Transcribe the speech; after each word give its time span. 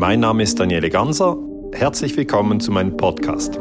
Mein 0.00 0.20
Name 0.20 0.42
ist 0.44 0.58
Daniele 0.58 0.88
Ganser. 0.88 1.36
Herzlich 1.74 2.16
willkommen 2.16 2.58
zu 2.58 2.72
meinem 2.72 2.96
Podcast. 2.96 3.58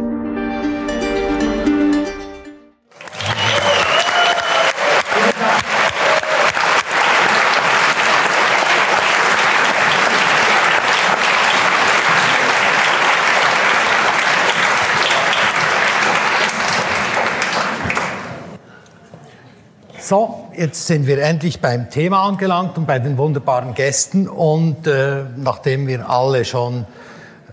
So, 20.00 20.39
jetzt 20.60 20.88
sind 20.88 21.08
wir 21.08 21.24
endlich 21.24 21.62
beim 21.62 21.90
Thema 21.90 22.24
angelangt 22.24 22.78
und 22.78 22.86
bei 22.86 23.00
den 23.00 23.18
wunderbaren 23.18 23.74
Gästen. 23.74 24.28
Und 24.28 24.86
äh, 24.88 25.24
nachdem 25.38 25.88
wir 25.88 26.10
alle 26.10 26.44
schon 26.44 26.86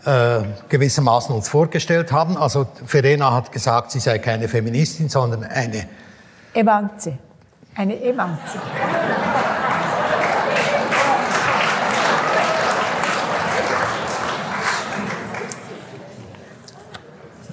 äh, 0.05 0.41
gewissermaßen 0.69 1.35
uns 1.35 1.49
vorgestellt 1.49 2.11
haben, 2.11 2.37
also 2.37 2.67
Verena 2.85 3.33
hat 3.33 3.53
gesagt, 3.53 3.93
sie 3.93 4.01
sei 4.01 4.19
keine 4.19 4.49
Feministin, 4.49 5.09
sondern 5.09 5.45
eine 5.45 5.87
Emanze. 6.53 7.17
Eine 7.77 8.03
Emanze. 8.03 8.59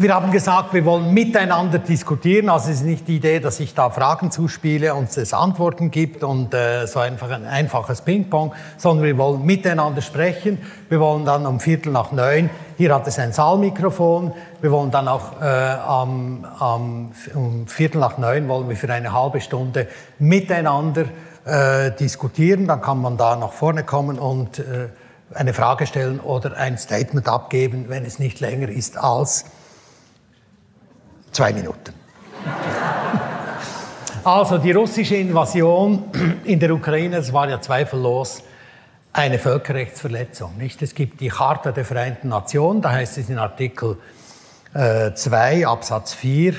Wir 0.03 0.13
haben 0.13 0.33
gesagt, 0.33 0.73
wir 0.73 0.83
wollen 0.83 1.13
miteinander 1.13 1.79
diskutieren. 1.79 2.49
Also 2.49 2.71
es 2.71 2.81
ist 2.81 2.85
nicht 2.85 3.07
die 3.07 3.15
Idee, 3.15 3.39
dass 3.39 3.61
ich 3.61 3.73
da 3.73 3.89
Fragen 3.89 4.31
zuspiele 4.31 4.95
und 4.95 5.15
es 5.15 5.33
Antworten 5.33 5.91
gibt 5.91 6.25
und 6.25 6.53
äh, 6.53 6.85
so 6.87 6.99
einfach 6.99 7.29
ein 7.29 7.45
einfaches 7.45 8.01
Ping-Pong, 8.01 8.53
sondern 8.75 9.05
wir 9.05 9.17
wollen 9.17 9.45
miteinander 9.45 10.01
sprechen. 10.01 10.57
Wir 10.89 10.99
wollen 10.99 11.23
dann 11.23 11.45
um 11.45 11.61
Viertel 11.61 11.93
nach 11.93 12.11
neun, 12.11 12.49
hier 12.77 12.93
hat 12.93 13.07
es 13.07 13.17
ein 13.17 13.31
Saalmikrofon, 13.31 14.33
wir 14.59 14.71
wollen 14.73 14.91
dann 14.91 15.07
auch 15.07 15.41
äh, 15.41 15.45
am, 15.45 16.45
am, 16.59 17.13
um 17.33 17.67
Viertel 17.67 17.99
nach 17.99 18.17
neun 18.17 18.49
wollen 18.49 18.67
wir 18.67 18.75
für 18.75 18.91
eine 18.91 19.13
halbe 19.13 19.39
Stunde 19.39 19.87
miteinander 20.19 21.05
äh, 21.45 21.91
diskutieren. 21.91 22.67
Dann 22.67 22.81
kann 22.81 23.01
man 23.01 23.15
da 23.15 23.37
nach 23.37 23.53
vorne 23.53 23.85
kommen 23.85 24.19
und 24.19 24.59
äh, 24.59 24.89
eine 25.33 25.53
Frage 25.53 25.87
stellen 25.87 26.19
oder 26.19 26.57
ein 26.57 26.77
Statement 26.77 27.29
abgeben, 27.29 27.85
wenn 27.87 28.03
es 28.03 28.19
nicht 28.19 28.41
länger 28.41 28.67
ist 28.67 28.97
als 28.97 29.45
Zwei 31.33 31.51
Minuten. 31.51 31.93
Also 34.23 34.59
die 34.59 34.71
russische 34.71 35.15
Invasion 35.15 36.05
in 36.45 36.59
der 36.59 36.71
Ukraine, 36.71 37.17
das 37.17 37.33
war 37.33 37.49
ja 37.49 37.59
zweifellos 37.59 38.43
eine 39.11 39.39
Völkerrechtsverletzung. 39.39 40.57
Nicht? 40.57 40.81
Es 40.81 40.95
gibt 40.95 41.19
die 41.21 41.29
Charta 41.29 41.71
der 41.71 41.85
Vereinten 41.85 42.29
Nationen, 42.29 42.81
da 42.81 42.91
heißt 42.91 43.17
es 43.17 43.29
in 43.29 43.39
Artikel 43.39 43.97
2 44.73 45.59
äh, 45.59 45.65
Absatz 45.65 46.13
4, 46.13 46.53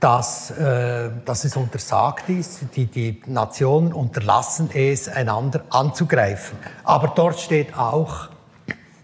dass, 0.00 0.50
äh, 0.50 1.10
dass 1.24 1.44
es 1.44 1.56
untersagt 1.56 2.28
ist, 2.28 2.60
die, 2.76 2.86
die 2.86 3.22
Nationen 3.26 3.92
unterlassen 3.92 4.70
es, 4.72 5.08
einander 5.08 5.62
anzugreifen. 5.70 6.58
Aber 6.84 7.08
dort 7.08 7.40
steht 7.40 7.76
auch, 7.76 8.28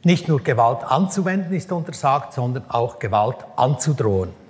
nicht 0.05 0.29
nur 0.29 0.43
Gewalt 0.43 0.85
anzuwenden 0.85 1.55
ist 1.55 1.73
untersagt, 1.73 2.35
sondern 2.35 2.71
auch 2.71 2.99
Gewalt 2.99 3.39
anzudrohen. 3.57 4.46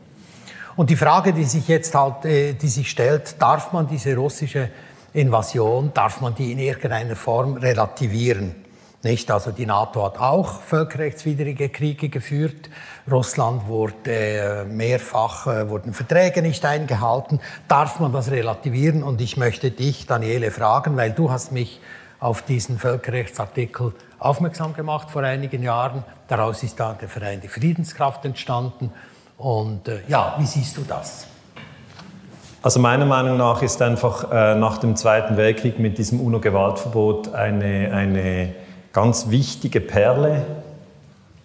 Und 0.76 0.90
die 0.90 0.96
Frage, 0.96 1.32
die 1.32 1.44
sich 1.44 1.68
jetzt 1.68 1.94
halt, 1.94 2.24
äh, 2.26 2.52
die 2.52 2.68
sich 2.68 2.90
stellt, 2.90 3.40
darf 3.40 3.72
man 3.72 3.86
diese 3.86 4.14
russische 4.14 4.68
Invasion, 5.14 5.90
darf 5.94 6.20
man 6.20 6.34
die 6.34 6.52
in 6.52 6.58
irgendeiner 6.58 7.16
Form 7.16 7.54
relativieren? 7.54 8.54
Nicht? 9.02 9.30
Also 9.30 9.52
die 9.52 9.64
NATO 9.64 10.04
hat 10.04 10.18
auch 10.18 10.60
völkerrechtswidrige 10.60 11.70
Kriege 11.70 12.08
geführt. 12.10 12.68
Russland 13.10 13.66
wurde 13.66 13.94
äh, 14.06 14.64
mehrfach, 14.64 15.46
äh, 15.46 15.68
wurden 15.70 15.94
Verträge 15.94 16.42
nicht 16.42 16.64
eingehalten. 16.64 17.40
Darf 17.68 18.00
man 18.00 18.12
das 18.12 18.30
relativieren? 18.30 19.02
Und 19.02 19.20
ich 19.20 19.36
möchte 19.36 19.70
dich, 19.70 20.06
Daniele, 20.06 20.50
fragen, 20.50 20.96
weil 20.96 21.12
du 21.12 21.30
hast 21.30 21.52
mich 21.52 21.80
auf 22.20 22.42
diesen 22.42 22.78
Völkerrechtsartikel 22.78 23.94
aufmerksam 24.18 24.74
gemacht 24.74 25.10
vor 25.10 25.22
einigen 25.22 25.62
Jahren. 25.62 26.04
Daraus 26.28 26.62
ist 26.62 26.80
dann 26.80 26.98
der 26.98 27.08
Verein 27.08 27.40
Die 27.40 27.48
Friedenskraft 27.48 28.24
entstanden. 28.24 28.90
Und 29.38 29.88
äh, 29.88 30.00
ja, 30.08 30.36
wie 30.38 30.46
siehst 30.46 30.76
du 30.76 30.82
das? 30.86 31.26
Also 32.62 32.80
meiner 32.80 33.06
Meinung 33.06 33.36
nach 33.36 33.62
ist 33.62 33.80
einfach 33.82 34.32
äh, 34.32 34.54
nach 34.56 34.78
dem 34.78 34.96
Zweiten 34.96 35.36
Weltkrieg 35.36 35.78
mit 35.78 35.98
diesem 35.98 36.20
UNO-Gewaltverbot 36.20 37.32
eine, 37.32 37.92
eine 37.92 38.54
ganz 38.92 39.30
wichtige 39.30 39.80
Perle 39.80 40.44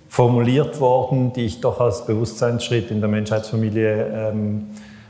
formuliert 0.08 0.80
worden, 0.80 1.32
die 1.34 1.46
ich 1.46 1.62
doch 1.62 1.80
als 1.80 2.06
Bewusstseinsschritt 2.06 2.92
in 2.92 3.02
der 3.02 3.10
Menschheitsfamilie 3.10 4.32
ähm, 4.32 4.68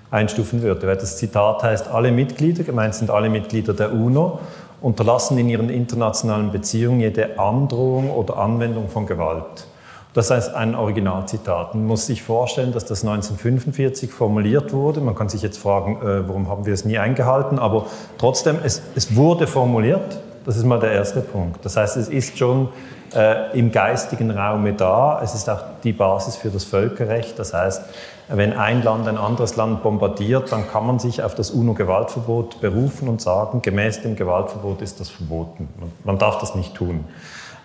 einstufen 0.10 0.62
würde. 0.62 0.86
Weil 0.88 0.98
das 0.98 1.18
Zitat 1.18 1.64
heißt, 1.64 1.88
alle 1.88 2.12
Mitglieder, 2.12 2.64
gemeint 2.64 2.96
sind 2.96 3.10
alle 3.10 3.30
Mitglieder 3.30 3.74
der 3.74 3.94
UNO, 3.94 4.40
unterlassen 4.82 5.38
in 5.38 5.50
ihren 5.50 5.70
internationalen 5.70 6.52
Beziehungen 6.52 7.00
jede 7.00 7.40
Androhung 7.40 8.12
oder 8.12 8.38
Anwendung 8.38 8.90
von 8.90 9.06
Gewalt. 9.06 9.68
Das 10.14 10.30
heißt 10.30 10.54
ein 10.56 10.76
Originalzitat. 10.76 11.74
Man 11.74 11.86
muss 11.86 12.06
sich 12.06 12.22
vorstellen, 12.22 12.74
dass 12.74 12.84
das 12.84 13.04
1945 13.04 14.12
formuliert 14.12 14.74
wurde. 14.74 15.00
Man 15.00 15.16
kann 15.16 15.30
sich 15.30 15.42
jetzt 15.42 15.58
fragen, 15.58 16.02
äh, 16.02 16.28
warum 16.28 16.50
haben 16.50 16.66
wir 16.66 16.74
es 16.74 16.84
nie 16.84 16.98
eingehalten, 16.98 17.60
aber 17.60 17.86
trotzdem, 18.18 18.58
es, 18.64 18.82
es 18.96 19.16
wurde 19.16 19.48
formuliert. 19.48 20.20
Das 20.44 20.58
ist 20.58 20.66
mal 20.66 20.80
der 20.80 20.92
erste 20.92 21.22
Punkt. 21.22 21.64
Das 21.64 21.78
heißt, 21.78 21.98
es 21.98 22.10
ist 22.10 22.38
schon 22.38 22.70
äh, 23.14 23.58
im 23.58 23.72
geistigen 23.72 24.32
Raum 24.32 24.76
da. 24.76 25.22
Es 25.24 25.36
ist 25.36 25.50
auch 25.50 25.62
die 25.84 25.94
Basis 25.94 26.36
für 26.36 26.50
das 26.50 26.64
Völkerrecht. 26.64 27.38
Das 27.38 27.54
heißt, 27.54 27.84
wenn 28.28 28.54
ein 28.54 28.84
Land 28.84 29.08
ein 29.08 29.18
anderes 29.18 29.56
Land 29.56 29.84
bombardiert, 29.84 30.52
dann 30.52 30.68
kann 30.68 30.88
man 30.88 31.00
sich 31.00 31.22
auf 31.22 31.36
das 31.36 31.52
UNO-Gewaltverbot 31.52 32.60
berufen 32.60 33.08
und 33.08 33.22
sagen, 33.22 33.62
gemäß 33.62 34.02
dem 34.02 34.16
Gewaltverbot 34.16 34.82
ist 34.82 35.00
das 35.00 35.10
verboten. 35.10 35.70
Man 36.04 36.18
darf 36.18 36.40
das 36.40 36.56
nicht 36.56 36.74
tun. 36.74 37.06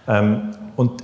Ähm, 0.07 0.51
und 0.77 1.03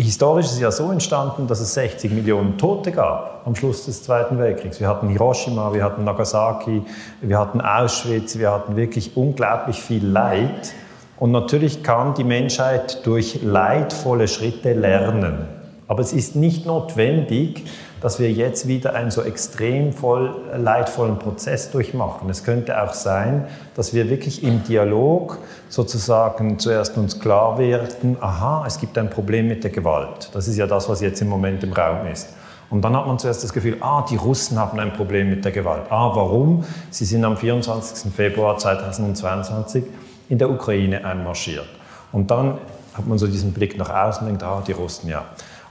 Historisch 0.00 0.46
ist 0.46 0.52
es 0.52 0.60
ja 0.60 0.70
so 0.70 0.92
entstanden, 0.92 1.48
dass 1.48 1.58
es 1.58 1.74
60 1.74 2.12
Millionen 2.12 2.56
Tote 2.56 2.92
gab 2.92 3.42
am 3.44 3.56
Schluss 3.56 3.84
des 3.84 4.04
Zweiten 4.04 4.38
Weltkriegs. 4.38 4.78
Wir 4.78 4.86
hatten 4.86 5.08
Hiroshima, 5.08 5.74
wir 5.74 5.82
hatten 5.82 6.04
Nagasaki, 6.04 6.82
wir 7.20 7.36
hatten 7.36 7.60
Auschwitz, 7.60 8.38
wir 8.38 8.52
hatten 8.52 8.76
wirklich 8.76 9.16
unglaublich 9.16 9.82
viel 9.82 10.06
Leid. 10.06 10.72
Und 11.18 11.32
natürlich 11.32 11.82
kann 11.82 12.14
die 12.14 12.22
Menschheit 12.22 13.04
durch 13.06 13.42
leidvolle 13.42 14.28
Schritte 14.28 14.72
lernen. 14.72 15.48
Aber 15.88 16.00
es 16.00 16.12
ist 16.12 16.36
nicht 16.36 16.64
notwendig, 16.64 17.64
dass 18.00 18.18
wir 18.18 18.30
jetzt 18.30 18.68
wieder 18.68 18.94
einen 18.94 19.10
so 19.10 19.22
extrem 19.22 19.92
voll 19.92 20.34
leidvollen 20.56 21.18
Prozess 21.18 21.70
durchmachen. 21.70 22.30
Es 22.30 22.44
könnte 22.44 22.80
auch 22.82 22.94
sein, 22.94 23.46
dass 23.74 23.94
wir 23.94 24.08
wirklich 24.08 24.42
im 24.42 24.62
Dialog 24.64 25.38
sozusagen 25.68 26.58
zuerst 26.58 26.96
uns 26.96 27.20
klar 27.20 27.58
werden, 27.58 28.16
aha, 28.20 28.64
es 28.66 28.78
gibt 28.78 28.96
ein 28.98 29.10
Problem 29.10 29.48
mit 29.48 29.64
der 29.64 29.70
Gewalt. 29.70 30.30
Das 30.32 30.48
ist 30.48 30.56
ja 30.56 30.66
das, 30.66 30.88
was 30.88 31.00
jetzt 31.00 31.20
im 31.20 31.28
Moment 31.28 31.62
im 31.64 31.72
Raum 31.72 32.06
ist. 32.06 32.28
Und 32.70 32.82
dann 32.82 32.94
hat 32.94 33.06
man 33.06 33.18
zuerst 33.18 33.42
das 33.42 33.52
Gefühl, 33.52 33.78
ah, 33.80 34.04
die 34.08 34.16
Russen 34.16 34.58
haben 34.58 34.78
ein 34.78 34.92
Problem 34.92 35.30
mit 35.30 35.44
der 35.44 35.52
Gewalt. 35.52 35.90
Ah, 35.90 36.10
warum? 36.14 36.64
Sie 36.90 37.06
sind 37.06 37.24
am 37.24 37.36
24. 37.36 38.12
Februar 38.12 38.58
2022 38.58 39.84
in 40.28 40.38
der 40.38 40.50
Ukraine 40.50 41.04
einmarschiert. 41.04 41.68
Und 42.12 42.30
dann 42.30 42.58
hat 42.94 43.06
man 43.06 43.16
so 43.16 43.26
diesen 43.26 43.52
Blick 43.52 43.78
nach 43.78 43.88
außen 43.88 44.26
und 44.26 44.28
denkt, 44.28 44.42
ah, 44.42 44.62
die 44.66 44.72
Russen, 44.72 45.08
ja. 45.08 45.24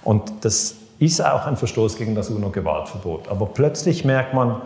Und 0.03 0.31
das 0.41 0.75
ist 0.99 1.23
auch 1.23 1.45
ein 1.45 1.57
Verstoß 1.57 1.97
gegen 1.97 2.15
das 2.15 2.29
UNO-Gewaltverbot. 2.29 3.27
Aber 3.29 3.45
plötzlich 3.47 4.03
merkt 4.03 4.33
man, 4.33 4.61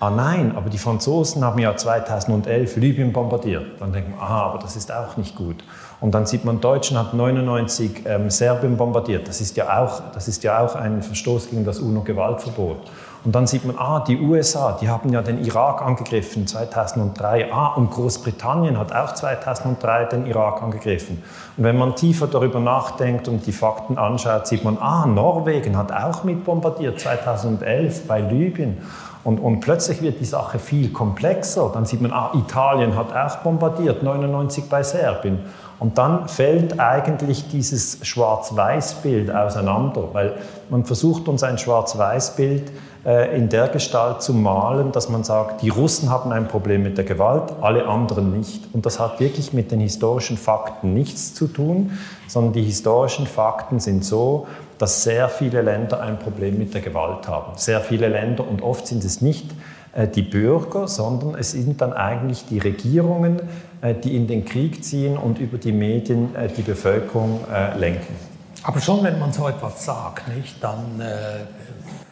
ah 0.00 0.10
nein, 0.10 0.52
aber 0.56 0.70
die 0.70 0.78
Franzosen 0.78 1.44
haben 1.44 1.58
ja 1.58 1.76
2011 1.76 2.76
Libyen 2.76 3.12
bombardiert. 3.12 3.80
Dann 3.80 3.92
denkt 3.92 4.10
man, 4.10 4.18
aha, 4.18 4.46
aber 4.46 4.58
das 4.58 4.76
ist 4.76 4.92
auch 4.92 5.16
nicht 5.16 5.36
gut. 5.36 5.62
Und 6.00 6.14
dann 6.14 6.26
sieht 6.26 6.44
man, 6.44 6.60
Deutschland 6.60 7.08
hat 7.08 7.14
99 7.14 8.02
ähm, 8.04 8.30
Serbien 8.30 8.76
bombardiert. 8.76 9.28
Das 9.28 9.40
ist, 9.40 9.56
ja 9.56 9.82
auch, 9.82 10.02
das 10.12 10.28
ist 10.28 10.42
ja 10.42 10.64
auch 10.64 10.74
ein 10.74 11.02
Verstoß 11.02 11.50
gegen 11.50 11.64
das 11.64 11.80
UNO-Gewaltverbot. 11.80 12.78
Und 13.24 13.34
dann 13.34 13.46
sieht 13.46 13.64
man, 13.64 13.78
ah, 13.78 14.00
die 14.00 14.20
USA, 14.20 14.76
die 14.78 14.90
haben 14.90 15.10
ja 15.10 15.22
den 15.22 15.42
Irak 15.42 15.80
angegriffen 15.80 16.46
2003. 16.46 17.50
Ah, 17.50 17.74
und 17.74 17.90
Großbritannien 17.90 18.78
hat 18.78 18.94
auch 18.94 19.14
2003 19.14 20.04
den 20.06 20.26
Irak 20.26 20.62
angegriffen. 20.62 21.22
Und 21.56 21.64
wenn 21.64 21.78
man 21.78 21.96
tiefer 21.96 22.26
darüber 22.26 22.60
nachdenkt 22.60 23.26
und 23.26 23.46
die 23.46 23.52
Fakten 23.52 23.96
anschaut, 23.96 24.46
sieht 24.46 24.62
man, 24.62 24.76
ah, 24.78 25.06
Norwegen 25.06 25.78
hat 25.78 25.90
auch 25.90 26.24
mit 26.24 26.44
bombardiert 26.44 27.00
2011 27.00 28.06
bei 28.06 28.20
Libyen. 28.20 28.82
Und, 29.24 29.38
und, 29.38 29.60
plötzlich 29.60 30.02
wird 30.02 30.20
die 30.20 30.26
Sache 30.26 30.58
viel 30.58 30.92
komplexer. 30.92 31.70
Dann 31.72 31.86
sieht 31.86 32.02
man, 32.02 32.12
ah, 32.12 32.30
Italien 32.34 32.94
hat 32.94 33.16
auch 33.16 33.38
bombardiert, 33.38 34.02
99 34.02 34.68
bei 34.68 34.82
Serbien. 34.82 35.38
Und 35.78 35.96
dann 35.96 36.28
fällt 36.28 36.78
eigentlich 36.78 37.48
dieses 37.48 37.98
Schwarz-Weiß-Bild 38.02 39.34
auseinander, 39.34 40.10
weil 40.12 40.34
man 40.68 40.84
versucht 40.84 41.26
uns 41.26 41.42
ein 41.42 41.56
Schwarz-Weiß-Bild 41.56 42.70
in 43.04 43.50
der 43.50 43.68
Gestalt 43.68 44.22
zu 44.22 44.32
malen, 44.32 44.90
dass 44.90 45.10
man 45.10 45.24
sagt, 45.24 45.60
die 45.60 45.68
Russen 45.68 46.08
haben 46.08 46.32
ein 46.32 46.48
Problem 46.48 46.82
mit 46.82 46.96
der 46.96 47.04
Gewalt, 47.04 47.52
alle 47.60 47.86
anderen 47.86 48.32
nicht. 48.32 48.62
Und 48.72 48.86
das 48.86 48.98
hat 48.98 49.20
wirklich 49.20 49.52
mit 49.52 49.70
den 49.70 49.80
historischen 49.80 50.38
Fakten 50.38 50.94
nichts 50.94 51.34
zu 51.34 51.46
tun, 51.46 51.98
sondern 52.28 52.54
die 52.54 52.62
historischen 52.62 53.26
Fakten 53.26 53.78
sind 53.78 54.06
so, 54.06 54.46
dass 54.78 55.02
sehr 55.02 55.28
viele 55.28 55.60
Länder 55.60 56.00
ein 56.00 56.18
Problem 56.18 56.58
mit 56.58 56.72
der 56.72 56.80
Gewalt 56.80 57.28
haben. 57.28 57.52
Sehr 57.56 57.80
viele 57.80 58.08
Länder 58.08 58.48
und 58.48 58.62
oft 58.62 58.86
sind 58.86 59.04
es 59.04 59.20
nicht 59.20 59.50
äh, 59.94 60.08
die 60.08 60.22
Bürger, 60.22 60.88
sondern 60.88 61.34
es 61.34 61.52
sind 61.52 61.80
dann 61.80 61.92
eigentlich 61.92 62.46
die 62.46 62.58
Regierungen, 62.58 63.40
äh, 63.82 63.94
die 63.94 64.16
in 64.16 64.26
den 64.26 64.44
Krieg 64.44 64.82
ziehen 64.82 65.16
und 65.16 65.38
über 65.38 65.58
die 65.58 65.72
Medien 65.72 66.30
die 66.56 66.62
Bevölkerung 66.62 67.40
lenken. 67.78 68.14
Aber 68.62 68.80
schon 68.80 69.04
wenn 69.04 69.18
man 69.18 69.32
so 69.32 69.46
etwas 69.46 69.84
sagt, 69.84 70.34
nicht, 70.34 70.62
dann 70.62 71.02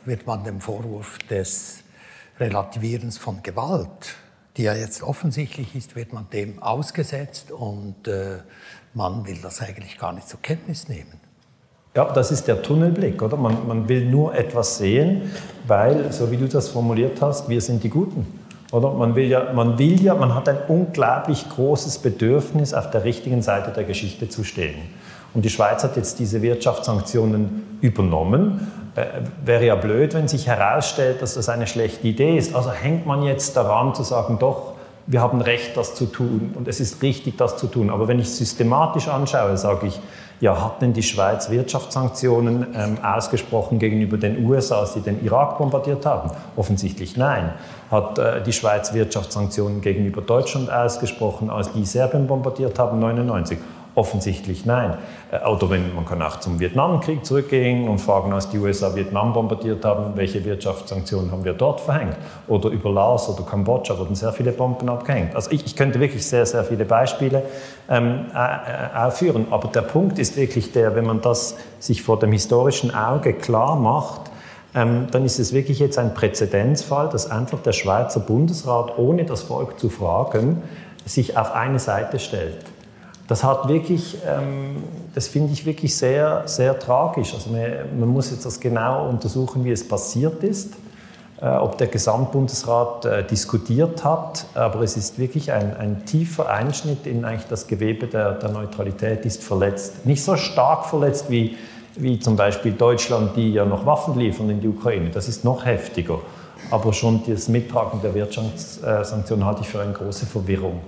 wird 0.05 0.27
man 0.27 0.45
dem 0.45 0.61
Vorwurf 0.61 1.19
des 1.31 1.83
Relativierens 2.39 3.19
von 3.19 3.43
Gewalt, 3.43 4.17
die 4.57 4.65
ja 4.65 4.75
jetzt 4.75 5.03
offensichtlich 5.03 5.75
ist, 5.75 5.97
wird 5.97 6.13
man 6.13 6.29
dem 6.31 6.63
ausgesetzt 6.63 7.51
und 7.51 8.09
äh, 8.09 8.39
man 8.95 9.27
will 9.27 9.39
das 9.43 9.61
eigentlich 9.61 9.99
gar 9.99 10.13
nicht 10.13 10.29
zur 10.29 10.41
Kenntnis 10.43 10.89
nehmen. 10.89 11.21
Ja, 11.95 12.11
das 12.11 12.31
ist 12.31 12.49
der 12.49 12.63
Tunnelblick, 12.63 13.21
oder? 13.21 13.37
Man, 13.37 13.67
man 13.69 13.89
will 13.89 14.07
nur 14.07 14.35
etwas 14.35 14.79
sehen, 14.79 15.31
weil, 15.67 16.11
so 16.11 16.31
wie 16.31 16.39
du 16.39 16.49
das 16.49 16.69
formuliert 16.69 17.21
hast, 17.21 17.49
wir 17.49 17.61
sind 17.61 17.85
die 17.85 17.91
Guten. 17.91 18.27
Oder? 18.73 18.91
Man, 18.93 19.15
will 19.15 19.29
ja, 19.29 19.53
man 19.53 19.79
will 19.79 20.03
ja, 20.03 20.15
man 20.15 20.35
hat 20.35 20.49
ein 20.49 20.57
unglaublich 20.69 21.47
großes 21.51 21.99
Bedürfnis, 21.99 22.73
auf 22.73 22.91
der 22.91 23.05
richtigen 23.05 23.43
Seite 23.43 23.73
der 23.73 23.85
Geschichte 23.85 24.31
zu 24.31 24.43
stehen. 24.43 24.77
Und 25.35 25.45
die 25.45 25.51
Schweiz 25.51 25.85
hat 25.85 25.97
jetzt 25.97 26.19
diese 26.19 26.41
Wirtschaftssanktionen 26.41 27.79
übernommen 27.83 28.73
wäre 29.45 29.67
ja 29.67 29.75
blöd, 29.75 30.15
wenn 30.15 30.29
sich 30.29 30.47
herausstellt, 30.47 31.23
dass 31.23 31.35
das 31.35 31.49
eine 31.49 31.67
schlechte 31.67 32.07
Idee 32.07 32.37
ist. 32.37 32.55
Also 32.55 32.71
hängt 32.73 33.07
man 33.07 33.23
jetzt 33.23 33.57
daran 33.57 33.95
zu 33.95 34.03
sagen, 34.03 34.39
doch, 34.39 34.73
wir 35.07 35.21
haben 35.21 35.41
Recht, 35.41 35.77
das 35.77 35.95
zu 35.95 36.07
tun 36.07 36.55
und 36.57 36.69
es 36.69 36.79
ist 36.79 37.03
richtig, 37.03 37.37
das 37.37 37.57
zu 37.57 37.67
tun. 37.67 37.91
Aber 37.91 38.07
wenn 38.07 38.19
ich 38.19 38.31
systematisch 38.31 39.09
anschaue, 39.09 39.57
sage 39.57 39.89
ich, 39.89 40.01
ja, 40.41 40.61
hat 40.61 40.83
denn 40.83 40.93
die 40.93 41.05
Schweiz 41.05 41.51
Wirtschaftssanktionen 41.51 42.67
ähm, 42.75 42.99
ausgesprochen 43.03 43.79
gegenüber 43.79 44.17
den 44.17 44.45
USA, 44.45 44.81
als 44.81 44.95
sie 44.95 45.01
den 45.01 45.25
Irak 45.25 45.57
bombardiert 45.59 46.05
haben? 46.05 46.31
Offensichtlich 46.57 47.17
nein. 47.17 47.53
Hat 47.93 48.19
äh, 48.19 48.43
die 48.43 48.53
Schweiz 48.53 48.93
Wirtschaftssanktionen 48.93 49.81
gegenüber 49.81 50.21
Deutschland 50.21 50.71
ausgesprochen, 50.71 51.49
als 51.49 51.73
die 51.73 51.85
Serbien 51.85 52.27
bombardiert 52.27 52.77
haben, 52.81 52.99
99? 52.99 53.57
Offensichtlich 53.95 54.65
nein. 54.65 54.97
Äh, 55.31 55.47
oder 55.47 55.69
wenn, 55.69 55.95
man 55.95 56.07
kann 56.07 56.23
auch 56.23 56.41
zum 56.41 56.61
Vietnamkrieg 56.61 57.27
zurückgehen 57.27 57.89
und 57.89 57.99
fragen, 57.99 58.33
als 58.33 58.49
die 58.49 58.59
USA 58.59 58.95
Vietnam 58.95 59.35
bombardiert 59.35 59.85
haben, 59.85 60.17
welche 60.17 60.43
Wirtschaftssanktionen 60.45 61.31
haben 61.31 61.45
wir 61.45 61.53
dort 61.53 61.81
verhängt? 61.81 62.17
Oder 62.49 62.71
über 62.71 62.91
Laos 62.91 63.29
oder 63.29 63.43
Kambodscha 63.43 63.99
wurden 63.99 64.15
sehr 64.15 64.33
viele 64.33 64.53
Bomben 64.53 64.89
abgehängt. 64.89 65.37
Also 65.37 65.51
ich, 65.51 65.67
ich 65.67 65.77
könnte 65.77 66.01
wirklich 66.01 66.27
sehr, 66.27 66.47
sehr 66.47 66.65
viele 66.65 66.87
Beispiele 66.87 67.43
ähm, 67.91 68.27
äh, 68.35 68.99
aufführen. 68.99 69.47
Aber 69.51 69.69
der 69.69 69.83
Punkt 69.83 70.19
ist 70.19 70.37
wirklich 70.37 70.73
der, 70.73 70.95
wenn 70.95 71.05
man 71.05 71.21
das 71.21 71.57
sich 71.79 72.03
vor 72.03 72.19
dem 72.19 72.33
historischen 72.33 72.95
Auge 72.95 73.35
klar 73.35 73.77
macht, 73.77 74.23
ähm, 74.75 75.09
dann 75.11 75.27
ist 75.27 75.39
es 75.39 75.53
wirklich 75.53 75.81
jetzt 75.81 75.99
ein 75.99 76.15
Präzedenzfall, 76.15 77.11
dass 77.11 77.31
einfach 77.31 77.61
der 77.61 77.73
Schweizer 77.73 78.21
Bundesrat, 78.21 78.97
ohne 78.97 79.27
das 79.27 79.43
Volk 79.43 79.79
zu 79.79 79.91
fragen, 79.91 80.63
sich 81.05 81.37
auf 81.37 81.53
eine 81.53 81.79
Seite 81.79 82.19
stellt 82.19 82.72
das 83.29 83.45
hat 83.45 83.69
wirklich, 83.69 84.19
ähm, 84.27 84.83
das 85.15 85.29
finde 85.29 85.53
ich 85.53 85.65
wirklich 85.65 85.97
sehr, 85.97 86.43
sehr 86.47 86.79
tragisch. 86.79 87.35
Also 87.35 87.51
man, 87.51 87.99
man, 87.99 88.09
muss 88.09 88.31
jetzt 88.31 88.45
das 88.45 88.59
genau 88.61 89.09
untersuchen, 89.09 89.65
wie 89.65 89.71
es 89.71 89.87
passiert 89.87 90.43
ist, 90.43 90.75
äh, 91.41 91.47
ob 91.49 91.79
der 91.79 91.87
Gesamtbundesrat 91.87 93.05
äh, 93.05 93.25
diskutiert 93.25 94.05
hat, 94.05 94.47
aber 94.55 94.83
es 94.83 94.97
ist 94.97 95.19
wirklich 95.19 95.53
ein, 95.53 95.77
ein 95.77 96.05
tiefer 96.05 96.49
Einschnitt 96.49 97.07
in 97.07 97.25
eigentlich 97.25 97.49
das 97.49 97.67
Gewebe 97.67 98.07
der, 98.07 98.33
der, 98.35 98.51
Neutralität 98.51 99.25
ist 99.25 99.43
verletzt. 99.43 100.05
Nicht 100.05 100.25
so 100.25 100.37
stark 100.37 100.87
verletzt 100.87 101.27
wie, 101.29 101.57
wie 101.97 102.19
zum 102.19 102.37
Beispiel 102.37 102.73
Deutschland, 102.73 103.37
die 103.37 103.53
ja 103.53 103.65
noch 103.65 103.87
Waffen 103.87 104.19
liefern 104.19 104.51
in 104.51 104.61
die 104.61 104.69
Ukraine. 104.69 105.11
Das 105.11 105.29
ist 105.29 105.45
noch 105.45 105.65
heftiger. 105.65 106.19
Aber 106.71 106.93
schon 106.93 107.23
das 107.27 107.49
Mittragen 107.49 108.01
der 108.03 108.15
Wirtschaftssanktionen 108.15 109.45
halte 109.45 109.63
ich 109.63 109.69
für 109.69 109.81
eine 109.81 109.93
große 109.93 110.27
Verwirrung. 110.27 110.81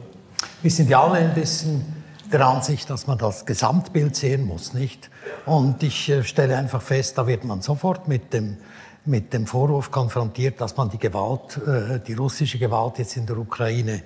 Wir 0.62 0.70
sind 0.70 0.88
ja 0.88 1.02
alle 1.02 1.19
ein 1.19 1.34
bisschen 1.34 1.94
der 2.32 2.47
Ansicht, 2.47 2.91
dass 2.91 3.06
man 3.06 3.19
das 3.19 3.47
Gesamtbild 3.47 4.17
sehen 4.17 4.47
muss, 4.47 4.75
nicht? 4.75 5.11
Und 5.47 5.82
ich 5.82 6.09
äh, 6.09 6.25
stelle 6.25 6.56
einfach 6.56 6.82
fest, 6.82 7.19
da 7.19 7.26
wird 7.26 7.44
man 7.44 7.62
sofort 7.62 8.09
mit 8.09 8.32
dem, 8.32 8.56
mit 9.05 9.32
dem 9.32 9.47
Vorwurf 9.47 9.91
konfrontiert, 9.91 10.61
dass 10.61 10.76
man 10.76 10.91
die 10.91 10.99
Gewalt, 10.99 11.59
äh, 11.67 12.00
die 12.00 12.15
russische 12.15 12.59
Gewalt 12.59 12.99
jetzt 12.99 13.17
in 13.17 13.26
der 13.26 13.38
Ukraine 13.38 14.03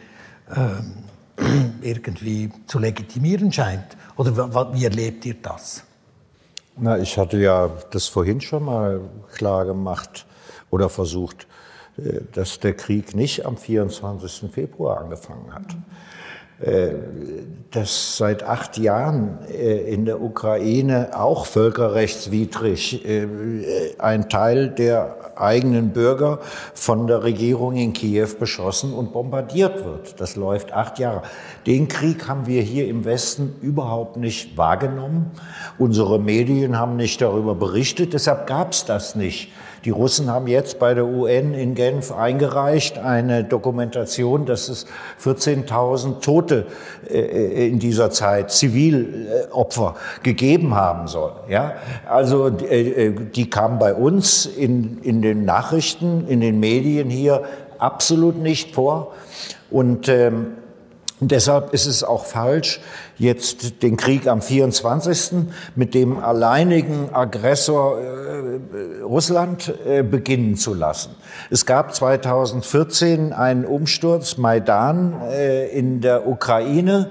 äh, 0.50 1.43
irgendwie 1.82 2.50
zu 2.67 2.79
legitimieren 2.79 3.53
scheint. 3.53 3.97
Oder 4.17 4.73
wie 4.75 4.85
erlebt 4.85 5.25
ihr 5.26 5.37
das? 5.41 5.85
Na, 6.76 6.99
ich 6.99 7.19
hatte 7.19 7.38
ja 7.38 7.71
das 7.91 8.06
vorhin 8.06 8.41
schon 8.41 8.64
mal 8.64 9.00
klar 9.35 9.64
gemacht 9.64 10.26
oder 10.71 10.88
versucht, 10.88 11.47
äh, 11.97 12.21
dass 12.32 12.61
der 12.61 12.75
Krieg 12.75 13.14
nicht 13.14 13.47
am 13.47 13.56
24. 13.56 14.53
Februar 14.53 15.00
angefangen 15.00 15.53
hat. 15.53 15.76
Äh, 16.60 16.94
dass 17.70 18.16
seit 18.16 18.43
acht 18.43 18.78
Jahren 18.78 19.38
äh, 19.49 19.93
in 19.93 20.06
der 20.06 20.22
Ukraine 20.22 21.10
auch 21.12 21.46
völkerrechtswidrig 21.46 23.05
äh, 23.06 23.28
ein 23.99 24.28
Teil 24.28 24.70
der 24.70 25.37
eigenen 25.37 25.90
Bürger 25.90 26.40
von 26.75 27.06
der 27.06 27.22
Regierung 27.22 27.76
in 27.76 27.93
Kiew 27.93 28.31
beschossen 28.40 28.93
und 28.93 29.12
bombardiert 29.12 29.84
wird. 29.84 30.20
Das 30.20 30.34
läuft 30.34 30.72
acht 30.72 30.99
Jahre. 30.99 31.22
Den 31.66 31.87
Krieg 31.87 32.26
haben 32.26 32.46
wir 32.46 32.62
hier 32.62 32.88
im 32.88 33.04
Westen 33.04 33.54
überhaupt 33.61 34.16
nicht 34.16 34.56
wahrgenommen. 34.56 35.31
Unsere 35.78 36.19
Medien 36.19 36.78
haben 36.78 36.96
nicht 36.96 37.20
darüber 37.20 37.54
berichtet, 37.54 38.14
deshalb 38.14 38.46
gab 38.46 38.72
es 38.72 38.84
das 38.84 39.14
nicht. 39.14 39.52
Die 39.88 39.93
Russen 39.93 40.31
haben 40.31 40.49
jetzt 40.49 40.79
bei 40.79 40.93
der 40.93 41.06
UN 41.06 41.55
in 41.55 41.75
Genf 41.75 42.12
eingereicht 42.12 42.99
eine 42.99 43.43
Dokumentation, 43.43 44.44
dass 44.44 44.69
es 44.69 44.85
14.000 45.25 46.20
Tote 46.20 46.67
äh, 47.08 47.67
in 47.67 47.79
dieser 47.79 48.11
Zeit, 48.11 48.50
Zivilopfer, 48.50 49.94
gegeben 50.23 50.75
haben 50.75 51.08
soll. 51.08 51.32
Ja? 51.49 51.76
Also 52.06 52.49
äh, 52.49 53.06
äh, 53.06 53.14
die 53.35 53.49
kamen 53.49 53.79
bei 53.79 53.94
uns 53.94 54.44
in, 54.44 54.99
in 54.99 55.23
den 55.23 55.46
Nachrichten, 55.46 56.29
in 56.29 56.43
den 56.43 56.61
Medien 56.61 57.08
hier 57.08 57.44
absolut 57.79 58.37
nicht 58.37 58.75
vor. 58.75 59.14
Und 59.70 60.11
ähm, 60.11 60.49
deshalb 61.20 61.73
ist 61.75 61.87
es 61.87 62.05
auch 62.05 62.25
falsch, 62.25 62.81
jetzt 63.17 63.82
den 63.82 63.97
Krieg 63.97 64.26
am 64.29 64.41
24. 64.41 65.47
mit 65.75 65.95
dem 65.95 66.19
alleinigen 66.19 67.12
Aggressor 67.12 67.99
äh, 68.00 69.02
Russland 69.02 69.75
äh, 69.87 70.02
beginnen 70.02 70.57
zu 70.57 70.75
lassen. 70.75 71.11
Es 71.50 71.66
gab 71.66 71.95
2014 71.95 73.33
einen 73.33 73.64
Umsturz 73.64 74.37
Maidan 74.37 75.21
äh, 75.31 75.69
in 75.69 76.00
der 76.00 76.28
Ukraine. 76.28 77.11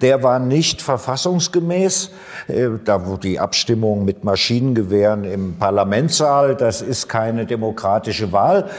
Der 0.00 0.22
war 0.22 0.38
nicht 0.38 0.80
verfassungsgemäß. 0.80 2.10
Äh, 2.48 2.68
da 2.84 3.06
wurde 3.06 3.28
die 3.28 3.38
Abstimmung 3.38 4.04
mit 4.04 4.24
Maschinengewehren 4.24 5.24
im 5.24 5.56
Parlamentssaal. 5.58 6.56
Das 6.56 6.82
ist 6.82 7.08
keine 7.08 7.46
demokratische 7.46 8.32
Wahl. 8.32 8.70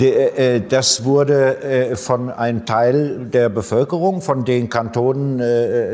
De, 0.00 0.10
äh, 0.10 0.62
das 0.66 1.04
wurde 1.04 1.62
äh, 1.62 1.96
von 1.96 2.30
einem 2.30 2.64
Teil 2.64 3.26
der 3.32 3.48
Bevölkerung, 3.48 4.22
von 4.22 4.44
den 4.44 4.68
Kantonen 4.68 5.40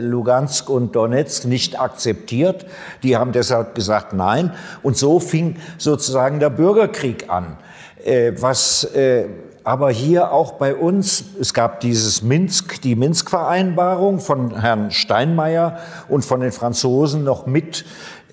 Lugansk 0.00 0.68
und 0.70 0.94
Donetsk 0.94 1.44
nicht 1.46 1.80
akzeptiert. 1.80 2.66
Die 3.02 3.16
haben 3.16 3.32
deshalb 3.32 3.74
gesagt 3.74 4.12
Nein. 4.12 4.52
Und 4.82 4.96
so 4.96 5.20
fing 5.20 5.56
sozusagen 5.78 6.40
der 6.40 6.50
Bürgerkrieg 6.50 7.28
an. 7.28 7.56
Äh, 8.04 8.32
was 8.38 8.84
äh, 8.94 9.24
aber 9.64 9.90
hier 9.90 10.30
auch 10.30 10.52
bei 10.52 10.74
uns, 10.74 11.24
es 11.40 11.54
gab 11.54 11.80
dieses 11.80 12.22
Minsk, 12.22 12.82
die 12.82 12.94
Minsk-Vereinbarung 12.94 14.20
von 14.20 14.60
Herrn 14.60 14.90
Steinmeier 14.90 15.78
und 16.08 16.24
von 16.24 16.40
den 16.40 16.52
Franzosen 16.52 17.24
noch 17.24 17.46
mit 17.46 17.86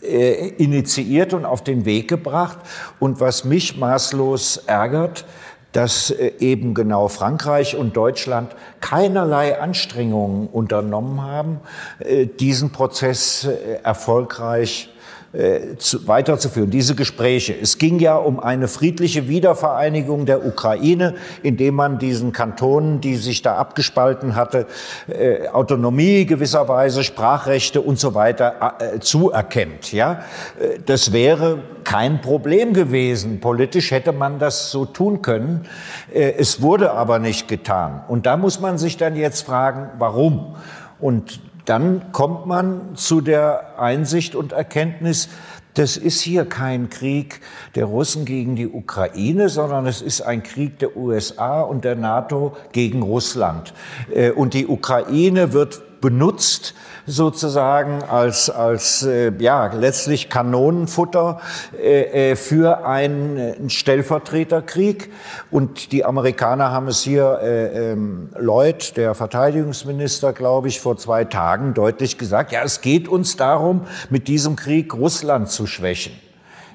äh, 0.03 0.50
initiiert 0.50 1.33
und 1.33 1.45
auf 1.45 1.63
den 1.63 1.85
Weg 1.85 2.09
gebracht. 2.09 2.57
Und 3.00 3.21
was 3.21 3.45
mich 3.45 3.77
maßlos 3.77 4.57
ärgert, 4.67 5.25
dass 5.71 6.11
äh, 6.11 6.33
eben 6.39 6.73
genau 6.73 7.07
Frankreich 7.07 7.77
und 7.77 7.95
Deutschland 7.95 8.53
keinerlei 8.81 9.59
Anstrengungen 9.59 10.47
unternommen 10.47 11.21
haben, 11.21 11.61
äh, 12.00 12.25
diesen 12.25 12.71
Prozess 12.71 13.45
äh, 13.45 13.79
erfolgreich 13.83 14.89
äh, 15.33 15.77
zu, 15.77 16.07
weiterzuführen, 16.07 16.69
diese 16.69 16.93
Gespräche. 16.93 17.55
Es 17.59 17.77
ging 17.77 18.00
ja 18.00 18.17
um 18.17 18.39
eine 18.41 18.67
friedliche 18.67 19.29
Wiedervereinigung 19.29 20.25
der 20.25 20.45
Ukraine, 20.45 21.15
indem 21.41 21.75
man 21.75 22.00
diesen 22.00 22.33
Kantonen, 22.33 23.00
die 23.00 23.15
sich 23.15 23.41
da 23.41 23.55
abgespalten 23.55 24.35
hatte, 24.35 24.67
äh, 25.07 25.47
Autonomie 25.47 26.25
gewisserweise, 26.25 27.05
Sprachrechte 27.05 27.79
und 27.79 27.97
so 27.97 28.13
weiter 28.13 28.75
äh, 28.79 29.00
zuerkennt. 29.00 29.93
Ja, 29.93 30.23
äh, 30.59 30.79
das 30.85 31.13
wäre 31.13 31.59
kein 31.85 32.19
Problem 32.21 32.73
gewesen. 32.73 33.39
Politisch 33.39 33.91
hätte 33.91 34.11
man 34.11 34.38
das 34.38 34.69
so 34.69 34.85
tun 34.85 35.21
können. 35.21 35.65
Äh, 36.13 36.33
es 36.38 36.61
wurde 36.61 36.91
aber 36.91 37.19
nicht 37.19 37.47
getan. 37.47 38.03
Und 38.09 38.25
da 38.25 38.35
muss 38.35 38.59
man 38.59 38.77
sich 38.77 38.97
dann 38.97 39.15
jetzt 39.15 39.45
fragen, 39.45 39.91
warum? 39.97 40.55
Und 41.00 41.39
dann 41.71 42.11
kommt 42.11 42.47
man 42.47 42.97
zu 42.97 43.21
der 43.21 43.79
Einsicht 43.79 44.35
und 44.35 44.51
Erkenntnis, 44.51 45.29
das 45.75 45.95
ist 45.95 46.19
hier 46.19 46.43
kein 46.43 46.89
Krieg 46.89 47.39
der 47.75 47.85
Russen 47.85 48.25
gegen 48.25 48.57
die 48.57 48.67
Ukraine, 48.67 49.47
sondern 49.47 49.85
es 49.85 50.01
ist 50.01 50.19
ein 50.19 50.43
Krieg 50.43 50.79
der 50.79 50.97
USA 50.97 51.61
und 51.61 51.85
der 51.85 51.95
NATO 51.95 52.57
gegen 52.73 53.01
Russland. 53.01 53.73
Äh, 54.13 54.31
und 54.31 54.53
die 54.53 54.67
Ukraine 54.67 55.53
wird 55.53 56.01
benutzt 56.01 56.73
sozusagen 57.05 58.03
als, 58.03 58.50
als 58.50 59.03
äh, 59.03 59.31
ja, 59.39 59.67
letztlich 59.67 60.29
Kanonenfutter 60.29 61.39
äh, 61.81 62.31
äh, 62.31 62.36
für 62.36 62.86
einen 62.86 63.70
Stellvertreterkrieg. 63.70 65.12
Und 65.50 65.91
die 65.91 66.05
Amerikaner 66.05 66.72
haben 66.72 66.88
es 66.88 67.01
hier, 67.01 67.39
äh, 67.41 67.91
ähm, 67.91 68.29
Lloyd, 68.38 68.98
der 68.98 69.15
Verteidigungsminister, 69.15 70.34
glaube 70.34 70.67
ich, 70.67 70.79
vor 70.79 70.98
zwei 70.98 71.25
Tagen 71.25 71.74
deutlich 71.74 72.17
gesagt, 72.17 72.51
ja, 72.51 72.63
es 72.63 72.81
geht 72.81 73.08
uns 73.08 73.36
darum, 73.36 73.86
mit 74.10 74.27
diesem 74.27 74.55
Krieg 74.55 74.93
Russland 74.93 75.50
zu 75.50 75.67
schwächen. 75.67 76.13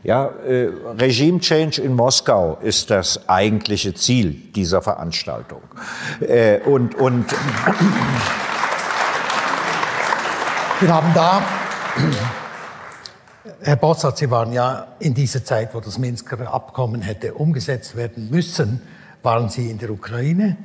Ja, 0.06 0.26
äh, 0.46 0.70
Regime 1.00 1.40
Change 1.40 1.82
in 1.82 1.94
Moskau 1.94 2.58
ist 2.62 2.90
das 2.90 3.28
eigentliche 3.28 3.92
Ziel 3.94 4.30
dieser 4.54 4.80
Veranstaltung. 4.80 5.62
Äh, 6.20 6.60
und, 6.60 6.94
und 6.94 7.24
Wir 10.78 10.94
haben 10.94 11.14
da, 11.14 11.42
Herr 13.62 13.76
Bossart, 13.76 14.18
Sie 14.18 14.30
waren 14.30 14.52
ja 14.52 14.88
in 14.98 15.14
dieser 15.14 15.42
Zeit, 15.42 15.74
wo 15.74 15.80
das 15.80 15.96
Minsker 15.96 16.52
Abkommen 16.52 17.00
hätte 17.00 17.32
umgesetzt 17.32 17.96
werden 17.96 18.28
müssen, 18.28 18.82
waren 19.22 19.48
Sie 19.48 19.70
in 19.70 19.78
der 19.78 19.88
Ukraine 19.88 20.58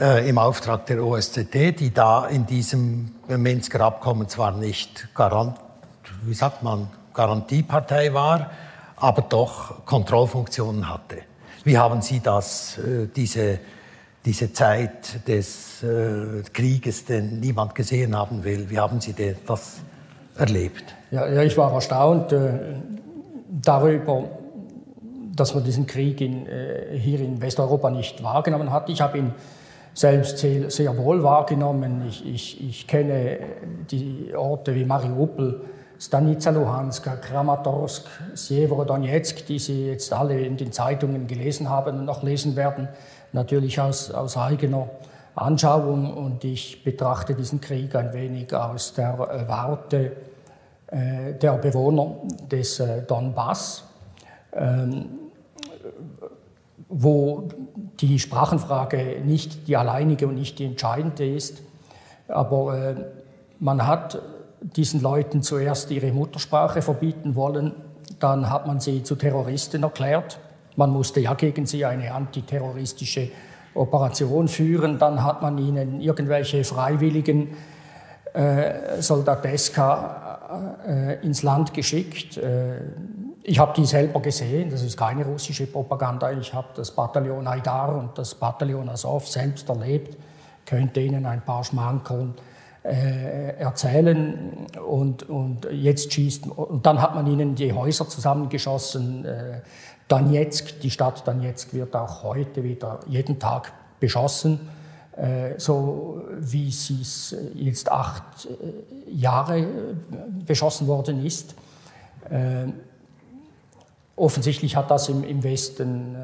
äh, 0.00 0.28
im 0.28 0.38
Auftrag 0.38 0.86
der 0.86 1.02
OSZE, 1.02 1.72
die 1.72 1.92
da 1.92 2.26
in 2.26 2.46
diesem 2.46 3.10
Minsker 3.26 3.80
Abkommen 3.80 4.28
zwar 4.28 4.52
nicht 4.52 5.08
Garant, 5.16 5.58
wie 6.22 6.34
sagt 6.34 6.62
man, 6.62 6.88
Garantiepartei 7.12 8.14
war, 8.14 8.52
aber 8.94 9.22
doch 9.22 9.84
Kontrollfunktionen 9.84 10.88
hatte. 10.88 11.22
Wie 11.64 11.76
haben 11.76 12.02
Sie 12.02 12.20
das, 12.20 12.78
äh, 12.78 13.08
diese 13.08 13.58
diese 14.24 14.52
Zeit 14.52 15.28
des 15.28 15.82
äh, 15.82 16.42
Krieges, 16.52 17.04
den 17.04 17.40
niemand 17.40 17.74
gesehen 17.74 18.16
haben 18.16 18.42
will. 18.44 18.70
Wie 18.70 18.78
haben 18.78 19.00
Sie 19.00 19.14
das 19.46 19.80
erlebt? 20.36 20.84
Ja, 21.10 21.28
ja 21.28 21.42
ich 21.42 21.56
war 21.58 21.72
erstaunt 21.72 22.32
äh, 22.32 22.76
darüber, 23.62 24.24
dass 25.34 25.54
man 25.54 25.64
diesen 25.64 25.86
Krieg 25.86 26.20
in, 26.20 26.46
äh, 26.46 26.96
hier 26.98 27.20
in 27.20 27.40
Westeuropa 27.40 27.90
nicht 27.90 28.22
wahrgenommen 28.22 28.72
hat. 28.72 28.88
Ich 28.88 29.00
habe 29.00 29.18
ihn 29.18 29.34
selbst 29.92 30.38
sehr, 30.38 30.70
sehr 30.70 30.96
wohl 30.96 31.22
wahrgenommen. 31.22 32.04
Ich, 32.08 32.26
ich, 32.26 32.68
ich, 32.68 32.86
kenne 32.86 33.38
die 33.90 34.32
Orte 34.34 34.74
wie 34.74 34.84
Mariupol, 34.84 35.60
Stanica 35.98 36.50
Luhansk, 36.50 37.20
Kramatorsk, 37.20 38.06
Sjeverodonetsk, 38.34 39.46
die 39.46 39.58
Sie 39.58 39.86
jetzt 39.86 40.12
alle 40.12 40.40
in 40.40 40.56
den 40.56 40.72
Zeitungen 40.72 41.26
gelesen 41.26 41.68
haben 41.68 41.98
und 41.98 42.04
noch 42.06 42.22
lesen 42.22 42.56
werden 42.56 42.88
natürlich 43.34 43.80
aus, 43.80 44.10
aus 44.10 44.36
eigener 44.36 44.88
Anschauung 45.34 46.14
und 46.14 46.44
ich 46.44 46.84
betrachte 46.84 47.34
diesen 47.34 47.60
Krieg 47.60 47.94
ein 47.96 48.12
wenig 48.12 48.54
aus 48.54 48.94
der 48.94 49.18
Warte 49.48 50.12
äh, 50.86 51.34
der 51.34 51.54
Bewohner 51.54 52.14
des 52.50 52.78
äh, 52.78 53.02
Donbass, 53.02 53.84
ähm, 54.52 55.06
wo 56.88 57.48
die 58.00 58.18
Sprachenfrage 58.18 59.22
nicht 59.24 59.66
die 59.66 59.76
alleinige 59.76 60.28
und 60.28 60.36
nicht 60.36 60.58
die 60.60 60.66
entscheidende 60.66 61.26
ist, 61.26 61.62
aber 62.28 62.78
äh, 62.78 62.94
man 63.58 63.86
hat 63.86 64.22
diesen 64.60 65.02
Leuten 65.02 65.42
zuerst 65.42 65.90
ihre 65.90 66.12
Muttersprache 66.12 66.80
verbieten 66.80 67.34
wollen, 67.34 67.74
dann 68.20 68.48
hat 68.50 68.66
man 68.66 68.78
sie 68.78 69.02
zu 69.02 69.16
Terroristen 69.16 69.82
erklärt 69.82 70.38
man 70.76 70.90
musste 70.90 71.20
ja 71.20 71.34
gegen 71.34 71.66
sie 71.66 71.84
eine 71.84 72.12
antiterroristische 72.12 73.28
Operation 73.74 74.48
führen. 74.48 74.98
Dann 74.98 75.22
hat 75.22 75.42
man 75.42 75.58
ihnen 75.58 76.00
irgendwelche 76.00 76.64
freiwilligen 76.64 77.56
äh, 78.32 79.00
Soldateska 79.00 80.80
äh, 80.86 81.24
ins 81.24 81.42
Land 81.42 81.74
geschickt. 81.74 82.36
Äh, 82.36 82.80
ich 83.42 83.58
habe 83.58 83.74
die 83.76 83.84
selber 83.84 84.20
gesehen, 84.20 84.70
das 84.70 84.82
ist 84.82 84.96
keine 84.96 85.24
russische 85.24 85.66
Propaganda. 85.66 86.32
Ich 86.32 86.54
habe 86.54 86.68
das 86.74 86.90
Bataillon 86.90 87.46
Aidar 87.46 87.94
und 87.94 88.16
das 88.16 88.34
Bataillon 88.34 88.88
Azov 88.88 89.28
selbst 89.28 89.68
erlebt, 89.68 90.16
könnte 90.64 91.00
Ihnen 91.00 91.26
ein 91.26 91.42
paar 91.42 91.62
Schmankeln 91.62 92.34
äh, 92.84 93.56
erzählen 93.58 94.66
und, 94.86 95.28
und 95.28 95.66
jetzt 95.70 96.12
schießt 96.12 96.46
und 96.48 96.84
dann 96.84 97.00
hat 97.00 97.14
man 97.14 97.26
ihnen 97.26 97.54
die 97.54 97.72
Häuser 97.72 98.08
zusammengeschossen, 98.08 99.24
äh, 99.24 99.60
Donetsk, 100.08 100.80
die 100.80 100.90
Stadt 100.90 101.26
Donetsk 101.26 101.72
wird 101.72 101.96
auch 101.96 102.22
heute 102.22 102.62
wieder 102.62 103.00
jeden 103.06 103.38
Tag 103.38 103.72
beschossen, 104.00 104.60
äh, 105.16 105.58
so 105.58 106.22
wie 106.40 106.70
sie 106.70 107.00
es 107.00 107.36
jetzt 107.54 107.90
acht 107.90 108.46
äh, 108.46 109.10
Jahre 109.12 109.60
äh, 109.60 109.66
beschossen 110.46 110.86
worden 110.86 111.24
ist. 111.24 111.54
Offensichtlich 114.16 114.76
hat 114.76 114.90
das 114.90 115.10
im, 115.10 115.42
Westen 115.42 116.16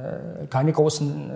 keine 0.49 0.72
großen 0.72 1.30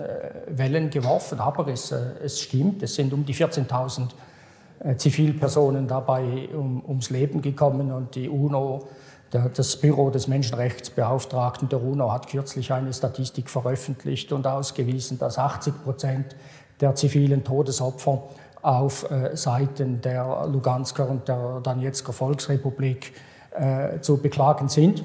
Wellen 0.47 0.89
geworfen, 0.89 1.39
aber 1.39 1.67
es, 1.67 1.91
es 1.91 2.41
stimmt, 2.41 2.81
es 2.81 2.95
sind 2.95 3.13
um 3.13 3.23
die 3.23 3.35
14.000 3.35 4.97
Zivilpersonen 4.97 5.87
dabei 5.87 6.49
um, 6.51 6.83
ums 6.87 7.11
Leben 7.11 7.43
gekommen 7.43 7.91
und 7.91 8.15
die 8.15 8.27
UNO 8.27 8.87
das 9.31 9.77
Büro 9.77 10.09
des 10.11 10.27
Menschenrechtsbeauftragten 10.27 11.67
der 11.69 11.83
UNO 11.83 12.11
hat 12.11 12.27
kürzlich 12.27 12.71
eine 12.71 12.93
Statistik 12.93 13.49
veröffentlicht 13.49 14.31
und 14.31 14.47
ausgewiesen, 14.47 15.17
dass 15.17 15.37
80 15.37 15.83
Prozent 15.83 16.35
der 16.79 16.95
zivilen 16.95 17.43
Todesopfer 17.43 18.23
auf 18.61 19.09
äh, 19.11 19.35
Seiten 19.35 20.01
der 20.01 20.47
Lugansker 20.47 21.07
und 21.09 21.27
der 21.27 21.59
Donetsker 21.61 22.13
Volksrepublik 22.13 23.13
äh, 23.51 23.99
zu 24.01 24.17
beklagen 24.17 24.69
sind. 24.69 25.03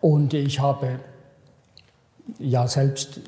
Und 0.00 0.34
ich 0.34 0.60
habe 0.60 1.00
ja 2.38 2.66
selbst 2.68 3.20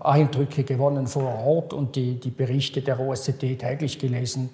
Eindrücke 0.00 0.64
gewonnen 0.64 1.06
vor 1.06 1.44
Ort 1.44 1.72
und 1.72 1.96
die, 1.96 2.18
die 2.18 2.30
Berichte 2.30 2.82
der 2.82 3.00
OSZE 3.00 3.32
täglich 3.38 3.98
gelesen. 3.98 4.50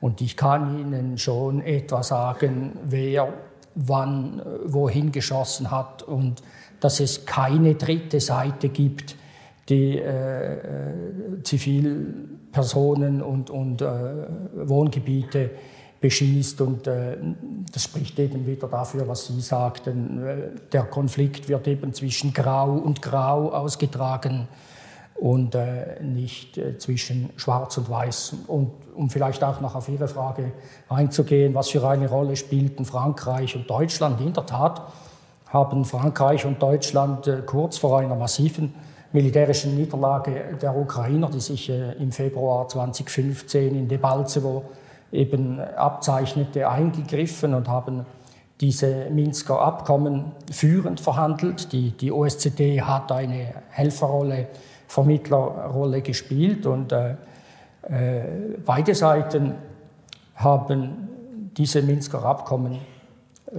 Und 0.00 0.20
ich 0.20 0.36
kann 0.36 0.78
Ihnen 0.78 1.16
schon 1.16 1.60
etwa 1.62 2.02
sagen, 2.02 2.72
wer 2.84 3.32
wann 3.74 4.40
äh, 4.40 4.44
wohin 4.64 5.12
geschossen 5.12 5.70
hat 5.70 6.02
und 6.02 6.42
dass 6.80 7.00
es 7.00 7.24
keine 7.26 7.74
dritte 7.74 8.20
Seite 8.20 8.68
gibt, 8.68 9.16
die 9.68 9.98
äh, 9.98 10.54
äh, 10.54 11.42
Zivilpersonen 11.42 13.22
und, 13.22 13.50
und 13.50 13.80
äh, 13.80 13.86
Wohngebiete 14.54 15.50
beschießt. 16.00 16.60
Und 16.60 16.86
äh, 16.86 17.16
das 17.72 17.84
spricht 17.84 18.18
eben 18.18 18.46
wieder 18.46 18.68
dafür, 18.68 19.08
was 19.08 19.26
Sie 19.26 19.40
sagten. 19.40 20.22
Äh, 20.22 20.36
der 20.72 20.82
Konflikt 20.84 21.48
wird 21.48 21.66
eben 21.66 21.94
zwischen 21.94 22.34
Grau 22.34 22.72
und 22.72 23.00
Grau 23.00 23.50
ausgetragen 23.50 24.46
und 25.14 25.54
äh, 25.54 26.02
nicht 26.02 26.58
äh, 26.58 26.76
zwischen 26.78 27.30
Schwarz 27.36 27.78
und 27.78 27.88
Weiß. 27.88 28.34
Und 28.46 28.70
um 28.94 29.10
vielleicht 29.10 29.42
auch 29.44 29.60
noch 29.60 29.74
auf 29.74 29.88
Ihre 29.88 30.08
Frage 30.08 30.52
einzugehen, 30.88 31.54
was 31.54 31.70
für 31.70 31.86
eine 31.88 32.08
Rolle 32.08 32.36
spielten 32.36 32.84
Frankreich 32.84 33.54
und 33.54 33.68
Deutschland? 33.70 34.20
In 34.20 34.32
der 34.32 34.46
Tat 34.46 34.82
haben 35.46 35.84
Frankreich 35.84 36.44
und 36.44 36.60
Deutschland 36.60 37.26
äh, 37.26 37.42
kurz 37.46 37.78
vor 37.78 37.98
einer 37.98 38.16
massiven 38.16 38.74
militärischen 39.12 39.76
Niederlage 39.76 40.58
der 40.60 40.76
Ukrainer, 40.76 41.30
die 41.30 41.40
sich 41.40 41.70
äh, 41.70 41.92
im 41.92 42.10
Februar 42.10 42.68
2015 42.68 43.74
in 43.74 43.88
Debaltsevo 43.88 44.64
eben 45.12 45.60
abzeichnete, 45.60 46.68
eingegriffen 46.68 47.54
und 47.54 47.68
haben 47.68 48.04
diese 48.60 49.10
Minsker 49.10 49.60
Abkommen 49.60 50.32
führend 50.50 51.00
verhandelt. 51.00 51.72
Die, 51.72 51.92
die 51.92 52.10
OSZE 52.10 52.86
hat 52.86 53.12
eine 53.12 53.54
Helferrolle 53.70 54.48
Vermittlerrolle 54.94 56.02
gespielt 56.02 56.66
und 56.66 56.92
äh, 56.92 57.16
äh, 57.82 58.22
beide 58.64 58.94
Seiten 58.94 59.54
haben 60.36 61.08
diese 61.56 61.82
Minsker 61.82 62.24
Abkommen 62.24 62.78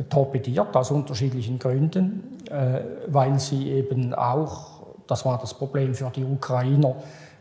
torpediert 0.10 0.74
aus 0.74 0.92
unterschiedlichen 0.92 1.60
Gründen, 1.60 2.38
äh, 2.50 2.80
weil 3.08 3.38
sie 3.38 3.70
eben 3.70 4.14
auch, 4.14 4.84
das 5.08 5.26
war 5.26 5.38
das 5.38 5.54
Problem 5.54 5.94
für 5.94 6.10
die 6.10 6.24
Ukrainer, 6.24 6.96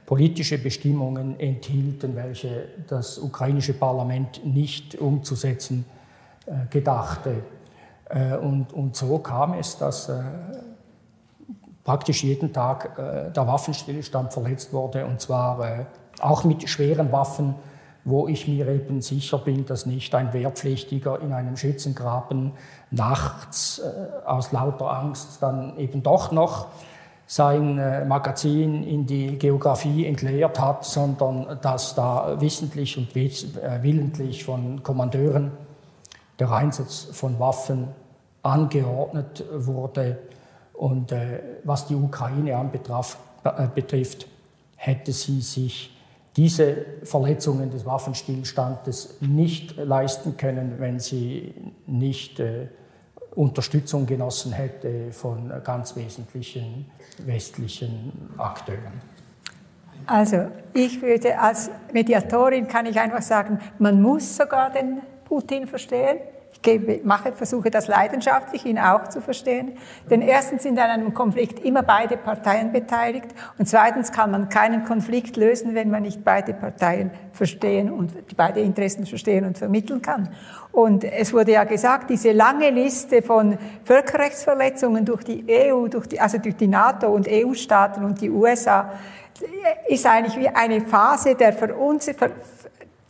politische 0.07 0.59
Bestimmungen 0.59 1.39
enthielten, 1.39 2.17
welche 2.17 2.65
das 2.89 3.17
ukrainische 3.19 3.75
Parlament 3.75 4.45
nicht 4.45 4.97
umzusetzen 4.97 5.85
äh, 6.47 6.67
gedachte. 6.69 7.45
Äh, 8.09 8.39
und, 8.39 8.73
und 8.73 8.97
so 8.97 9.19
kam 9.19 9.55
es, 9.55 9.79
dass 9.79 10.11
praktisch 11.85 12.25
jeden 12.25 12.53
Tag 12.53 12.97
der 12.97 13.47
Waffenstillstand 13.47 14.33
verletzt 14.33 14.73
wurde, 14.73 15.05
und 15.05 15.21
zwar 15.21 15.87
auch 16.21 16.45
mit 16.45 16.69
schweren 16.69 17.13
Waffen 17.13 17.55
wo 18.05 18.29
ich 18.29 18.47
mir 18.47 18.69
eben 18.69 19.01
sicher 19.01 19.39
bin, 19.39 19.65
dass 19.65 19.87
nicht 19.87 20.15
ein 20.15 20.33
Wehrpflichtiger 20.33 21.21
in 21.21 21.33
einem 21.33 21.57
Schützengraben 21.57 22.53
nachts 22.91 23.79
äh, 23.81 24.27
aus 24.27 24.53
lauter 24.53 24.91
Angst 24.91 25.39
dann 25.41 25.79
eben 25.79 26.03
doch 26.03 26.31
noch 26.31 26.67
sein 27.27 27.79
äh, 27.79 28.05
Magazin 28.05 28.85
in 28.85 29.07
die 29.07 29.39
Geografie 29.39 30.05
entleert 30.05 30.61
hat, 30.61 30.85
sondern 30.85 31.59
dass 31.63 31.95
da 31.95 32.39
wissentlich 32.41 32.99
und 32.99 33.17
äh, 33.17 33.83
willentlich 33.83 34.45
von 34.45 34.83
Kommandeuren 34.83 35.53
der 36.39 36.53
Einsatz 36.53 37.09
von 37.13 37.41
Waffen 37.41 37.89
angeordnet 38.43 39.45
wurde. 39.51 40.19
Und 40.75 41.13
äh, 41.13 41.41
was 41.65 41.87
die 41.87 41.95
Ukraine 41.95 42.57
anbetraf, 42.57 43.19
äh, 43.45 43.69
betrifft, 43.73 44.27
hätte 44.77 45.13
sie 45.13 45.41
sich 45.41 45.97
diese 46.37 46.85
Verletzungen 47.05 47.71
des 47.71 47.87
Waffenstillstandes 47.87 49.19
nicht 49.21 49.77
leisten 49.77 50.37
können, 50.37 50.75
wenn 50.79 50.99
sie 50.99 51.55
nicht 51.87 52.41
äh, 52.41 52.67
Unterstützung 53.37 54.07
genossen 54.07 54.53
hätte 54.53 55.13
von 55.13 55.53
ganz 55.65 55.97
wesentlichen 55.97 56.87
westlichen 57.25 58.13
Akteuren. 58.37 59.01
Also 60.07 60.47
ich 60.73 61.01
würde 61.01 61.39
als 61.39 61.71
Mediatorin 61.93 62.69
kann 62.69 62.87
ich 62.87 62.99
einfach 62.99 63.23
sagen, 63.23 63.59
man 63.79 64.03
muss 64.03 64.37
sogar 64.37 64.71
den 64.71 65.01
Putin 65.25 65.67
verstehen 65.67 66.19
gebe, 66.65 67.01
mache, 67.05 67.33
versuche 67.33 67.71
das 67.71 67.87
leidenschaftlich, 67.87 68.65
ihn 68.67 68.79
auch 68.79 69.09
zu 69.09 69.21
verstehen. 69.21 69.79
Denn 70.11 70.21
erstens 70.23 70.65
sind 70.65 70.79
an 70.81 70.91
einem 70.91 71.15
Konflikt 71.15 71.65
immer 71.65 71.85
beide 71.85 72.17
Parteien 72.17 72.73
beteiligt 72.73 73.29
und 73.59 73.69
zweitens 73.69 74.11
kann 74.11 74.33
man 74.33 74.49
keinen 74.49 74.83
Konflikt 74.83 75.37
lösen, 75.37 75.77
wenn 75.77 75.91
man 75.91 76.03
nicht 76.03 76.25
beide 76.25 76.55
Parteien 76.55 77.13
verstehen 77.33 77.93
und 77.93 78.13
beide 78.37 78.61
Interessen 78.61 79.07
verstehen 79.07 79.45
und 79.45 79.59
vermitteln 79.59 80.03
kann. 80.03 80.31
Und 80.73 81.05
es 81.05 81.33
wurde 81.33 81.53
ja 81.53 81.63
gesagt, 81.63 82.11
diese 82.11 82.33
lange 82.33 82.71
Liste 82.71 83.23
von 83.23 83.57
Völkerrechtsverletzungen 83.85 85.05
durch 85.05 85.23
die 85.23 85.45
EU, 85.49 85.87
durch 85.87 86.09
die, 86.09 86.19
also 86.19 86.39
durch 86.39 86.57
die 86.57 86.67
NATO 86.67 87.09
und 87.09 87.29
EU-Staaten 87.31 88.05
und 88.05 88.21
die 88.21 88.31
USA, 88.31 88.91
ist 89.89 90.07
eigentlich 90.07 90.37
wie 90.39 90.49
eine 90.49 90.81
Phase 90.81 91.35
der, 91.35 91.53
Verunsicher 91.53 92.31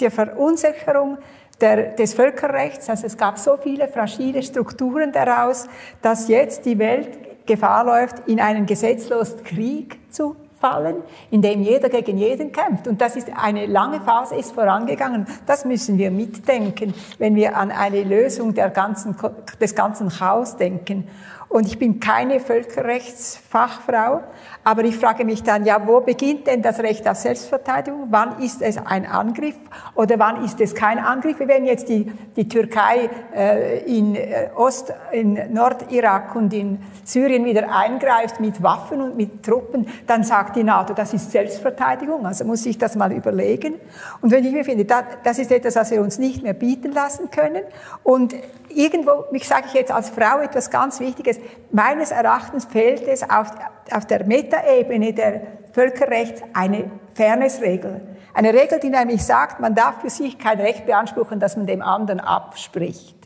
der 0.00 0.11
Verunsicherung 0.11 1.18
der, 1.61 1.92
des 1.92 2.14
Völkerrechts. 2.14 2.88
Also 2.88 3.06
es 3.06 3.16
gab 3.16 3.38
so 3.38 3.56
viele 3.56 3.88
fragile 3.88 4.42
Strukturen 4.42 5.12
daraus, 5.12 5.66
dass 6.02 6.28
jetzt 6.28 6.64
die 6.66 6.78
Welt 6.78 7.46
Gefahr 7.46 7.84
läuft, 7.84 8.26
in 8.26 8.40
einen 8.40 8.66
gesetzlosen 8.66 9.42
Krieg 9.44 9.99
zu 10.11 10.37
fallen, 10.58 11.02
in 11.30 11.42
dem 11.42 11.62
jeder 11.62 11.90
gegen 11.90 12.16
jeden 12.16 12.52
kämpft. 12.52 12.88
Und 12.88 13.00
das 13.00 13.16
ist 13.16 13.28
eine 13.37 13.66
lange 13.66 14.00
Phase 14.00 14.34
ist 14.34 14.52
vorangegangen. 14.52 15.26
Das 15.44 15.66
müssen 15.66 15.99
wir 15.99 16.11
mitdenken, 16.11 16.94
wenn 17.18 17.34
wir 17.34 17.56
an 17.56 17.70
eine 17.70 18.02
Lösung 18.02 18.54
der 18.54 18.70
ganzen, 18.70 19.14
des 19.61 19.75
ganzen 19.75 20.08
Chaos 20.08 20.56
denken. 20.56 21.06
Und 21.48 21.66
ich 21.66 21.78
bin 21.78 22.00
keine 22.00 22.40
Völkerrechtsfachfrau, 22.40 24.22
aber 24.64 24.84
ich 24.84 24.96
frage 24.96 25.24
mich 25.24 25.42
dann, 25.42 25.64
ja, 25.64 25.86
wo 25.86 26.00
beginnt 26.00 26.46
denn 26.46 26.62
das 26.62 26.80
Recht 26.80 27.06
auf 27.06 27.16
Selbstverteidigung? 27.16 28.08
Wann 28.10 28.40
ist 28.42 28.62
es 28.62 28.78
ein 28.78 29.06
Angriff 29.06 29.56
oder 29.94 30.18
wann 30.18 30.44
ist 30.44 30.60
es 30.60 30.74
kein 30.74 30.98
Angriff? 30.98 31.36
Wenn 31.38 31.64
jetzt 31.64 31.88
die, 31.88 32.10
die 32.34 32.48
Türkei 32.48 33.08
äh, 33.34 33.84
in 33.84 34.16
äh, 34.16 34.48
Ost, 34.56 34.92
in 35.12 35.38
Nordirak 35.52 36.34
und 36.34 36.52
in 36.52 36.78
Syrien 37.04 37.44
wieder 37.44 37.74
eingreift 37.74 38.40
mit 38.40 38.62
Waffen 38.62 39.00
und 39.00 39.16
mit 39.16 39.42
Truppen, 39.42 39.86
dann 40.06 40.24
sagt 40.24 40.56
die 40.56 40.64
NATO, 40.64 40.94
das 40.94 41.14
ist 41.14 41.30
Selbstverteidigung. 41.30 42.26
Also 42.26 42.44
muss 42.44 42.64
ich 42.66 42.78
das 42.78 42.96
mal 42.96 43.12
überlegen. 43.12 43.74
Und 44.20 44.30
wenn 44.32 44.44
ich 44.44 44.52
mir 44.52 44.64
finde, 44.64 44.86
das, 44.86 45.04
das 45.22 45.38
ist 45.38 45.52
etwas, 45.52 45.76
was 45.76 45.90
wir 45.90 46.00
uns 46.00 46.18
nicht 46.18 46.42
mehr 46.42 46.54
bieten 46.54 46.92
lassen 46.92 47.30
können. 47.30 47.62
Und 48.02 48.34
irgendwo, 48.74 49.24
mich 49.30 49.46
sage 49.46 49.64
ich 49.68 49.74
jetzt 49.74 49.92
als 49.92 50.10
Frau 50.10 50.40
etwas 50.40 50.70
ganz 50.70 51.00
Wichtiges, 51.00 51.38
meines 51.70 52.10
Erachtens 52.10 52.64
fehlt 52.64 53.06
es 53.06 53.22
auf, 53.28 53.48
auf 53.90 54.06
der 54.06 54.24
Metaebene 54.24 55.12
der 55.12 55.42
Völkerrechts 55.72 56.42
eine 56.52 56.90
Fairnessregel. 57.14 58.00
Eine 58.34 58.52
Regel, 58.52 58.80
die 58.80 58.90
nämlich 58.90 59.24
sagt, 59.24 59.60
man 59.60 59.74
darf 59.74 60.00
für 60.00 60.10
sich 60.10 60.38
kein 60.38 60.60
Recht 60.60 60.87
beanspruchen, 60.87 61.38
das 61.38 61.56
man 61.56 61.66
dem 61.66 61.82
anderen 61.82 62.20
abspricht. 62.20 63.16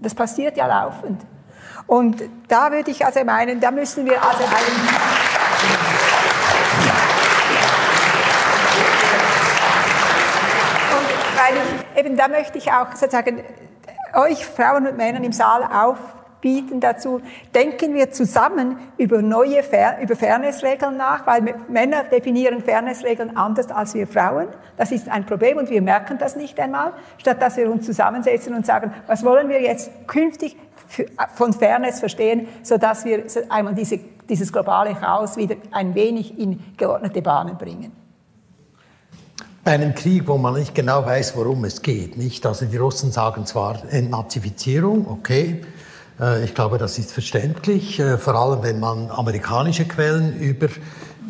Das 0.00 0.14
passiert 0.14 0.56
ja 0.56 0.66
laufend. 0.66 1.22
Und 1.86 2.22
da 2.48 2.72
würde 2.72 2.90
ich 2.90 3.04
also 3.04 3.24
meinen, 3.24 3.60
da 3.60 3.70
müssen 3.70 4.04
wir 4.04 4.22
also 4.22 4.42
einen 4.42 4.88
und 10.96 11.06
weil 11.36 11.54
ich, 11.56 12.04
eben 12.04 12.16
da 12.16 12.28
möchte 12.28 12.58
ich 12.58 12.72
auch 12.72 12.90
sozusagen 12.94 13.42
euch 14.16 14.46
Frauen 14.46 14.86
und 14.86 14.96
Männern 14.96 15.24
im 15.24 15.32
Saal 15.32 15.62
aufbieten 15.62 16.80
dazu, 16.80 17.20
denken 17.54 17.94
wir 17.94 18.10
zusammen 18.10 18.78
über 18.96 19.20
neue 19.20 19.62
Fair 19.62 19.98
über 20.00 20.16
Fairnessregeln 20.16 20.96
nach, 20.96 21.26
weil 21.26 21.54
Männer 21.68 22.04
definieren 22.04 22.62
Fairnessregeln 22.62 23.36
anders 23.36 23.70
als 23.70 23.94
wir 23.94 24.06
Frauen. 24.06 24.48
Das 24.76 24.92
ist 24.92 25.08
ein 25.08 25.26
Problem 25.26 25.58
und 25.58 25.70
wir 25.70 25.82
merken 25.82 26.18
das 26.18 26.36
nicht 26.36 26.58
einmal, 26.58 26.92
statt 27.18 27.40
dass 27.42 27.56
wir 27.56 27.70
uns 27.70 27.84
zusammensetzen 27.84 28.54
und 28.54 28.64
sagen, 28.64 28.92
was 29.06 29.24
wollen 29.24 29.48
wir 29.48 29.60
jetzt 29.60 29.90
künftig 30.06 30.56
von 31.34 31.52
Fairness 31.52 32.00
verstehen, 32.00 32.48
sodass 32.62 33.04
wir 33.04 33.24
einmal 33.48 33.74
diese, 33.74 33.98
dieses 34.28 34.52
globale 34.52 34.94
Chaos 34.94 35.36
wieder 35.36 35.56
ein 35.72 35.94
wenig 35.94 36.38
in 36.38 36.62
geordnete 36.76 37.22
Bahnen 37.22 37.58
bringen 37.58 38.05
bei 39.66 39.72
einem 39.72 39.96
Krieg, 39.96 40.28
wo 40.28 40.38
man 40.38 40.54
nicht 40.54 40.76
genau 40.76 41.04
weiß, 41.04 41.34
worum 41.34 41.64
es 41.64 41.82
geht. 41.82 42.16
Nicht? 42.16 42.46
Also 42.46 42.66
die 42.66 42.76
Russen 42.76 43.10
sagen 43.10 43.46
zwar 43.46 43.82
Entnazifizierung, 43.90 45.08
okay, 45.08 45.60
äh, 46.20 46.44
ich 46.44 46.54
glaube, 46.54 46.78
das 46.78 46.98
ist 46.98 47.10
verständlich, 47.10 47.98
äh, 47.98 48.16
vor 48.16 48.36
allem 48.36 48.62
wenn 48.62 48.78
man 48.78 49.10
amerikanische 49.10 49.84
Quellen 49.84 50.38
über 50.38 50.68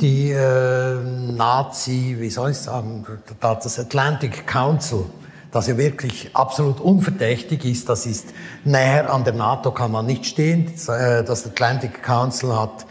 die 0.03 0.33
äh, 0.33 0.96
Nazi, 1.33 2.16
wie 2.18 2.29
soll 2.29 2.51
ich 2.51 2.59
sagen, 2.59 3.07
das 3.40 3.79
Atlantic 3.79 4.46
Council, 4.46 5.07
das 5.51 5.66
ja 5.68 5.79
wirklich 5.79 6.29
absolut 6.35 6.79
unverdächtig 6.79 7.64
ist, 7.64 7.88
das 7.88 8.05
ist 8.05 8.35
näher 8.64 9.11
an 9.14 9.25
der 9.25 9.33
NATO 9.33 9.70
kann 9.70 9.92
man 9.92 10.05
nicht 10.05 10.27
stehen. 10.27 10.70
Das 10.87 11.46
Atlantic 11.46 12.03
Council 12.03 12.55
hat 12.55 12.85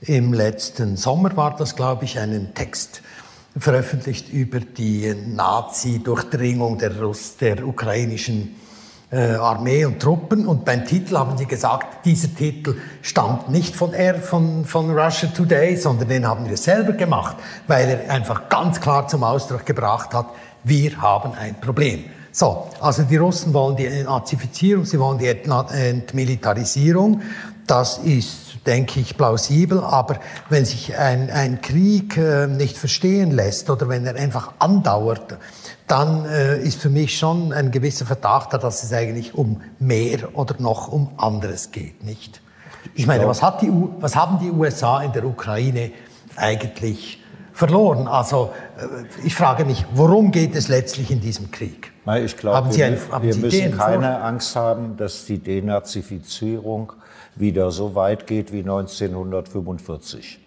im 0.00 0.32
letzten 0.32 0.96
Sommer 0.96 1.36
war 1.36 1.54
das, 1.54 1.76
glaube 1.76 2.06
ich, 2.06 2.18
einen 2.18 2.54
Text 2.54 3.02
veröffentlicht 3.58 4.32
über 4.32 4.60
die 4.60 5.14
Nazi-Durchdringung 5.26 6.78
der, 6.78 6.92
der 7.40 7.66
ukrainischen 7.66 8.54
äh, 9.10 9.32
Armee 9.32 9.84
und 9.84 10.00
Truppen. 10.00 10.46
Und 10.46 10.64
beim 10.64 10.86
Titel 10.86 11.16
haben 11.16 11.36
sie 11.36 11.46
gesagt, 11.46 12.04
dieser 12.04 12.32
Titel 12.34 12.76
stammt 13.02 13.50
nicht 13.50 13.74
von 13.74 13.92
er, 13.92 14.14
von, 14.16 14.64
von 14.64 14.90
Russia 14.96 15.28
Today, 15.28 15.76
sondern 15.76 16.08
den 16.08 16.26
haben 16.26 16.48
wir 16.48 16.56
selber 16.56 16.92
gemacht, 16.92 17.36
weil 17.66 17.88
er 17.88 18.12
einfach 18.12 18.48
ganz 18.48 18.80
klar 18.80 19.08
zum 19.08 19.24
Ausdruck 19.24 19.66
gebracht 19.66 20.14
hat, 20.14 20.26
wir 20.62 21.00
haben 21.00 21.32
ein 21.34 21.60
Problem. 21.60 22.04
So, 22.32 22.68
also 22.80 23.02
die 23.02 23.16
Russen 23.16 23.52
wollen 23.52 23.74
die 23.76 23.88
Nazifizierung, 24.04 24.84
sie 24.84 25.00
wollen 25.00 25.18
die 25.18 25.26
Entmilitarisierung. 25.26 27.22
Das 27.66 27.98
ist 27.98 28.49
denke 28.66 29.00
ich, 29.00 29.16
plausibel. 29.16 29.80
Aber 29.80 30.16
wenn 30.48 30.64
sich 30.64 30.96
ein, 30.96 31.30
ein 31.30 31.60
Krieg 31.60 32.16
äh, 32.16 32.46
nicht 32.46 32.76
verstehen 32.76 33.30
lässt 33.30 33.70
oder 33.70 33.88
wenn 33.88 34.06
er 34.06 34.16
einfach 34.16 34.52
andauert, 34.58 35.38
dann 35.86 36.24
äh, 36.26 36.58
ist 36.58 36.80
für 36.80 36.90
mich 36.90 37.18
schon 37.18 37.52
ein 37.52 37.70
gewisser 37.70 38.06
Verdacht 38.06 38.52
da, 38.52 38.58
dass 38.58 38.82
es 38.82 38.92
eigentlich 38.92 39.34
um 39.34 39.60
mehr 39.78 40.36
oder 40.36 40.54
noch 40.58 40.88
um 40.88 41.10
anderes 41.16 41.70
geht, 41.72 42.04
nicht? 42.04 42.40
Ich 42.94 43.06
meine, 43.06 43.26
was, 43.26 43.42
hat 43.42 43.62
die, 43.62 43.70
was 44.00 44.16
haben 44.16 44.38
die 44.38 44.50
USA 44.50 45.02
in 45.02 45.12
der 45.12 45.24
Ukraine 45.24 45.92
eigentlich 46.36 47.22
verloren? 47.52 48.08
Also 48.08 48.52
äh, 48.78 49.26
ich 49.26 49.34
frage 49.34 49.64
mich, 49.64 49.84
worum 49.92 50.30
geht 50.30 50.54
es 50.54 50.68
letztlich 50.68 51.10
in 51.10 51.20
diesem 51.20 51.50
Krieg? 51.50 51.92
Ich 52.24 52.36
glaube, 52.36 52.74
wir, 52.74 52.98
wir 53.22 53.36
müssen 53.36 53.76
keine 53.76 54.20
Angst 54.22 54.56
haben, 54.56 54.96
dass 54.96 55.26
die 55.26 55.38
Denazifizierung 55.38 56.92
wieder 57.40 57.70
so 57.70 57.94
weit 57.94 58.26
geht 58.26 58.52
wie 58.52 58.60
1945. 58.60 60.40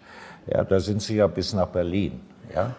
Ja, 0.46 0.64
da 0.64 0.80
sind 0.80 1.02
Sie 1.02 1.16
ja 1.16 1.26
bis 1.26 1.52
nach 1.52 1.68
Berlin. 1.68 2.20
Ja? 2.54 2.74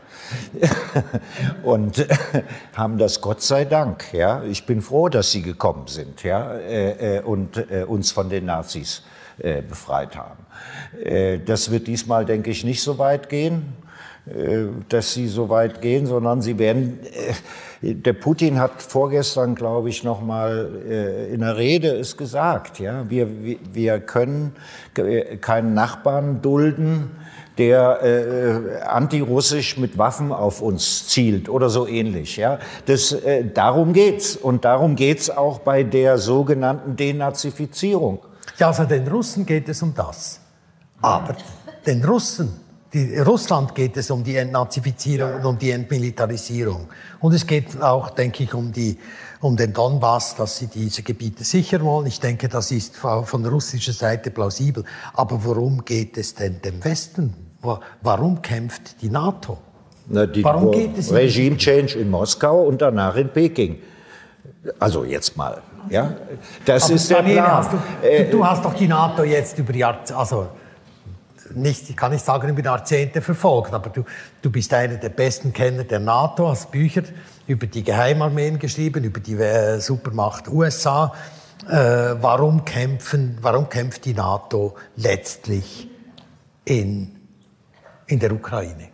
und 1.63 2.05
haben 2.75 2.97
das 2.97 3.21
Gott 3.21 3.41
sei 3.41 3.65
Dank. 3.65 4.13
Ja? 4.13 4.43
Ich 4.43 4.65
bin 4.65 4.81
froh, 4.81 5.09
dass 5.09 5.31
sie 5.31 5.41
gekommen 5.41 5.87
sind 5.87 6.23
ja? 6.23 6.53
Äh, 6.53 7.17
äh, 7.17 7.21
und 7.21 7.57
äh, 7.71 7.83
uns 7.83 8.11
von 8.11 8.29
den 8.29 8.45
Nazis 8.45 9.03
befreit 9.37 10.15
haben. 10.15 10.45
Das 11.45 11.69
wird 11.69 11.87
diesmal, 11.87 12.23
denke 12.23 12.51
ich, 12.51 12.63
nicht 12.63 12.81
so 12.81 12.97
weit 12.97 13.27
gehen, 13.27 13.73
dass 14.87 15.13
sie 15.13 15.27
so 15.27 15.49
weit 15.49 15.81
gehen, 15.81 16.05
sondern 16.05 16.41
sie 16.41 16.57
werden. 16.57 17.01
Der 17.81 18.13
Putin 18.13 18.59
hat 18.59 18.81
vorgestern, 18.81 19.55
glaube 19.55 19.89
ich, 19.89 20.03
noch 20.03 20.21
mal 20.21 21.27
in 21.31 21.41
der 21.41 21.57
Rede 21.57 21.89
es 21.89 22.17
gesagt. 22.17 22.79
Ja, 22.79 23.09
wir 23.09 23.29
wir 23.73 23.99
können 23.99 24.53
keinen 25.41 25.73
Nachbarn 25.73 26.41
dulden, 26.41 27.11
der 27.57 28.01
äh, 28.03 28.81
antirussisch 28.81 29.77
mit 29.77 29.97
Waffen 29.97 30.31
auf 30.31 30.61
uns 30.61 31.07
zielt 31.07 31.49
oder 31.49 31.69
so 31.69 31.87
ähnlich. 31.87 32.37
Ja, 32.37 32.59
das, 32.85 33.11
äh, 33.11 33.45
darum 33.45 33.93
geht's 33.93 34.35
und 34.35 34.65
darum 34.65 34.95
geht's 34.95 35.29
auch 35.29 35.59
bei 35.59 35.83
der 35.83 36.17
sogenannten 36.17 36.95
Denazifizierung. 36.95 38.19
Ja, 38.57 38.67
also 38.67 38.83
den 38.83 39.07
Russen 39.07 39.45
geht 39.45 39.69
es 39.69 39.81
um 39.81 39.93
das. 39.93 40.39
Aber 41.01 41.35
den 41.85 42.03
Russen, 42.03 42.59
die, 42.95 43.19
Russland 43.19 43.75
geht 43.75 43.97
es 43.97 44.09
um 44.09 44.23
die 44.23 44.37
Entnazifizierung 44.37 45.35
und 45.35 45.45
um 45.45 45.59
die 45.59 45.71
Entmilitarisierung. 45.71 46.87
Und 47.19 47.33
es 47.33 47.45
geht 47.45 47.81
auch, 47.81 48.09
denke 48.11 48.43
ich, 48.43 48.53
um, 48.53 48.71
die, 48.71 48.97
um 49.41 49.57
den 49.57 49.73
Donbass, 49.73 50.35
dass 50.35 50.57
sie 50.57 50.67
diese 50.67 51.03
Gebiete 51.03 51.43
sichern 51.43 51.83
wollen. 51.83 52.07
Ich 52.07 52.21
denke, 52.21 52.47
das 52.47 52.71
ist 52.71 52.95
von 52.95 53.43
der 53.43 53.51
russischen 53.51 53.93
Seite 53.93 54.31
plausibel. 54.31 54.85
Aber 55.13 55.43
worum 55.43 55.83
geht 55.83 56.17
es 56.17 56.35
denn 56.35 56.61
dem 56.61 56.83
Westen? 56.83 57.33
Warum 58.01 58.41
kämpft 58.41 59.01
die 59.01 59.09
NATO? 59.09 59.57
Na, 60.07 60.25
die 60.25 60.43
Warum 60.43 60.71
geht 60.71 60.97
es 60.97 61.11
Regime 61.11 61.57
Change 61.57 61.99
in 61.99 62.09
Moskau 62.09 62.63
und 62.63 62.81
danach 62.81 63.15
in 63.15 63.27
Peking. 63.27 63.79
Also 64.79 65.03
jetzt 65.03 65.35
mal, 65.35 65.61
ja. 65.89 66.15
Das 66.63 66.85
Aber 66.85 66.93
ist 66.93 67.09
der 67.09 67.23
Plan. 67.23 67.51
Hast 67.51 67.73
du, 67.73 67.77
du, 68.31 68.45
hast 68.45 68.63
doch 68.63 68.73
die 68.73 68.87
NATO 68.87 69.23
jetzt 69.23 69.57
über 69.59 69.73
Jahrzehnte, 69.73 70.15
also 70.15 70.47
nicht, 71.55 71.89
ich 71.89 71.95
kann 71.95 72.11
nicht 72.11 72.25
sagen 72.25 72.49
über 72.49 72.63
Jahrzehnte 72.63 73.21
verfolgt, 73.21 73.73
aber 73.73 73.89
du, 73.89 74.03
du 74.41 74.49
bist 74.49 74.73
einer 74.73 74.95
der 74.95 75.09
besten 75.09 75.53
Kenner 75.53 75.83
der 75.83 75.99
NATO, 75.99 76.49
hast 76.49 76.71
Bücher 76.71 77.03
über 77.47 77.67
die 77.67 77.83
Geheimarmeen 77.83 78.59
geschrieben, 78.59 79.03
über 79.03 79.19
die 79.19 79.35
äh, 79.35 79.79
Supermacht 79.79 80.47
USA. 80.47 81.13
Äh, 81.67 82.15
warum, 82.21 82.65
kämpfen, 82.65 83.37
warum 83.41 83.69
kämpft 83.69 84.05
die 84.05 84.13
NATO 84.13 84.75
letztlich 84.95 85.87
in, 86.65 87.15
in 88.07 88.19
der 88.19 88.31
Ukraine? 88.31 88.89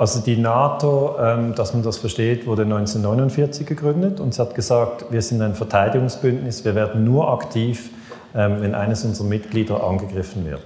Also 0.00 0.20
die 0.20 0.38
NATO, 0.38 1.16
ähm, 1.20 1.54
dass 1.54 1.74
man 1.74 1.82
das 1.82 1.98
versteht, 1.98 2.46
wurde 2.46 2.62
1949 2.62 3.66
gegründet 3.66 4.18
und 4.18 4.32
sie 4.32 4.40
hat 4.40 4.54
gesagt, 4.54 5.04
wir 5.10 5.20
sind 5.20 5.42
ein 5.42 5.54
Verteidigungsbündnis, 5.54 6.64
wir 6.64 6.74
werden 6.74 7.04
nur 7.04 7.30
aktiv, 7.30 7.90
ähm, 8.34 8.62
wenn 8.62 8.74
eines 8.74 9.04
unserer 9.04 9.26
Mitglieder 9.26 9.84
angegriffen 9.84 10.46
wird. 10.46 10.64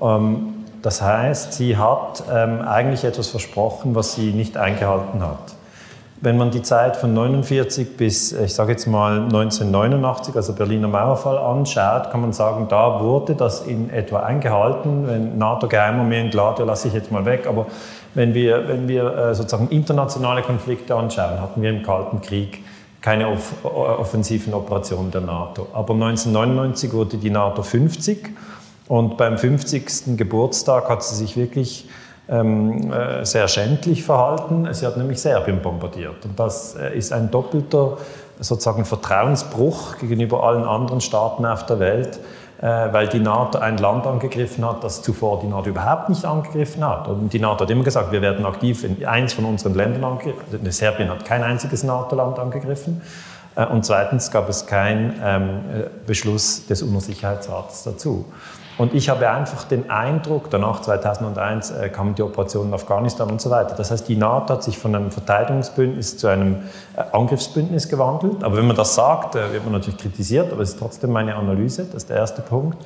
Ähm, 0.00 0.54
das 0.82 1.00
heißt, 1.00 1.54
sie 1.54 1.78
hat 1.78 2.28
eigentlich 2.28 3.04
etwas 3.04 3.28
versprochen, 3.28 3.94
was 3.94 4.16
sie 4.16 4.32
nicht 4.32 4.58
eingehalten 4.58 5.22
hat. 5.22 5.54
Wenn 6.24 6.38
man 6.38 6.50
die 6.50 6.62
Zeit 6.62 6.96
von 6.96 7.10
1949 7.10 7.98
bis, 7.98 8.32
ich 8.32 8.54
sage 8.54 8.72
jetzt 8.72 8.86
mal 8.86 9.24
1989, 9.24 10.34
also 10.36 10.54
Berliner 10.54 10.88
Mauerfall 10.88 11.36
anschaut, 11.36 12.10
kann 12.10 12.22
man 12.22 12.32
sagen, 12.32 12.66
da 12.70 13.00
wurde 13.02 13.34
das 13.34 13.60
in 13.62 13.90
etwa 13.90 14.20
eingehalten. 14.20 15.06
Wenn 15.06 15.36
NATO-Geheimarmee 15.36 16.30
klar, 16.30 16.54
da 16.56 16.64
lasse 16.64 16.88
ich 16.88 16.94
jetzt 16.94 17.12
mal 17.12 17.26
weg, 17.26 17.46
aber 17.46 17.66
wenn 18.14 18.32
wir, 18.32 18.68
wenn 18.68 18.88
wir 18.88 19.14
äh, 19.14 19.34
sozusagen 19.34 19.68
internationale 19.68 20.40
Konflikte 20.40 20.94
anschauen, 20.94 21.40
hatten 21.42 21.60
wir 21.60 21.68
im 21.68 21.82
Kalten 21.82 22.22
Krieg 22.22 22.64
keine 23.02 23.28
offensiven 23.62 24.54
Operationen 24.54 25.10
der 25.10 25.20
NATO. 25.20 25.66
Aber 25.74 25.92
1999 25.92 26.92
wurde 26.94 27.18
die 27.18 27.28
NATO 27.28 27.62
50 27.62 28.30
und 28.88 29.16
beim 29.16 29.38
50. 29.38 30.16
Geburtstag 30.16 30.88
hat 30.88 31.02
sie 31.02 31.14
sich 31.14 31.36
wirklich 31.36 31.88
ähm, 32.28 32.92
äh, 32.92 33.24
sehr 33.24 33.48
schändlich 33.48 34.02
verhalten. 34.02 34.68
Sie 34.72 34.86
hat 34.86 34.96
nämlich 34.96 35.20
Serbien 35.20 35.60
bombardiert. 35.60 36.24
Und 36.24 36.38
das 36.38 36.74
äh, 36.74 36.96
ist 36.96 37.12
ein 37.12 37.30
doppelter 37.30 37.98
sozusagen 38.40 38.84
Vertrauensbruch 38.84 39.98
gegenüber 39.98 40.42
allen 40.42 40.64
anderen 40.64 41.00
Staaten 41.00 41.46
auf 41.46 41.66
der 41.66 41.78
Welt, 41.78 42.18
äh, 42.60 42.66
weil 42.92 43.08
die 43.08 43.20
NATO 43.20 43.58
ein 43.58 43.78
Land 43.78 44.06
angegriffen 44.06 44.64
hat, 44.64 44.82
das 44.82 45.02
zuvor 45.02 45.40
die 45.40 45.46
NATO 45.46 45.70
überhaupt 45.70 46.08
nicht 46.08 46.24
angegriffen 46.24 46.86
hat. 46.86 47.08
Und 47.08 47.32
die 47.32 47.38
NATO 47.38 47.64
hat 47.64 47.70
immer 47.70 47.84
gesagt, 47.84 48.10
wir 48.12 48.22
werden 48.22 48.44
aktiv 48.44 48.84
in 48.84 49.04
eins 49.04 49.32
von 49.32 49.44
unseren 49.44 49.74
Ländern 49.74 50.04
angegriffen. 50.04 50.70
Serbien 50.70 51.10
hat 51.10 51.24
kein 51.24 51.42
einziges 51.42 51.84
NATO-Land 51.84 52.38
angegriffen. 52.38 53.02
Äh, 53.54 53.66
und 53.66 53.84
zweitens 53.84 54.30
gab 54.30 54.48
es 54.48 54.66
keinen 54.66 55.20
ähm, 55.22 55.60
Beschluss 56.06 56.66
des 56.66 56.82
UNO-Sicherheitsrates 56.82 57.84
dazu. 57.84 58.24
Und 58.76 58.92
ich 58.92 59.08
habe 59.08 59.30
einfach 59.30 59.64
den 59.64 59.88
Eindruck, 59.88 60.50
danach 60.50 60.82
2001 60.82 61.70
äh, 61.70 61.88
kamen 61.90 62.16
die 62.16 62.22
Operationen 62.22 62.68
in 62.68 62.74
Afghanistan 62.74 63.30
und 63.30 63.40
so 63.40 63.50
weiter. 63.50 63.76
Das 63.76 63.92
heißt, 63.92 64.08
die 64.08 64.16
NATO 64.16 64.54
hat 64.54 64.64
sich 64.64 64.78
von 64.78 64.94
einem 64.94 65.12
Verteidigungsbündnis 65.12 66.18
zu 66.18 66.26
einem 66.26 66.64
äh, 66.96 67.02
Angriffsbündnis 67.12 67.88
gewandelt. 67.88 68.42
Aber 68.42 68.56
wenn 68.56 68.66
man 68.66 68.76
das 68.76 68.96
sagt, 68.96 69.36
äh, 69.36 69.52
wird 69.52 69.64
man 69.64 69.74
natürlich 69.74 70.00
kritisiert, 70.00 70.52
aber 70.52 70.62
es 70.62 70.70
ist 70.70 70.80
trotzdem 70.80 71.12
meine 71.12 71.36
Analyse, 71.36 71.84
das 71.84 72.02
ist 72.02 72.10
der 72.10 72.16
erste 72.16 72.42
Punkt. 72.42 72.78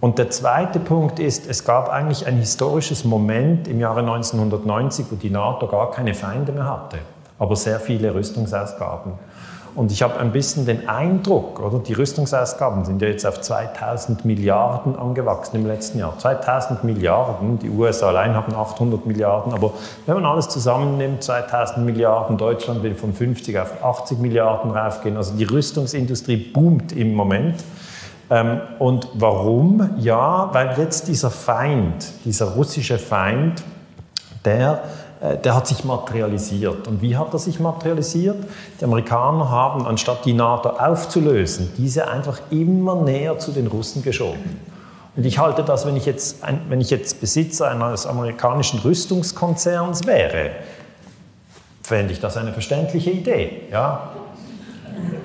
Und 0.00 0.18
der 0.18 0.28
zweite 0.30 0.78
Punkt 0.78 1.18
ist, 1.18 1.48
es 1.48 1.64
gab 1.64 1.88
eigentlich 1.88 2.26
ein 2.26 2.36
historisches 2.36 3.04
Moment 3.04 3.66
im 3.68 3.80
Jahre 3.80 4.00
1990, 4.00 5.06
wo 5.10 5.16
die 5.16 5.30
NATO 5.30 5.66
gar 5.66 5.90
keine 5.90 6.12
Feinde 6.12 6.52
mehr 6.52 6.68
hatte, 6.68 6.98
aber 7.38 7.56
sehr 7.56 7.80
viele 7.80 8.14
Rüstungsausgaben. 8.14 9.14
Und 9.76 9.92
ich 9.92 10.02
habe 10.02 10.18
ein 10.18 10.32
bisschen 10.32 10.64
den 10.64 10.88
Eindruck, 10.88 11.60
oder 11.60 11.78
die 11.78 11.92
Rüstungsausgaben 11.92 12.86
sind 12.86 13.02
ja 13.02 13.08
jetzt 13.08 13.26
auf 13.26 13.42
2000 13.42 14.24
Milliarden 14.24 14.96
angewachsen 14.96 15.56
im 15.56 15.66
letzten 15.66 15.98
Jahr. 15.98 16.18
2000 16.18 16.82
Milliarden, 16.82 17.58
die 17.58 17.68
USA 17.68 18.08
allein 18.08 18.34
haben 18.34 18.54
800 18.54 19.04
Milliarden, 19.04 19.52
aber 19.52 19.74
wenn 20.06 20.14
man 20.14 20.24
alles 20.24 20.48
zusammennimmt, 20.48 21.22
2000 21.22 21.84
Milliarden, 21.84 22.38
Deutschland 22.38 22.82
will 22.82 22.94
von 22.94 23.12
50 23.12 23.58
auf 23.58 23.84
80 23.84 24.18
Milliarden 24.18 24.70
raufgehen. 24.70 25.18
Also 25.18 25.34
die 25.36 25.44
Rüstungsindustrie 25.44 26.38
boomt 26.38 26.92
im 26.92 27.14
Moment. 27.14 27.56
Ähm, 28.30 28.62
und 28.78 29.08
warum? 29.12 29.90
Ja, 29.98 30.48
weil 30.52 30.74
jetzt 30.78 31.06
dieser 31.06 31.30
Feind, 31.30 32.06
dieser 32.24 32.46
russische 32.52 32.96
Feind, 32.96 33.62
der 34.46 34.84
der 35.20 35.54
hat 35.54 35.66
sich 35.66 35.84
materialisiert. 35.84 36.86
Und 36.88 37.00
wie 37.00 37.16
hat 37.16 37.32
er 37.32 37.38
sich 37.38 37.58
materialisiert? 37.58 38.36
Die 38.80 38.84
Amerikaner 38.84 39.50
haben, 39.50 39.86
anstatt 39.86 40.24
die 40.24 40.34
NATO 40.34 40.68
aufzulösen, 40.70 41.72
diese 41.78 42.08
einfach 42.08 42.40
immer 42.50 42.96
näher 42.96 43.38
zu 43.38 43.52
den 43.52 43.66
Russen 43.66 44.02
geschoben. 44.02 44.60
Und 45.16 45.24
ich 45.24 45.38
halte 45.38 45.62
das, 45.62 45.86
wenn 45.86 45.96
ich 45.96 46.04
jetzt, 46.04 46.38
wenn 46.68 46.80
ich 46.80 46.90
jetzt 46.90 47.20
Besitzer 47.20 47.70
eines 47.70 48.06
amerikanischen 48.06 48.80
Rüstungskonzerns 48.80 50.06
wäre, 50.06 50.50
fände 51.82 52.12
ich 52.12 52.20
das 52.20 52.36
eine 52.36 52.52
verständliche 52.52 53.10
Idee. 53.10 53.62
Ja? 53.70 54.10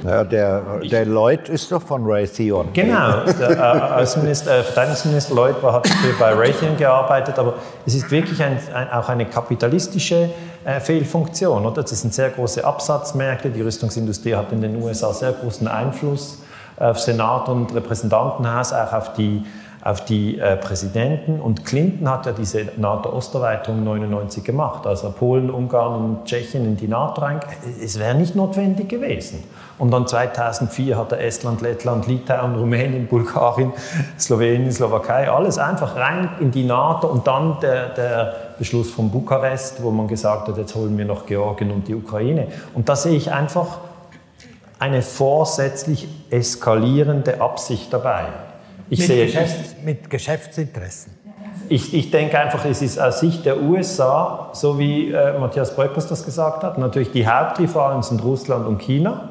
Ja, 0.04 0.24
der, 0.24 0.80
der 0.80 1.06
Lloyd 1.06 1.50
ist 1.50 1.72
doch 1.72 1.82
von 1.82 2.04
Raytheon. 2.06 2.74
Genau, 2.74 3.24
der, 3.40 3.98
äh, 3.98 4.04
äh, 4.04 4.64
Verteidigungsminister 4.64 5.36
Lloyd 5.36 5.62
war, 5.62 5.74
hat 5.74 5.90
bei 6.20 6.34
Raytheon 6.34 6.78
gearbeitet, 6.78 7.38
aber 7.38 7.56
es 7.86 7.96
ist 7.96 8.10
wirklich 8.10 8.42
ein, 8.42 8.58
ein, 8.74 8.92
auch 8.92 9.10
eine 9.10 9.26
kapitalistische 9.26 10.30
äh, 10.66 10.80
Fehlfunktion. 10.80 11.66
Oder? 11.66 11.84
Das 11.84 12.02
sind 12.02 12.14
sehr 12.14 12.30
große 12.30 12.64
Absatzmärkte, 12.64 13.50
die 13.50 13.62
Rüstungsindustrie 13.62 14.36
hat 14.36 14.52
in 14.52 14.62
den 14.62 14.82
USA 14.82 15.14
sehr 15.14 15.34
großen 15.34 15.68
Einfluss 15.68 16.40
auf 16.78 17.00
Senat 17.00 17.48
und 17.48 17.74
Repräsentantenhaus, 17.76 18.74
auch 18.74 18.94
auf 18.94 19.14
die 19.14 19.44
auf 19.84 20.06
die 20.06 20.40
äh, 20.40 20.58
Präsidenten. 20.58 21.40
Und 21.40 21.66
Clinton 21.66 22.10
hat 22.10 22.26
ja 22.26 22.32
diese 22.32 22.68
NATO-Osterweiterung 22.78 23.84
99 23.84 24.44
gemacht, 24.44 24.86
also 24.86 25.12
Polen, 25.12 25.50
Ungarn 25.50 26.04
und 26.04 26.26
Tschechien 26.26 26.66
in 26.66 26.78
die 26.78 26.88
NATO 26.88 27.22
rein. 27.22 27.40
Es 27.84 27.98
wäre 27.98 28.16
nicht 28.16 28.36
notwendig 28.36 28.90
gewesen. 28.90 29.44
Und 29.80 29.90
dann 29.90 30.06
2004 30.06 30.96
hat 30.96 31.12
er 31.12 31.22
Estland, 31.22 31.62
Lettland, 31.62 32.06
Litauen, 32.06 32.56
Rumänien, 32.56 33.08
Bulgarien, 33.08 33.74
Slowenien, 34.20 34.72
Slowakei, 34.72 35.28
alles 35.32 35.58
einfach 35.58 35.96
rein 35.96 36.30
in 36.40 36.52
die 36.52 36.64
NATO 36.64 37.08
und 37.08 37.26
dann 37.26 37.58
der, 37.62 37.90
der 37.90 38.36
Beschluss 38.60 38.92
von 38.92 39.10
Bukarest, 39.10 39.82
wo 39.82 39.90
man 39.90 40.08
gesagt 40.08 40.48
hat, 40.48 40.58
jetzt 40.58 40.76
holen 40.76 40.96
wir 41.00 41.06
noch 41.06 41.26
Georgien 41.26 41.72
und 41.72 41.88
die 41.88 41.96
Ukraine. 41.96 42.50
Und 42.76 42.90
da 42.90 42.96
sehe 42.96 43.16
ich 43.16 43.32
einfach 43.32 43.80
eine 44.78 45.02
vorsätzlich 45.02 46.08
eskalierende 46.30 47.42
Absicht 47.42 47.92
dabei. 47.92 48.26
Ich 48.92 49.00
mit, 49.00 49.08
sehe, 49.08 49.26
Geschäfts-, 49.26 49.76
mit 49.86 50.10
Geschäftsinteressen. 50.10 51.14
Ich, 51.70 51.94
ich, 51.94 52.12
denke 52.12 52.38
einfach, 52.38 52.66
es 52.66 52.82
ist 52.82 53.00
aus 53.00 53.22
Sicht 53.22 53.46
der 53.46 53.62
USA, 53.62 54.50
so 54.52 54.78
wie 54.78 55.14
äh, 55.14 55.40
Matthias 55.40 55.74
Breukers 55.74 56.08
das 56.08 56.26
gesagt 56.26 56.62
hat, 56.64 56.78
natürlich 56.78 57.10
die 57.12 57.26
Hauptrivalen 57.26 58.04
sind 58.04 58.22
Russland 58.22 58.68
und 58.68 58.82
China. 58.82 59.30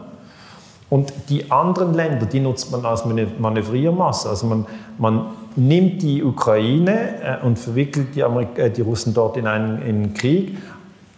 Und 0.89 1.13
die 1.29 1.51
anderen 1.51 1.93
Länder, 1.93 2.25
die 2.25 2.41
nutzt 2.41 2.73
man 2.73 2.87
als 2.87 3.05
Manövriermasse. 3.05 4.31
Also 4.31 4.47
man, 4.47 4.67
man 4.97 5.27
nimmt 5.57 6.01
die 6.01 6.25
Ukraine 6.25 7.41
äh, 7.43 7.45
und 7.45 7.59
verwickelt 7.59 8.15
die, 8.15 8.25
Amerik 8.25 8.59
äh, 8.59 8.71
die 8.71 8.81
Russen 8.81 9.13
dort 9.13 9.37
in 9.37 9.47
einen, 9.47 9.83
in 9.83 9.97
einen 9.97 10.15
Krieg. 10.15 10.57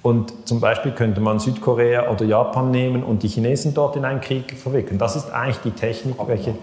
Und 0.02 0.48
zum 0.48 0.58
Beispiel 0.58 0.90
könnte 0.90 1.20
man 1.20 1.38
Südkorea 1.38 2.10
oder 2.10 2.24
Japan 2.24 2.72
nehmen 2.72 3.04
und 3.04 3.22
die 3.22 3.28
Chinesen 3.28 3.72
dort 3.72 3.94
in 3.94 4.04
einen 4.04 4.20
Krieg 4.20 4.58
verwickeln. 4.58 4.98
Das 4.98 5.14
ist 5.14 5.30
eigentlich 5.30 5.58
die 5.58 5.70
Technik, 5.70 6.16
welche 6.26 6.56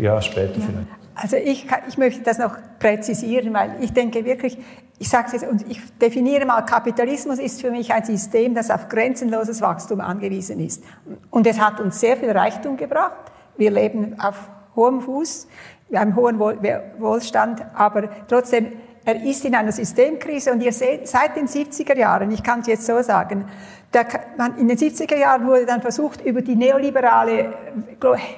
ja 0.00 0.20
später 0.20 0.60
vielleicht. 0.60 1.01
Also 1.14 1.36
ich, 1.36 1.66
ich 1.88 1.98
möchte 1.98 2.22
das 2.22 2.38
noch 2.38 2.56
präzisieren, 2.78 3.52
weil 3.52 3.76
ich 3.80 3.92
denke 3.92 4.24
wirklich, 4.24 4.58
ich 4.98 5.08
sage 5.08 5.26
es 5.26 5.32
jetzt 5.32 5.50
und 5.50 5.68
ich 5.68 5.80
definiere 5.98 6.46
mal, 6.46 6.62
Kapitalismus 6.62 7.38
ist 7.38 7.60
für 7.60 7.70
mich 7.70 7.92
ein 7.92 8.04
System, 8.04 8.54
das 8.54 8.70
auf 8.70 8.88
grenzenloses 8.88 9.60
Wachstum 9.60 10.00
angewiesen 10.00 10.60
ist. 10.60 10.82
Und 11.30 11.46
es 11.46 11.60
hat 11.60 11.80
uns 11.80 12.00
sehr 12.00 12.16
viel 12.16 12.30
Reichtum 12.30 12.76
gebracht. 12.76 13.32
Wir 13.56 13.70
leben 13.70 14.18
auf 14.20 14.48
hohem 14.76 15.00
Fuß, 15.00 15.48
wir 15.88 16.00
haben 16.00 16.16
hohen 16.16 16.38
Wohlstand, 16.38 17.62
aber 17.74 18.08
trotzdem, 18.28 18.72
er 19.04 19.22
ist 19.22 19.44
in 19.44 19.54
einer 19.54 19.72
Systemkrise 19.72 20.52
und 20.52 20.60
ihr 20.62 20.72
seht, 20.72 21.08
seit 21.08 21.36
den 21.36 21.46
70er 21.46 21.96
Jahren, 21.96 22.30
ich 22.30 22.42
kann 22.42 22.60
es 22.60 22.66
jetzt 22.66 22.86
so 22.86 23.02
sagen, 23.02 23.46
der, 23.92 24.06
man, 24.38 24.56
in 24.56 24.68
den 24.68 24.78
70er 24.78 25.16
Jahren 25.16 25.46
wurde 25.46 25.66
dann 25.66 25.82
versucht, 25.82 26.24
über 26.24 26.40
die 26.40 26.56
neoliberale 26.56 27.52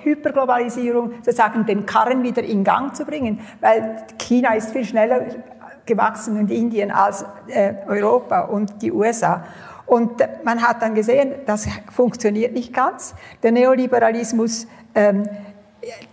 Hyperglobalisierung 0.02 1.12
sozusagen 1.22 1.64
den 1.66 1.86
Karren 1.86 2.22
wieder 2.22 2.42
in 2.42 2.64
Gang 2.64 2.94
zu 2.96 3.04
bringen, 3.04 3.40
weil 3.60 4.04
China 4.18 4.54
ist 4.54 4.72
viel 4.72 4.84
schneller 4.84 5.26
gewachsen 5.86 6.38
und 6.38 6.50
Indien 6.50 6.90
als 6.90 7.24
äh, 7.48 7.74
Europa 7.86 8.40
und 8.42 8.82
die 8.82 8.90
USA. 8.90 9.44
Und 9.86 10.12
man 10.44 10.62
hat 10.66 10.80
dann 10.80 10.94
gesehen, 10.94 11.34
das 11.46 11.68
funktioniert 11.92 12.54
nicht 12.54 12.72
ganz. 12.72 13.14
Der 13.42 13.52
Neoliberalismus 13.52 14.66
ähm, 14.94 15.28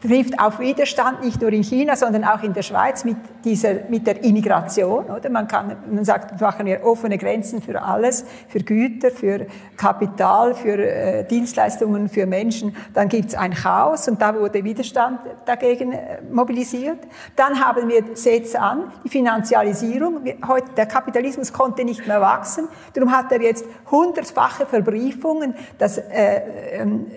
trifft 0.02 0.40
auf 0.40 0.60
Widerstand 0.60 1.24
nicht 1.24 1.42
nur 1.42 1.52
in 1.52 1.64
China, 1.64 1.96
sondern 1.96 2.24
auch 2.24 2.44
in 2.44 2.54
der 2.54 2.62
Schweiz 2.62 3.04
mit, 3.04 3.18
dieser, 3.44 3.76
mit 3.90 4.06
der 4.06 4.24
Immigration. 4.24 5.06
Oder? 5.06 5.30
Man, 5.30 5.48
kann, 5.48 5.76
man 5.90 6.06
sagt, 6.06 6.40
machen 6.40 6.66
wir 6.66 6.84
offene 6.84 7.18
Grenzen 7.18 7.62
für 7.62 7.82
alles, 7.82 8.26
für 8.48 8.60
Güter, 8.60 9.12
für 9.12 9.48
Kapital, 9.78 10.54
für 10.54 10.78
äh, 10.78 11.24
Dienstleistungen, 11.26 12.10
für 12.10 12.26
Menschen. 12.26 12.76
Dann 12.94 13.10
gibt 13.10 13.30
es 13.30 13.36
ein 13.36 13.54
Chaos 13.54 14.08
und 14.08 14.22
da 14.22 14.36
wurde 14.36 14.64
Widerstand 14.64 15.20
dagegen 15.46 15.94
äh, 15.94 16.22
mobilisiert. 16.32 17.00
Dann 17.36 17.64
haben 17.64 17.88
wir, 17.90 18.04
seht 18.16 18.56
an, 18.56 18.92
die 19.04 19.10
Finanzialisierung. 19.10 20.24
Heute, 20.48 20.72
der 20.76 20.86
Kapitalismus 20.86 21.54
konnte 21.54 21.84
nicht 21.84 22.08
mehr 22.08 22.22
wachsen. 22.22 22.68
Darum 22.94 23.12
hat 23.12 23.32
er 23.32 23.42
jetzt 23.42 23.66
hundertfache 23.90 24.66
Verbriefungen. 24.66 25.56
Das, 25.78 25.98
äh, 25.98 26.42
ähm, 26.74 27.08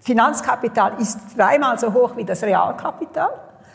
Finanzkapital 0.00 0.94
ist 0.98 1.18
dreimal 1.36 1.78
so 1.78 1.92
hoch 1.92 2.16
wie 2.16 2.24
das 2.24 2.42
Realkapital. 2.42 3.30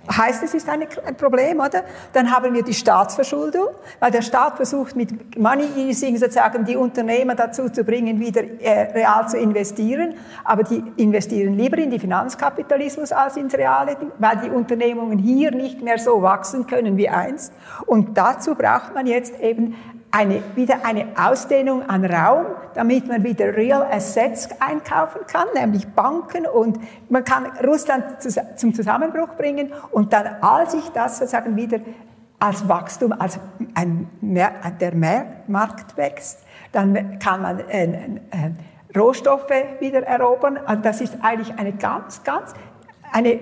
Heißt, 0.08 0.44
es 0.44 0.54
ist 0.54 0.70
ein 0.70 0.86
Problem, 1.18 1.60
oder? 1.60 1.84
Dann 2.14 2.30
haben 2.30 2.54
wir 2.54 2.64
die 2.64 2.76
Staatsverschuldung, 2.76 3.70
weil 4.00 4.12
der 4.12 4.22
Staat 4.22 4.56
versucht 4.56 4.96
mit 4.96 5.36
Money 5.38 5.66
Easing 5.78 6.16
sozusagen 6.18 6.64
die 6.64 6.76
Unternehmer 6.76 7.34
dazu 7.34 7.70
zu 7.70 7.84
bringen, 7.84 8.20
wieder 8.20 8.44
äh, 8.44 8.92
real 8.92 9.28
zu 9.28 9.38
investieren. 9.40 10.14
Aber 10.44 10.62
die 10.62 10.84
investieren 10.98 11.56
lieber 11.56 11.80
in 11.80 11.90
die 11.90 11.98
Finanzkapitalismus 11.98 13.12
als 13.12 13.38
ins 13.38 13.56
Reale, 13.56 13.98
weil 14.20 14.38
die 14.38 14.50
Unternehmungen 14.50 15.18
hier 15.18 15.50
nicht 15.50 15.82
mehr 15.82 15.98
so 15.98 16.22
wachsen 16.22 16.68
können 16.68 16.98
wie 16.98 17.10
einst. 17.10 17.52
Und 17.88 18.16
dazu 18.16 18.54
braucht 18.54 18.94
man 18.94 19.08
jetzt 19.08 19.40
eben 19.40 19.76
eine, 20.16 20.42
wieder 20.56 20.86
eine 20.86 21.08
Ausdehnung 21.18 21.84
an 21.90 22.06
Raum, 22.06 22.46
damit 22.74 23.06
man 23.08 23.24
wieder 23.24 23.54
Real 23.54 23.86
Assets 23.92 24.48
einkaufen 24.62 25.22
kann, 25.28 25.48
nämlich 25.54 25.86
Banken 25.90 26.48
und 26.48 26.80
man 27.10 27.26
kann 27.26 27.46
Russland 27.66 28.06
zum 28.56 28.74
Zusammenbruch 28.74 29.36
bringen 29.36 29.74
und 29.92 30.14
dann, 30.14 30.28
als 30.40 30.72
sich 30.72 30.88
das 30.94 31.18
sozusagen 31.18 31.58
wieder 31.58 31.80
als 32.40 32.68
Wachstum, 32.70 33.12
als 33.12 33.40
ein, 33.74 34.10
der 34.22 34.96
Markt 35.48 35.98
wächst, 35.98 36.40
dann 36.72 37.20
kann 37.20 37.42
man 37.42 37.60
äh, 37.70 37.86
äh, 37.86 38.98
Rohstoffe 38.98 39.50
wieder 39.80 40.04
erobern. 40.04 40.58
Also 40.66 40.82
das 40.82 41.02
ist 41.02 41.18
eigentlich 41.22 41.58
eine 41.58 41.74
ganz, 41.74 42.24
ganz 42.24 42.54
eine 43.12 43.40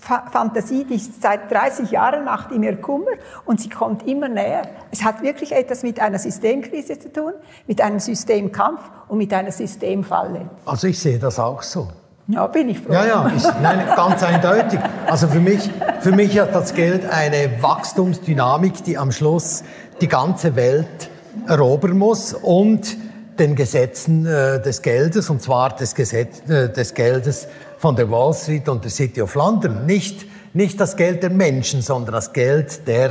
Fantasie, 0.00 0.84
die 0.84 0.98
seit 0.98 1.50
30 1.50 1.90
Jahren 1.90 2.24
macht, 2.24 2.50
die 2.50 2.58
mir 2.58 2.76
Kummer 2.76 3.12
und 3.44 3.60
sie 3.60 3.68
kommt 3.68 4.06
immer 4.06 4.28
näher. 4.28 4.62
Es 4.90 5.04
hat 5.04 5.22
wirklich 5.22 5.52
etwas 5.52 5.82
mit 5.82 6.00
einer 6.00 6.18
Systemkrise 6.18 6.98
zu 6.98 7.12
tun, 7.12 7.32
mit 7.66 7.80
einem 7.80 8.00
Systemkampf 8.00 8.80
und 9.08 9.18
mit 9.18 9.32
einer 9.32 9.52
Systemfalle. 9.52 10.48
Also 10.64 10.86
ich 10.86 10.98
sehe 10.98 11.18
das 11.18 11.38
auch 11.38 11.62
so. 11.62 11.88
Ja, 12.28 12.46
bin 12.46 12.68
ich 12.68 12.78
froh. 12.78 12.92
Ja, 12.92 13.06
ja, 13.06 13.32
ich, 13.36 13.42
nein, 13.60 13.84
ganz 13.96 14.22
eindeutig. 14.22 14.78
Also 15.06 15.26
für 15.26 15.40
mich, 15.40 15.68
für 16.00 16.12
mich 16.12 16.38
hat 16.38 16.54
das 16.54 16.74
Geld 16.74 17.04
eine 17.10 17.60
Wachstumsdynamik, 17.60 18.84
die 18.84 18.96
am 18.96 19.10
Schluss 19.10 19.64
die 20.00 20.06
ganze 20.08 20.54
Welt 20.54 21.10
erobern 21.48 21.98
muss 21.98 22.32
und 22.34 22.96
den 23.38 23.56
Gesetzen 23.56 24.26
äh, 24.26 24.60
des 24.60 24.82
Geldes, 24.82 25.30
und 25.30 25.42
zwar 25.42 25.74
des, 25.74 25.94
Gesetz, 25.94 26.48
äh, 26.48 26.68
des 26.68 26.94
Geldes 26.94 27.48
von 27.80 27.96
der 27.96 28.10
Wall 28.10 28.34
Street 28.34 28.68
und 28.68 28.84
der 28.84 28.90
City 28.90 29.22
of 29.22 29.34
London. 29.34 29.86
Nicht, 29.86 30.26
nicht 30.52 30.78
das 30.78 30.96
Geld 30.96 31.22
der 31.22 31.30
Menschen, 31.30 31.80
sondern 31.80 32.12
das 32.12 32.34
Geld 32.34 32.86
der, 32.86 33.08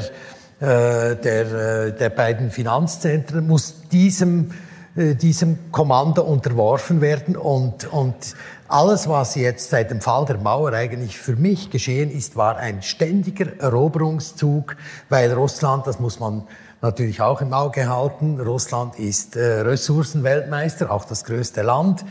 äh, 0.59 1.15
der, 1.15 1.87
äh, 1.87 1.91
der 1.97 2.09
beiden 2.11 2.51
Finanzzentren 2.51 3.47
muss 3.47 3.87
diesem, 3.91 4.51
äh, 4.95 5.15
diesem 5.15 5.71
Kommando 5.71 6.21
unterworfen 6.21 7.01
werden 7.01 7.35
und, 7.35 7.91
und 7.91 8.35
alles, 8.67 9.09
was 9.09 9.33
jetzt 9.33 9.71
seit 9.71 9.89
dem 9.89 10.01
Fall 10.01 10.25
der 10.25 10.37
Mauer 10.37 10.71
eigentlich 10.73 11.17
für 11.17 11.35
mich 11.35 11.71
geschehen 11.71 12.11
ist, 12.11 12.35
war 12.35 12.57
ein 12.57 12.83
ständiger 12.83 13.47
Eroberungszug, 13.59 14.75
weil 15.09 15.33
Russland, 15.33 15.87
das 15.87 15.99
muss 15.99 16.19
man 16.19 16.43
natürlich 16.79 17.21
auch 17.21 17.41
im 17.41 17.53
Auge 17.53 17.89
halten, 17.89 18.39
Russland 18.39 18.99
ist 18.99 19.35
äh, 19.35 19.61
Ressourcenweltmeister, 19.61 20.91
auch 20.91 21.05
das 21.05 21.23
größte 21.23 21.63
Land 21.63 22.05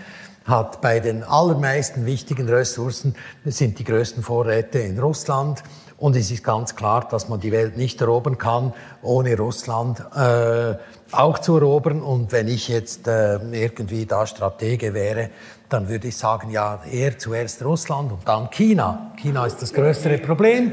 hat 0.48 0.80
bei 0.80 0.98
den 0.98 1.22
allermeisten 1.22 2.06
wichtigen 2.06 2.48
Ressourcen, 2.48 3.14
sind 3.44 3.78
die 3.78 3.84
größten 3.84 4.22
Vorräte 4.22 4.78
in 4.78 4.98
Russland. 4.98 5.62
Und 5.98 6.16
es 6.16 6.30
ist 6.30 6.44
ganz 6.44 6.76
klar, 6.76 7.06
dass 7.10 7.28
man 7.28 7.40
die 7.40 7.52
Welt 7.52 7.76
nicht 7.76 8.00
erobern 8.00 8.38
kann, 8.38 8.72
ohne 9.02 9.36
Russland 9.36 10.00
äh, 10.14 10.76
auch 11.10 11.38
zu 11.38 11.56
erobern. 11.56 12.00
Und 12.00 12.32
wenn 12.32 12.48
ich 12.48 12.68
jetzt 12.68 13.08
äh, 13.08 13.38
irgendwie 13.52 14.06
da 14.06 14.26
Stratege 14.26 14.94
wäre, 14.94 15.30
dann 15.68 15.88
würde 15.88 16.08
ich 16.08 16.16
sagen, 16.16 16.50
ja, 16.50 16.80
eher 16.90 17.18
zuerst 17.18 17.64
Russland 17.64 18.12
und 18.12 18.26
dann 18.26 18.48
China. 18.50 19.12
China 19.16 19.44
ist 19.44 19.60
das 19.60 19.74
größere 19.74 20.18
Problem. 20.18 20.72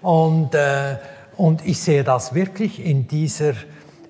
Und, 0.00 0.54
äh, 0.54 0.96
und 1.36 1.64
ich 1.66 1.80
sehe 1.80 2.02
das 2.02 2.34
wirklich 2.34 2.84
in 2.84 3.06
dieser 3.06 3.54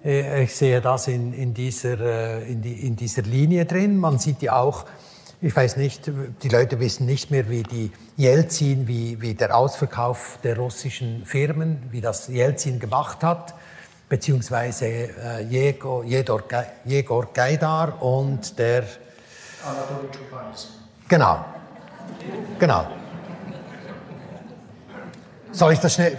ich 0.05 0.55
sehe 0.55 0.83
das 0.83 1.09
in, 1.09 1.33
in, 1.33 1.55
dieser, 1.55 1.99
äh, 1.99 2.53
in, 2.53 2.61
die, 2.61 2.87
in 2.87 2.95
dieser 2.95 3.23
Linie 3.23 3.64
drin. 3.64 3.97
Man 3.97 4.19
sieht 4.19 4.43
ja 4.43 4.57
auch, 4.57 4.85
ich 5.40 5.57
weiß 5.57 5.79
nicht, 5.79 6.11
die 6.43 6.49
Leute 6.51 6.79
wissen 6.79 7.07
nicht 7.07 7.31
mehr, 7.31 7.49
wie 7.49 7.62
die 7.62 7.90
Jelzin, 8.17 8.87
wie, 8.87 9.23
wie 9.23 9.33
der 9.33 9.57
Ausverkauf 9.57 10.38
der 10.45 10.59
russischen 10.59 11.25
Firmen, 11.25 11.85
wie 11.90 12.03
das 12.03 12.29
Jelzin 12.29 12.81
gemacht 12.81 13.23
hat, 13.23 13.55
beziehungsweise 14.11 14.87
äh, 14.87 15.43
Jegor, 15.49 16.05
Jegor, 16.05 17.33
Gaidar 17.33 18.03
und 18.03 18.59
der... 18.59 18.85
Genau, 21.09 21.45
genau. 22.59 22.87
Soll 25.51 25.73
ich 25.73 25.79
das 25.79 25.95
schnell... 25.95 26.19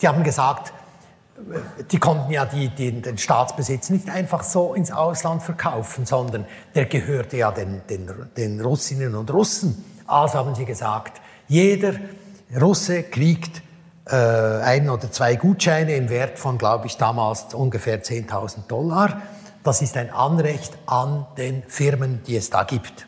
Die 0.00 0.08
haben 0.08 0.24
gesagt, 0.24 0.72
die 1.90 1.98
konnten 1.98 2.32
ja 2.32 2.44
die, 2.44 2.68
die, 2.68 3.00
den 3.00 3.18
Staatsbesitz 3.18 3.90
nicht 3.90 4.10
einfach 4.10 4.42
so 4.42 4.74
ins 4.74 4.90
Ausland 4.90 5.42
verkaufen, 5.42 6.06
sondern 6.06 6.46
der 6.74 6.86
gehörte 6.86 7.36
ja 7.36 7.50
den, 7.50 7.82
den, 7.88 8.10
den 8.36 8.60
Russinnen 8.60 9.14
und 9.14 9.32
Russen. 9.32 9.84
Also 10.06 10.38
haben 10.38 10.54
sie 10.54 10.64
gesagt, 10.64 11.20
jeder 11.46 11.94
Russe 12.60 13.02
kriegt 13.02 13.62
äh, 14.06 14.14
ein 14.16 14.88
oder 14.88 15.10
zwei 15.10 15.36
Gutscheine 15.36 15.94
im 15.94 16.08
Wert 16.08 16.38
von, 16.38 16.58
glaube 16.58 16.86
ich, 16.86 16.96
damals 16.96 17.54
ungefähr 17.54 18.02
10.000 18.02 18.66
Dollar. 18.66 19.22
Das 19.62 19.82
ist 19.82 19.96
ein 19.96 20.10
Anrecht 20.10 20.78
an 20.86 21.26
den 21.36 21.62
Firmen, 21.68 22.22
die 22.26 22.36
es 22.36 22.50
da 22.50 22.64
gibt. 22.64 23.06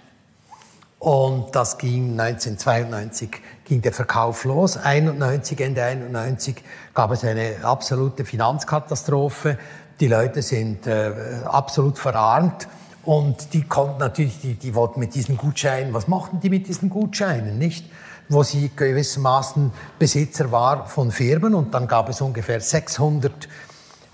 Und 0.98 1.56
das 1.56 1.78
ging 1.78 2.20
1992 2.20 3.30
ging 3.64 3.80
der 3.80 3.92
Verkauf 3.92 4.44
los. 4.44 4.76
91, 4.76 5.58
Ende 5.60 5.82
91 5.82 6.56
gab 6.94 7.10
es 7.12 7.24
eine 7.24 7.56
absolute 7.62 8.24
Finanzkatastrophe. 8.24 9.58
Die 10.00 10.08
Leute 10.08 10.42
sind 10.42 10.86
äh, 10.86 11.12
absolut 11.44 11.98
verarmt. 11.98 12.68
Und 13.04 13.54
die 13.54 13.62
konnten 13.62 13.98
natürlich, 13.98 14.40
die, 14.40 14.54
die 14.54 14.74
wollten 14.74 15.00
mit 15.00 15.14
diesen 15.14 15.36
Gutscheinen, 15.36 15.94
was 15.94 16.06
machten 16.06 16.40
die 16.40 16.50
mit 16.50 16.68
diesen 16.68 16.90
Gutscheinen, 16.90 17.58
nicht? 17.58 17.86
Wo 18.28 18.42
sie 18.42 18.70
gewissermaßen 18.74 19.72
Besitzer 19.98 20.52
war 20.52 20.86
von 20.86 21.10
Firmen 21.10 21.54
und 21.54 21.74
dann 21.74 21.88
gab 21.88 22.08
es 22.08 22.20
ungefähr 22.20 22.60
600 22.60 23.48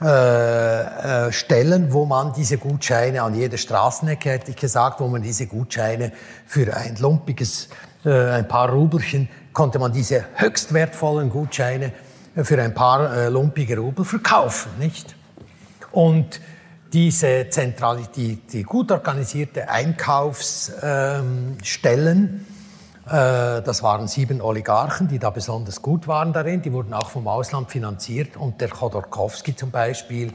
äh, 0.00 1.26
äh, 1.28 1.32
Stellen, 1.32 1.92
wo 1.92 2.04
man 2.04 2.32
diese 2.32 2.58
Gutscheine 2.58 3.22
an 3.22 3.34
jeder 3.34 3.56
Straßenecke, 3.56 4.30
hätte 4.30 4.50
ich 4.50 4.56
gesagt, 4.56 5.00
wo 5.00 5.08
man 5.08 5.22
diese 5.22 5.46
Gutscheine 5.46 6.12
für 6.46 6.74
ein 6.76 6.96
lumpiges, 6.96 7.68
äh, 8.04 8.30
ein 8.30 8.46
paar 8.46 8.70
Rubelchen, 8.70 9.28
konnte 9.52 9.78
man 9.78 9.92
diese 9.92 10.26
höchst 10.34 10.74
wertvollen 10.74 11.30
Gutscheine 11.30 11.92
für 12.44 12.62
ein 12.62 12.74
paar 12.74 13.14
äh, 13.14 13.28
lumpige 13.28 13.78
Rubel 13.78 14.04
verkaufen, 14.04 14.70
nicht? 14.78 15.16
Und 15.92 16.40
diese 16.92 17.48
zentral, 17.50 18.00
die, 18.14 18.36
die 18.36 18.62
gut 18.62 18.92
organisierte 18.92 19.68
Einkaufsstellen, 19.68 22.46
äh, 23.06 23.62
das 23.62 23.82
waren 23.82 24.06
sieben 24.08 24.40
Oligarchen, 24.40 25.08
die 25.08 25.18
da 25.18 25.30
besonders 25.30 25.82
gut 25.82 26.08
waren 26.08 26.32
darin. 26.32 26.62
Die 26.62 26.72
wurden 26.72 26.92
auch 26.92 27.10
vom 27.10 27.28
Ausland 27.28 27.70
finanziert. 27.70 28.36
Und 28.36 28.60
der 28.60 28.68
Chodorkowski 28.68 29.56
zum 29.56 29.70
Beispiel, 29.70 30.32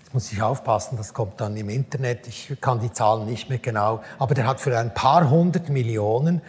jetzt 0.00 0.14
muss 0.14 0.32
ich 0.32 0.42
aufpassen, 0.42 0.96
das 0.96 1.14
kommt 1.14 1.40
dann 1.40 1.56
im 1.56 1.68
Internet, 1.68 2.28
ich 2.28 2.56
kann 2.60 2.80
die 2.80 2.92
Zahlen 2.92 3.26
nicht 3.26 3.48
mehr 3.48 3.58
genau, 3.58 4.02
aber 4.18 4.34
der 4.34 4.46
hat 4.46 4.60
für 4.60 4.76
ein 4.78 4.92
paar 4.92 5.30
hundert 5.30 5.68
Millionen, 5.68 6.42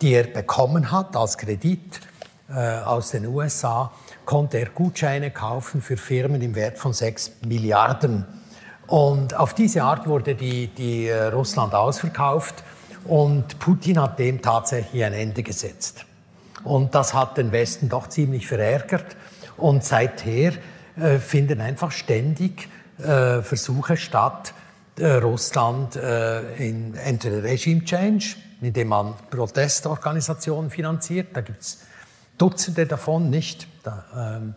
die 0.00 0.12
er 0.12 0.24
bekommen 0.24 0.92
hat 0.92 1.16
als 1.16 1.38
Kredit 1.38 2.00
aus 2.54 3.10
den 3.10 3.26
USA, 3.26 3.92
konnte 4.24 4.58
er 4.58 4.70
Gutscheine 4.70 5.30
kaufen 5.30 5.82
für 5.82 5.96
Firmen 5.96 6.40
im 6.40 6.54
Wert 6.54 6.78
von 6.78 6.92
sechs 6.92 7.32
Milliarden. 7.46 8.24
Und 8.88 9.34
auf 9.34 9.52
diese 9.52 9.82
Art 9.82 10.06
wurde 10.06 10.34
die, 10.34 10.68
die 10.68 11.08
äh, 11.08 11.26
Russland 11.26 11.74
ausverkauft. 11.74 12.64
Und 13.04 13.58
Putin 13.58 14.00
hat 14.00 14.18
dem 14.18 14.40
tatsächlich 14.40 15.04
ein 15.04 15.12
Ende 15.12 15.42
gesetzt. 15.42 16.06
Und 16.64 16.94
das 16.94 17.12
hat 17.12 17.36
den 17.36 17.52
Westen 17.52 17.90
doch 17.90 18.08
ziemlich 18.08 18.46
verärgert. 18.46 19.16
Und 19.58 19.84
seither 19.84 20.52
äh, 20.96 21.18
finden 21.18 21.60
einfach 21.60 21.92
ständig 21.92 22.68
äh, 22.98 23.42
Versuche 23.42 23.96
statt, 23.98 24.54
äh, 24.98 25.06
Russland 25.06 25.94
äh, 25.96 26.56
in 26.56 26.94
entweder 26.94 27.42
Regime 27.42 27.84
Change, 27.84 28.36
indem 28.62 28.88
man 28.88 29.14
Protestorganisationen 29.30 30.70
finanziert, 30.70 31.28
da 31.34 31.42
gibt 31.42 31.60
es 31.60 31.78
Dutzende 32.38 32.86
davon 32.86 33.30
nicht, 33.30 33.66
ähm, 34.16 34.54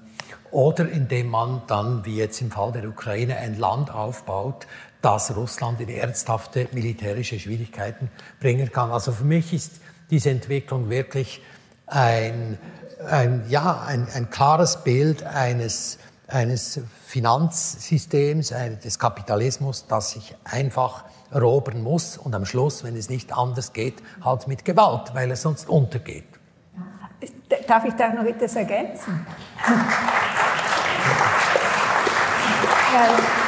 oder 0.51 0.89
indem 0.89 1.29
man 1.29 1.63
dann, 1.67 2.05
wie 2.05 2.15
jetzt 2.15 2.41
im 2.41 2.51
Fall 2.51 2.71
der 2.71 2.87
Ukraine, 2.87 3.37
ein 3.37 3.57
Land 3.57 3.91
aufbaut, 3.91 4.67
das 5.01 5.35
Russland 5.35 5.81
in 5.81 5.89
ernsthafte 5.89 6.67
militärische 6.73 7.39
Schwierigkeiten 7.39 8.11
bringen 8.39 8.71
kann. 8.71 8.91
Also 8.91 9.11
für 9.11 9.23
mich 9.23 9.53
ist 9.53 9.81
diese 10.11 10.29
Entwicklung 10.29 10.89
wirklich 10.89 11.41
ein, 11.87 12.59
ein, 13.09 13.43
ja, 13.49 13.81
ein, 13.81 14.07
ein 14.13 14.29
klares 14.29 14.83
Bild 14.83 15.23
eines, 15.23 15.97
eines 16.27 16.81
Finanzsystems, 17.07 18.53
des 18.83 18.99
Kapitalismus, 18.99 19.87
das 19.87 20.11
sich 20.11 20.35
einfach 20.43 21.05
erobern 21.31 21.81
muss 21.81 22.17
und 22.17 22.35
am 22.35 22.45
Schluss, 22.45 22.83
wenn 22.83 22.95
es 22.95 23.09
nicht 23.09 23.35
anders 23.35 23.73
geht, 23.73 23.95
halt 24.23 24.47
mit 24.47 24.65
Gewalt, 24.65 25.13
weil 25.13 25.31
es 25.31 25.41
sonst 25.41 25.67
untergeht. 25.67 26.30
Darf 27.67 27.85
ich 27.85 27.93
da 27.93 28.09
noch 28.09 28.25
etwas 28.25 28.55
ergänzen? 28.55 29.25
ja 32.93 33.40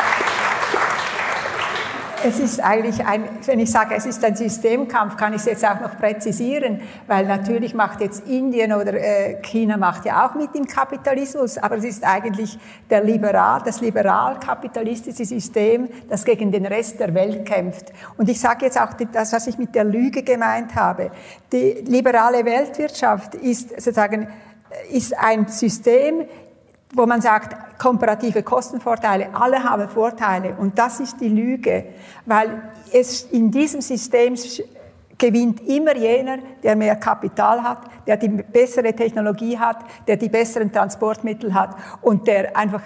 es 2.25 2.39
ist 2.39 2.59
eigentlich 2.63 3.05
ein, 3.05 3.23
wenn 3.45 3.59
ich 3.59 3.71
sage, 3.71 3.95
es 3.95 4.05
ist 4.05 4.23
ein 4.23 4.35
Systemkampf, 4.35 5.17
kann 5.17 5.33
ich 5.33 5.39
es 5.39 5.45
jetzt 5.45 5.65
auch 5.65 5.79
noch 5.79 5.97
präzisieren, 5.97 6.81
weil 7.07 7.25
natürlich 7.25 7.73
macht 7.73 8.01
jetzt 8.01 8.27
Indien 8.27 8.73
oder 8.73 8.93
äh, 8.93 9.41
China 9.41 9.77
macht 9.77 10.05
ja 10.05 10.25
auch 10.25 10.35
mit 10.35 10.55
dem 10.55 10.65
Kapitalismus, 10.65 11.57
aber 11.57 11.77
es 11.77 11.83
ist 11.83 12.03
eigentlich 12.03 12.57
der 12.89 13.03
liberal, 13.03 13.61
das 13.65 13.81
liberal-kapitalistische 13.81 15.25
System, 15.25 15.89
das 16.09 16.23
gegen 16.23 16.51
den 16.51 16.65
Rest 16.65 16.99
der 16.99 17.13
Welt 17.13 17.45
kämpft. 17.45 17.91
Und 18.17 18.29
ich 18.29 18.39
sage 18.39 18.65
jetzt 18.65 18.79
auch 18.79 18.93
das, 19.11 19.33
was 19.33 19.47
ich 19.47 19.57
mit 19.57 19.75
der 19.75 19.83
Lüge 19.83 20.23
gemeint 20.23 20.75
habe. 20.75 21.11
Die 21.51 21.83
liberale 21.85 22.45
Weltwirtschaft 22.45 23.35
ist 23.35 23.69
sozusagen 23.69 24.27
ist 24.91 25.17
ein 25.17 25.47
System, 25.47 26.25
wo 26.93 27.05
man 27.05 27.21
sagt, 27.21 27.79
komparative 27.79 28.43
Kostenvorteile, 28.43 29.29
alle 29.33 29.63
haben 29.63 29.89
Vorteile. 29.89 30.55
Und 30.57 30.77
das 30.77 30.99
ist 30.99 31.19
die 31.19 31.29
Lüge, 31.29 31.85
weil 32.25 32.71
es 32.91 33.23
in 33.23 33.51
diesem 33.51 33.81
System 33.81 34.35
gewinnt 35.17 35.61
immer 35.67 35.95
jener, 35.95 36.39
der 36.61 36.75
mehr 36.75 36.95
Kapital 36.95 37.63
hat, 37.63 37.79
der 38.07 38.17
die 38.17 38.29
bessere 38.29 38.93
Technologie 38.93 39.57
hat, 39.57 39.77
der 40.07 40.17
die 40.17 40.29
besseren 40.29 40.71
Transportmittel 40.71 41.53
hat 41.53 41.75
und 42.01 42.27
der 42.27 42.55
einfach, 42.55 42.81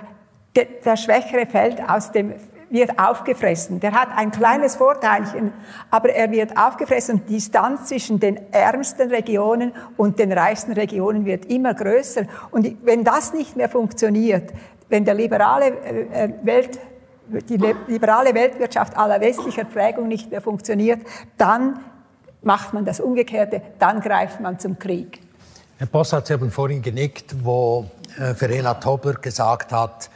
der, 0.56 0.66
der 0.84 0.98
Schwächere 0.98 1.46
fällt 1.46 1.82
aus 1.88 2.12
dem 2.12 2.34
wird 2.70 3.00
aufgefressen. 3.00 3.80
Der 3.80 3.94
hat 3.94 4.10
ein 4.16 4.32
kleines 4.32 4.76
Vorteilchen, 4.76 5.54
aber 5.90 6.10
er 6.10 6.32
wird 6.32 6.58
aufgefressen 6.58 7.22
die 7.28 7.36
Distanz 7.36 7.86
zwischen 7.86 8.20
den 8.20 8.40
ärmsten 8.52 9.10
Regionen 9.10 9.74
und 9.96 10.20
den 10.20 10.32
reichsten 10.32 10.74
Regionen 10.74 11.26
wird 11.26 11.46
immer 11.46 11.74
größer. 11.74 12.24
Und 12.52 12.86
wenn 12.86 13.04
das 13.04 13.34
nicht 13.34 13.56
mehr 13.56 13.70
funktioniert, 13.70 14.52
wenn 14.90 15.06
der 15.06 15.14
liberale 15.14 15.68
äh, 15.68 16.26
äh, 16.26 16.34
Welt, 16.44 16.80
die 17.28 17.58
liberale 17.88 18.34
Weltwirtschaft 18.34 18.98
aller 18.98 19.20
westlicher 19.20 19.66
Prägung 19.66 20.08
nicht 20.08 20.32
mehr 20.32 20.42
funktioniert, 20.42 21.02
dann 21.38 21.80
macht 22.42 22.74
man 22.74 22.86
das 22.86 23.00
Umgekehrte, 23.00 23.62
dann 23.80 24.00
greift 24.00 24.40
man 24.40 24.60
zum 24.60 24.80
Krieg. 24.80 25.20
Herr 25.78 25.88
Boss 25.88 26.14
hat 26.14 26.24
es 26.24 26.32
eben 26.32 26.50
vorhin 26.50 26.82
genickt, 26.82 27.36
wo 27.44 27.86
äh, 28.18 28.34
Verena 28.34 28.76
Tobler 28.76 29.14
gesagt 29.14 29.72
hat, 29.72 30.10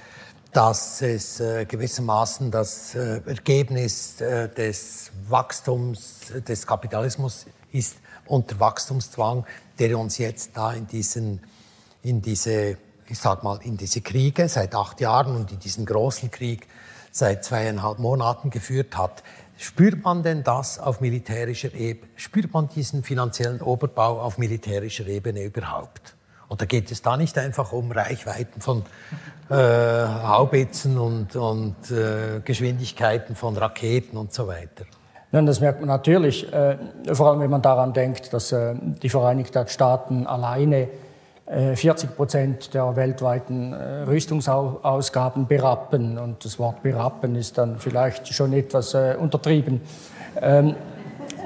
dass 0.51 1.01
es 1.01 1.39
äh, 1.39 1.65
gewissermaßen 1.65 2.51
das 2.51 2.95
äh, 2.95 3.21
Ergebnis 3.25 4.19
äh, 4.19 4.49
des 4.49 5.11
Wachstums, 5.29 6.33
des 6.47 6.67
Kapitalismus 6.67 7.45
ist 7.71 7.97
unter 8.27 8.59
Wachstumszwang, 8.59 9.45
der 9.79 9.97
uns 9.97 10.17
jetzt 10.17 10.51
da 10.55 10.73
in 10.73 10.87
diesen, 10.87 11.41
in 12.03 12.21
diese, 12.21 12.77
ich 13.07 13.17
sag 13.17 13.43
mal, 13.43 13.59
in 13.63 13.77
diese 13.77 14.01
Kriege 14.01 14.49
seit 14.49 14.75
acht 14.75 14.99
Jahren 14.99 15.35
und 15.35 15.51
in 15.51 15.59
diesen 15.59 15.85
großen 15.85 16.31
Krieg 16.31 16.67
seit 17.11 17.45
zweieinhalb 17.45 17.99
Monaten 17.99 18.49
geführt 18.49 18.97
hat. 18.97 19.23
Spürt 19.57 20.03
man 20.03 20.23
denn 20.23 20.43
das 20.43 20.79
auf 20.79 21.01
militärischer 21.01 21.73
Ebene? 21.73 22.09
Spürt 22.15 22.51
man 22.53 22.67
diesen 22.67 23.03
finanziellen 23.03 23.61
Oberbau 23.61 24.19
auf 24.19 24.37
militärischer 24.37 25.07
Ebene 25.07 25.43
überhaupt? 25.43 26.15
Oder 26.51 26.65
geht 26.65 26.91
es 26.91 27.01
da 27.01 27.15
nicht 27.15 27.37
einfach 27.37 27.71
um 27.71 27.93
Reichweiten 27.93 28.59
von 28.59 28.83
äh, 29.49 29.55
Haubitzen 29.55 30.97
und, 30.97 31.33
und 31.37 31.75
äh, 31.91 32.41
Geschwindigkeiten 32.43 33.35
von 33.35 33.55
Raketen 33.55 34.17
und 34.17 34.33
so 34.33 34.47
weiter? 34.47 34.83
Nein, 35.31 35.45
das 35.45 35.61
merkt 35.61 35.79
man 35.79 35.87
natürlich, 35.87 36.51
äh, 36.51 36.75
vor 37.13 37.29
allem 37.29 37.39
wenn 37.39 37.49
man 37.49 37.61
daran 37.61 37.93
denkt, 37.93 38.33
dass 38.33 38.51
äh, 38.51 38.75
die 38.75 39.07
Vereinigten 39.07 39.65
Staaten 39.69 40.27
alleine 40.27 40.89
40 41.47 42.09
äh, 42.09 42.13
Prozent 42.13 42.73
der 42.73 42.97
weltweiten 42.97 43.71
äh, 43.71 44.01
Rüstungsausgaben 44.03 45.47
berappen. 45.47 46.17
Und 46.17 46.43
das 46.43 46.59
Wort 46.59 46.83
berappen 46.83 47.35
ist 47.37 47.57
dann 47.57 47.79
vielleicht 47.79 48.27
schon 48.27 48.51
etwas 48.51 48.93
untertrieben. 48.93 49.79
Ähm, 50.41 50.75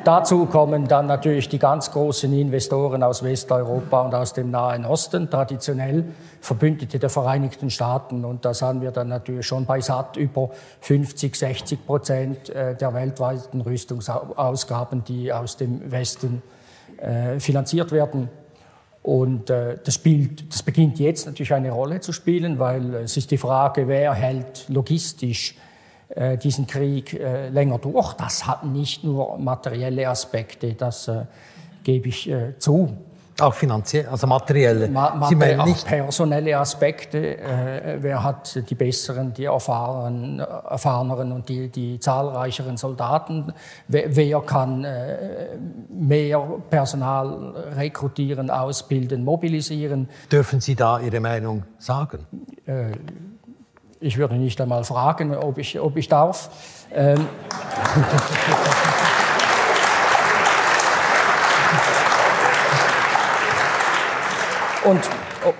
Dazu 0.05 0.45
kommen 0.45 0.87
dann 0.87 1.07
natürlich 1.07 1.49
die 1.49 1.57
ganz 1.57 1.91
großen 1.91 2.31
Investoren 2.31 3.01
aus 3.01 3.23
Westeuropa 3.23 4.03
und 4.03 4.13
aus 4.13 4.33
dem 4.33 4.51
Nahen 4.51 4.85
Osten, 4.85 5.31
traditionell 5.31 6.05
Verbündete 6.41 6.99
der 6.99 7.09
Vereinigten 7.09 7.71
Staaten. 7.71 8.23
Und 8.23 8.45
da 8.45 8.53
sind 8.53 8.81
wir 8.81 8.91
dann 8.91 9.07
natürlich 9.07 9.47
schon 9.47 9.65
bei 9.65 9.81
satt 9.81 10.15
über 10.15 10.51
50, 10.81 11.35
60 11.35 11.87
Prozent 11.87 12.49
äh, 12.51 12.75
der 12.75 12.93
weltweiten 12.93 13.61
Rüstungsausgaben, 13.61 15.03
die 15.05 15.33
aus 15.33 15.57
dem 15.57 15.91
Westen 15.91 16.43
äh, 16.97 17.39
finanziert 17.39 17.91
werden. 17.91 18.29
Und 19.01 19.49
äh, 19.49 19.79
das, 19.83 19.95
spielt, 19.95 20.53
das 20.53 20.61
beginnt 20.61 20.99
jetzt 20.99 21.25
natürlich 21.25 21.51
eine 21.51 21.71
Rolle 21.71 21.99
zu 21.99 22.11
spielen, 22.11 22.59
weil 22.59 22.93
es 22.93 23.17
ist 23.17 23.31
die 23.31 23.39
Frage, 23.39 23.87
wer 23.87 24.13
hält 24.13 24.65
logistisch 24.69 25.55
diesen 26.37 26.67
Krieg 26.67 27.13
äh, 27.13 27.49
länger 27.49 27.79
durch. 27.79 28.13
Das 28.13 28.45
hat 28.45 28.63
nicht 28.63 29.03
nur 29.03 29.37
materielle 29.37 30.07
Aspekte, 30.07 30.73
das 30.73 31.07
äh, 31.07 31.25
gebe 31.83 32.09
ich 32.09 32.31
zu. 32.59 32.95
Auch 33.41 33.53
finanziell, 33.53 34.07
also 34.07 34.27
materielle. 34.27 34.87
Ma 34.87 35.27
Sie 35.27 35.35
meinen 35.35 35.65
nicht 35.65 35.85
personelle 35.85 36.57
Aspekte. 36.57 37.37
Äh, 37.37 37.97
wer 37.99 38.23
hat 38.23 38.69
die 38.69 38.75
besseren, 38.75 39.33
die 39.33 39.43
erfahren, 39.43 40.39
erfahreneren 40.39 41.33
und 41.33 41.49
die, 41.49 41.67
die 41.67 41.99
zahlreicheren 41.99 42.77
Soldaten? 42.77 43.51
Wer, 43.89 44.15
wer 44.15 44.39
kann 44.39 44.85
äh, 44.85 45.57
mehr 45.89 46.39
Personal 46.69 47.73
rekrutieren, 47.75 48.49
ausbilden, 48.49 49.25
mobilisieren? 49.25 50.07
Dürfen 50.31 50.61
Sie 50.61 50.75
da 50.75 50.99
Ihre 50.99 51.19
Meinung 51.19 51.63
sagen? 51.77 52.25
Äh, 52.65 52.91
ich 54.05 54.17
würde 54.17 54.35
nicht 54.35 54.61
einmal 54.61 54.83
fragen, 54.83 55.35
ob 55.35 55.57
ich, 55.57 55.79
ob 55.79 55.97
ich 55.97 56.07
darf. 56.07 56.49
Ähm 56.93 57.17
Und 64.85 65.01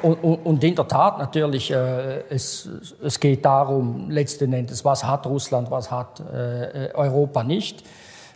und, 0.02 0.64
in 0.64 0.76
der 0.76 0.88
Tat 0.88 1.20
natürlich, 1.20 1.70
äh, 1.70 2.24
es, 2.30 2.68
es 3.04 3.20
geht 3.20 3.46
darum, 3.46 4.10
letzten 4.10 4.52
Endes, 4.52 4.84
was 4.84 5.04
hat 5.04 5.28
Russland, 5.28 5.70
was 5.70 5.92
hat 5.92 6.22
äh, 6.22 6.90
Europa 6.96 7.44
nicht. 7.44 7.84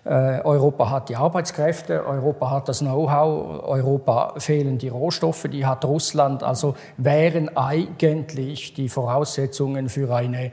Äh, 0.06 0.41
Europa 0.41 0.89
hat 0.89 1.10
die 1.10 1.16
Arbeitskräfte, 1.16 2.06
Europa 2.06 2.52
hat 2.52 2.70
das 2.70 2.80
Know-how, 2.80 3.64
Europa 3.64 4.34
fehlen 4.38 4.78
die 4.78 4.88
Rohstoffe, 4.88 5.47
die 5.52 5.66
hat 5.66 5.84
Russland. 5.84 6.41
Also 6.41 6.76
wären 6.97 7.56
eigentlich 7.58 8.74
die 8.74 8.88
Voraussetzungen 8.88 9.89
für 9.89 10.16
eine 10.16 10.52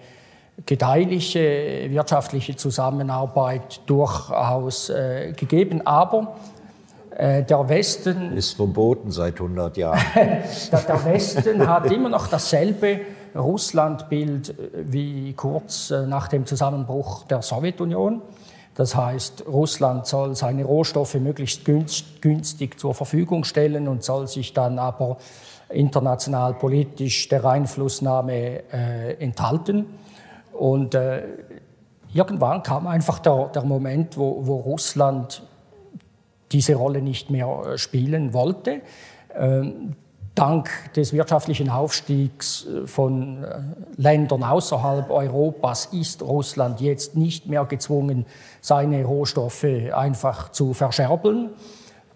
gedeihliche 0.65 1.87
wirtschaftliche 1.91 2.57
Zusammenarbeit 2.57 3.83
durchaus 3.87 4.91
äh, 4.91 5.33
gegeben. 5.33 5.87
Aber 5.87 6.37
äh, 7.17 7.45
der 7.45 7.69
Westen. 7.69 8.37
Ist 8.37 8.55
verboten 8.57 9.13
seit 9.13 9.35
100 9.35 9.77
Jahren. 9.77 10.01
der 10.17 11.05
Westen 11.05 11.67
hat 11.69 11.91
immer 11.93 12.09
noch 12.09 12.27
dasselbe 12.27 13.01
Russlandbild 13.35 14.55
wie 14.87 15.35
kurz 15.35 15.91
nach 15.91 16.29
dem 16.29 16.47
Zusammenbruch 16.47 17.25
der 17.25 17.43
Sowjetunion. 17.43 18.23
Das 18.77 18.95
heißt, 18.95 19.47
Russland 19.47 20.07
soll 20.07 20.37
seine 20.37 20.65
Rohstoffe 20.65 21.15
möglichst 21.15 21.65
günstig 21.65 22.79
zur 22.79 22.95
Verfügung 22.95 23.45
stellen 23.45 23.89
und 23.89 24.05
soll 24.05 24.29
sich 24.29 24.53
dann 24.53 24.79
aber 24.79 25.17
international 25.71 26.55
politisch 26.55 27.29
der 27.29 27.45
Einflussnahme 27.45 28.63
äh, 28.73 29.15
enthalten. 29.15 29.87
Und 30.53 30.95
äh, 30.95 31.23
irgendwann 32.13 32.63
kam 32.63 32.87
einfach 32.87 33.19
der, 33.19 33.49
der 33.49 33.65
Moment, 33.65 34.19
wo, 34.19 34.47
wo, 34.47 34.57
Russland 34.57 35.43
diese 36.53 36.75
Rolle 36.75 37.01
nicht 37.01 37.31
mehr 37.31 37.49
äh, 37.49 37.79
spielen 37.79 38.33
wollte. 38.35 38.83
Ähm, 39.35 39.97
dank 40.37 40.71
des 40.95 41.13
wirtschaftlichen 41.13 41.71
Aufstiegs 41.71 42.67
äh, 42.67 42.87
von 42.87 43.43
äh, 43.43 43.61
Ländern 43.97 44.45
außerhalb 44.45 45.11
Europas 45.11 45.87
ist 45.87 46.23
Russland 46.23 46.81
jetzt 46.81 47.17
nicht 47.17 47.47
mehr 47.47 47.65
gezwungen, 47.65 48.27
seine 48.61 49.05
Rohstoffe 49.05 49.65
einfach 49.65 50.51
zu 50.53 50.75
verscherbeln. 50.75 51.51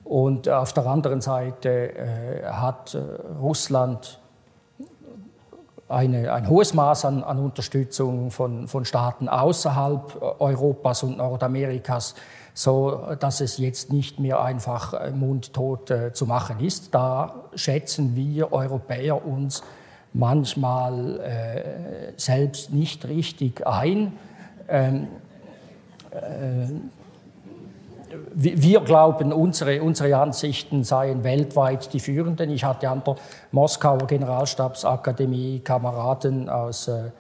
Und 0.05 0.49
auf 0.49 0.73
der 0.73 0.87
anderen 0.87 1.21
Seite 1.21 1.95
äh, 1.95 2.45
hat 2.45 2.97
Russland 3.41 4.21
eine, 5.89 6.33
ein 6.33 6.49
hohes 6.49 6.73
Maß 6.75 7.05
an, 7.05 7.25
an 7.25 7.39
Unterstützung 7.39 8.31
von, 8.31 8.69
von 8.69 8.85
Staaten 8.85 9.29
außerhalb 9.29 10.41
Europas 10.41 11.03
und 11.03 11.19
Nordamerikas 11.19 12.15
so 12.61 13.15
dass 13.19 13.41
es 13.41 13.57
jetzt 13.57 13.91
nicht 13.91 14.21
mehr 14.21 14.43
einfach 14.43 14.93
äh, 14.93 15.11
mundtot 15.13 15.91
äh, 15.91 16.13
zu 16.13 16.27
machen 16.27 16.61
ist. 16.61 16.95
Da 16.95 17.45
schätzen 17.55 18.15
wir 18.15 18.53
Europäer 18.53 19.25
uns 19.25 19.63
manchmal 20.13 21.21
äh, 21.21 22.13
selbst 22.19 22.71
nicht 22.71 23.09
richtig 23.09 23.67
ein. 23.67 24.13
Ähm, 24.69 25.09
äh, 26.11 26.67
wir 28.35 28.81
glauben, 28.81 29.33
unsere, 29.33 29.83
unsere 29.83 30.17
Ansichten 30.17 30.85
seien 30.85 31.25
weltweit 31.25 31.95
die 31.95 32.01
führenden. 32.01 32.51
Ich 32.51 32.65
hatte 32.65 32.91
an 32.91 33.03
der 33.07 33.17
Moskauer 33.53 34.07
Generalstabsakademie 34.07 35.61
Kameraden 35.61 36.51
aus 36.51 36.89
äh, 36.89 37.11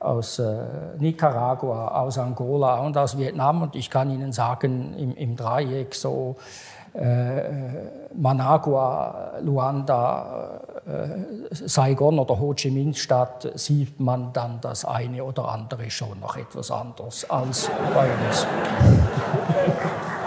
aus 0.00 0.38
äh, 0.38 0.64
Nicaragua, 0.98 1.88
aus 1.88 2.18
Angola 2.18 2.76
und 2.80 2.96
aus 2.96 3.18
Vietnam. 3.18 3.62
Und 3.62 3.74
ich 3.74 3.90
kann 3.90 4.10
Ihnen 4.10 4.32
sagen, 4.32 4.94
im, 4.96 5.14
im 5.14 5.36
Dreieck 5.36 5.94
so 5.94 6.36
äh, 6.94 7.42
Managua, 8.14 9.32
Luanda, 9.40 10.60
äh, 10.86 11.54
Saigon 11.54 12.18
oder 12.18 12.38
Ho 12.38 12.54
Chi 12.54 12.70
Minh 12.70 12.94
Stadt 12.94 13.50
sieht 13.54 14.00
man 14.00 14.32
dann 14.32 14.60
das 14.60 14.84
eine 14.84 15.22
oder 15.24 15.48
andere 15.48 15.90
schon 15.90 16.18
noch 16.20 16.36
etwas 16.36 16.70
anders 16.70 17.28
als 17.28 17.70
bei 17.94 18.08
uns. 18.26 18.46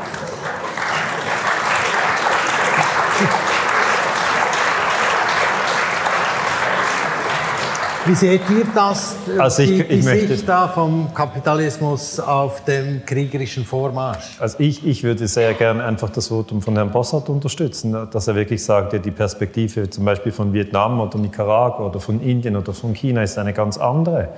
Wie 8.05 8.15
seht 8.15 8.41
ihr 8.49 8.65
das, 8.73 9.15
also 9.37 9.61
ich, 9.61 9.69
die, 9.69 9.83
die 9.83 9.93
ich 9.93 10.03
Sicht 10.03 10.29
möchte, 10.29 10.45
da 10.45 10.67
vom 10.67 11.13
Kapitalismus 11.13 12.19
auf 12.19 12.63
dem 12.65 13.05
kriegerischen 13.05 13.63
Vormarsch? 13.63 14.37
Also 14.39 14.57
ich, 14.59 14.83
ich 14.83 15.03
würde 15.03 15.27
sehr 15.27 15.53
gerne 15.53 15.83
einfach 15.83 16.09
das 16.09 16.29
Votum 16.29 16.63
von 16.63 16.73
Herrn 16.75 16.89
Bossart 16.89 17.29
unterstützen, 17.29 17.95
dass 18.09 18.27
er 18.27 18.33
wirklich 18.33 18.63
sagt, 18.63 18.93
ja, 18.93 18.99
die 18.99 19.11
Perspektive 19.11 19.87
zum 19.87 20.03
Beispiel 20.03 20.31
von 20.31 20.51
Vietnam 20.51 20.99
oder 20.99 21.19
Nicaragua 21.19 21.85
oder 21.85 21.99
von 21.99 22.21
Indien 22.21 22.55
oder 22.55 22.73
von 22.73 22.95
China 22.95 23.21
ist 23.21 23.37
eine 23.37 23.53
ganz 23.53 23.77
andere. 23.77 24.29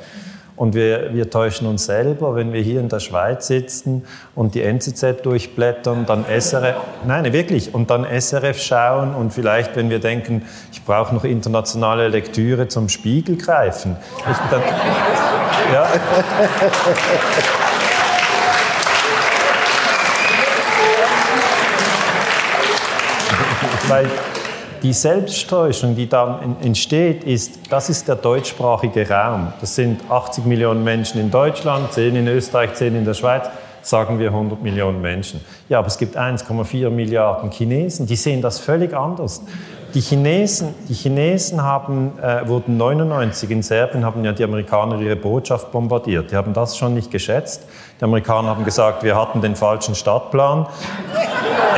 Und 0.55 0.75
wir, 0.75 1.13
wir 1.13 1.29
täuschen 1.29 1.67
uns 1.67 1.85
selber, 1.85 2.35
wenn 2.35 2.53
wir 2.53 2.61
hier 2.61 2.79
in 2.79 2.87
der 2.87 2.99
Schweiz 2.99 3.47
sitzen 3.47 4.03
und 4.35 4.53
die 4.53 4.61
NZZ 4.61 5.23
durchblättern, 5.23 6.05
dann 6.05 6.25
SRF, 6.25 6.75
nein, 7.05 7.33
wirklich, 7.33 7.73
und 7.73 7.89
dann 7.89 8.05
SRF 8.05 8.61
schauen 8.61 9.15
und 9.15 9.33
vielleicht, 9.33 9.75
wenn 9.75 9.89
wir 9.89 9.99
denken, 9.99 10.43
ich 10.71 10.83
brauche 10.83 11.15
noch 11.15 11.23
internationale 11.23 12.07
Lektüre 12.07 12.67
zum 12.67 12.87
Spiegel 12.89 13.37
greifen. 13.37 13.97
Ich, 14.29 14.37
dann, 14.51 14.61
ja. 15.73 15.87
Weil 23.87 24.07
die 24.83 24.93
Selbsttäuschung, 24.93 25.95
die 25.95 26.09
dann 26.09 26.57
entsteht, 26.61 27.23
ist, 27.23 27.71
das 27.71 27.89
ist 27.89 28.09
der 28.09 28.15
deutschsprachige 28.15 29.09
Raum. 29.09 29.53
Das 29.61 29.75
sind 29.75 30.01
80 30.09 30.45
Millionen 30.45 30.83
Menschen 30.83 31.21
in 31.21 31.31
Deutschland, 31.31 31.93
10 31.93 32.17
in 32.17 32.27
Österreich, 32.27 32.73
10 32.73 32.95
in 32.97 33.05
der 33.05 33.13
Schweiz, 33.13 33.47
sagen 33.81 34.19
wir 34.19 34.27
100 34.27 34.61
Millionen 34.61 35.01
Menschen. 35.01 35.39
Ja, 35.69 35.79
aber 35.79 35.87
es 35.87 35.97
gibt 35.97 36.17
1,4 36.17 36.89
Milliarden 36.89 37.49
Chinesen, 37.49 38.07
die 38.07 38.17
sehen 38.17 38.41
das 38.41 38.59
völlig 38.59 38.93
anders. 38.93 39.41
Die 39.93 40.01
Chinesen, 40.01 40.73
die 40.89 40.95
Chinesen 40.95 41.61
haben, 41.61 42.17
äh, 42.19 42.47
wurden 42.47 42.77
99 42.77 43.51
in 43.51 43.61
Serbien, 43.61 44.03
haben 44.03 44.25
ja 44.25 44.33
die 44.33 44.43
Amerikaner 44.43 44.99
ihre 44.99 45.15
Botschaft 45.15 45.71
bombardiert. 45.71 46.31
Die 46.31 46.35
haben 46.35 46.53
das 46.53 46.75
schon 46.75 46.93
nicht 46.95 47.11
geschätzt. 47.11 47.63
Die 47.99 48.03
Amerikaner 48.03 48.49
haben 48.49 48.65
gesagt, 48.65 49.03
wir 49.03 49.15
hatten 49.15 49.41
den 49.41 49.55
falschen 49.55 49.95
Stadtplan. 49.95 50.67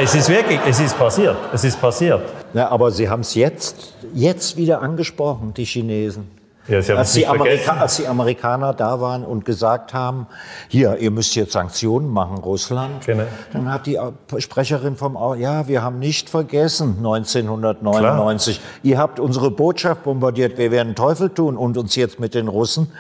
Es 0.01 0.15
ist 0.15 0.29
wirklich, 0.29 0.59
es 0.67 0.79
ist 0.79 0.97
passiert, 0.97 1.35
es 1.53 1.63
ist 1.63 1.79
passiert. 1.79 2.21
Ja, 2.53 2.69
aber 2.69 2.91
Sie 2.91 3.09
haben 3.09 3.21
es 3.21 3.35
jetzt, 3.35 3.93
jetzt 4.13 4.57
wieder 4.57 4.81
angesprochen, 4.81 5.53
die 5.53 5.65
Chinesen. 5.65 6.44
Ja, 6.67 6.77
als, 6.77 7.13
die 7.13 7.27
als, 7.27 7.97
die 7.97 8.07
Amerikaner 8.07 8.73
da 8.73 8.99
waren 8.99 9.23
und 9.23 9.45
gesagt 9.45 9.93
haben, 9.93 10.25
hier, 10.67 10.97
ihr 10.97 11.11
müsst 11.11 11.35
jetzt 11.35 11.51
Sanktionen 11.51 12.09
machen, 12.09 12.37
Russland, 12.39 13.05
genau. 13.05 13.25
dann 13.53 13.71
hat 13.71 13.85
die 13.85 13.99
Sprecherin 14.39 14.95
vom, 14.95 15.15
ja, 15.37 15.67
wir 15.67 15.83
haben 15.83 15.99
nicht 15.99 16.27
vergessen, 16.27 16.95
1999, 16.97 18.57
Klar. 18.57 18.69
ihr 18.81 18.97
habt 18.97 19.19
unsere 19.19 19.51
Botschaft 19.51 20.03
bombardiert, 20.03 20.57
wir 20.57 20.71
werden 20.71 20.95
Teufel 20.95 21.29
tun 21.29 21.55
und 21.55 21.77
uns 21.77 21.95
jetzt 21.95 22.19
mit 22.19 22.33
den 22.33 22.47
Russen 22.47 22.91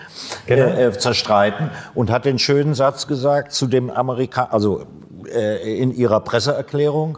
genau. 0.45 0.67
äh, 0.67 0.91
zerstreiten 0.95 1.71
und 1.95 2.11
hat 2.11 2.25
den 2.25 2.37
schönen 2.37 2.75
Satz 2.75 3.07
gesagt 3.07 3.51
zu 3.51 3.65
dem 3.65 3.89
Amerikaner, 3.89 4.53
also 4.53 4.85
äh, 5.33 5.79
in 5.79 5.91
ihrer 5.91 6.19
Presseerklärung, 6.19 7.17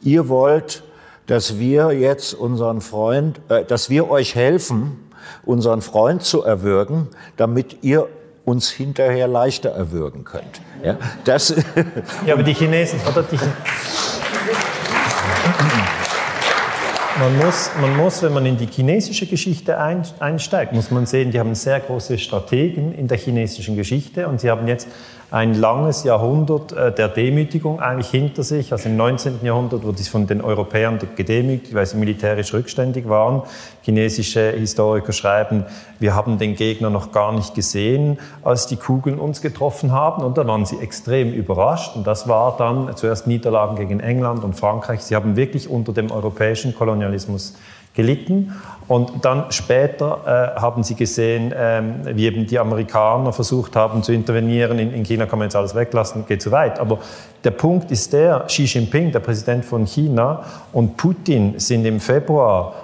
ihr 0.00 0.28
wollt, 0.28 0.82
dass 1.26 1.58
wir 1.58 1.92
jetzt 1.92 2.32
unseren 2.32 2.80
Freund, 2.80 3.40
äh, 3.48 3.64
dass 3.64 3.90
wir 3.90 4.08
euch 4.08 4.34
helfen, 4.34 5.05
unseren 5.44 5.82
Freund 5.82 6.22
zu 6.22 6.42
erwürgen, 6.42 7.08
damit 7.36 7.82
ihr 7.82 8.08
uns 8.44 8.70
hinterher 8.70 9.26
leichter 9.26 9.70
erwürgen 9.70 10.24
könnt. 10.24 10.60
Ja, 10.82 10.96
das 11.24 11.54
ja 12.26 12.34
aber 12.34 12.44
die 12.44 12.54
Chinesen, 12.54 13.00
oder 13.08 13.22
die, 13.24 13.38
man 17.18 17.36
muss, 17.38 17.70
man 17.80 17.96
muss, 17.96 18.22
wenn 18.22 18.32
man 18.32 18.46
in 18.46 18.56
die 18.56 18.66
chinesische 18.66 19.26
Geschichte 19.26 19.78
einsteigt, 19.78 20.72
muss 20.72 20.90
man 20.90 21.06
sehen, 21.06 21.30
die 21.30 21.40
haben 21.40 21.54
sehr 21.54 21.80
große 21.80 22.18
Strategen 22.18 22.92
in 22.94 23.08
der 23.08 23.18
chinesischen 23.18 23.74
Geschichte 23.74 24.28
und 24.28 24.40
sie 24.40 24.50
haben 24.50 24.68
jetzt 24.68 24.88
ein 25.30 25.54
langes 25.54 26.04
Jahrhundert 26.04 26.72
äh, 26.72 26.92
der 26.92 27.08
Demütigung 27.08 27.80
eigentlich 27.80 28.10
hinter 28.10 28.42
sich. 28.42 28.72
Also 28.72 28.88
im 28.88 28.96
19. 28.96 29.40
Jahrhundert 29.42 29.82
wurde 29.82 29.98
es 30.00 30.08
von 30.08 30.26
den 30.26 30.40
Europäern 30.40 30.98
gedemütigt, 31.16 31.74
weil 31.74 31.86
sie 31.86 31.96
militärisch 31.96 32.54
rückständig 32.54 33.08
waren. 33.08 33.42
Chinesische 33.82 34.52
Historiker 34.52 35.12
schreiben, 35.12 35.64
wir 35.98 36.14
haben 36.14 36.38
den 36.38 36.54
Gegner 36.54 36.90
noch 36.90 37.10
gar 37.10 37.32
nicht 37.32 37.54
gesehen, 37.54 38.18
als 38.42 38.66
die 38.66 38.76
Kugeln 38.76 39.18
uns 39.18 39.40
getroffen 39.40 39.92
haben. 39.92 40.22
Und 40.22 40.38
dann 40.38 40.46
waren 40.46 40.64
sie 40.64 40.78
extrem 40.78 41.32
überrascht. 41.32 41.96
Und 41.96 42.06
das 42.06 42.28
war 42.28 42.56
dann 42.56 42.96
zuerst 42.96 43.26
Niederlagen 43.26 43.76
gegen 43.76 44.00
England 44.00 44.44
und 44.44 44.54
Frankreich. 44.54 45.02
Sie 45.02 45.16
haben 45.16 45.36
wirklich 45.36 45.68
unter 45.68 45.92
dem 45.92 46.10
europäischen 46.10 46.74
Kolonialismus 46.74 47.54
gelitten. 47.96 48.52
Und 48.88 49.24
dann 49.24 49.50
später 49.50 50.54
äh, 50.56 50.60
haben 50.60 50.84
sie 50.84 50.94
gesehen, 50.94 51.52
ähm, 51.56 52.02
wie 52.04 52.26
eben 52.26 52.46
die 52.46 52.58
Amerikaner 52.58 53.32
versucht 53.32 53.74
haben 53.74 54.04
zu 54.04 54.12
intervenieren. 54.12 54.78
In, 54.78 54.92
in, 54.92 55.02
China 55.02 55.26
kann 55.26 55.40
man 55.40 55.46
jetzt 55.46 55.56
alles 55.56 55.74
weglassen, 55.74 56.24
geht 56.26 56.40
zu 56.40 56.52
weit. 56.52 56.78
Aber 56.78 57.00
der 57.42 57.50
Punkt 57.50 57.90
ist 57.90 58.12
der, 58.12 58.44
Xi 58.46 58.64
Jinping, 58.64 59.10
der 59.10 59.18
Präsident 59.20 59.64
von 59.64 59.86
China, 59.86 60.44
und 60.72 60.96
Putin 60.96 61.58
sind 61.58 61.84
im 61.84 61.98
Februar 61.98 62.74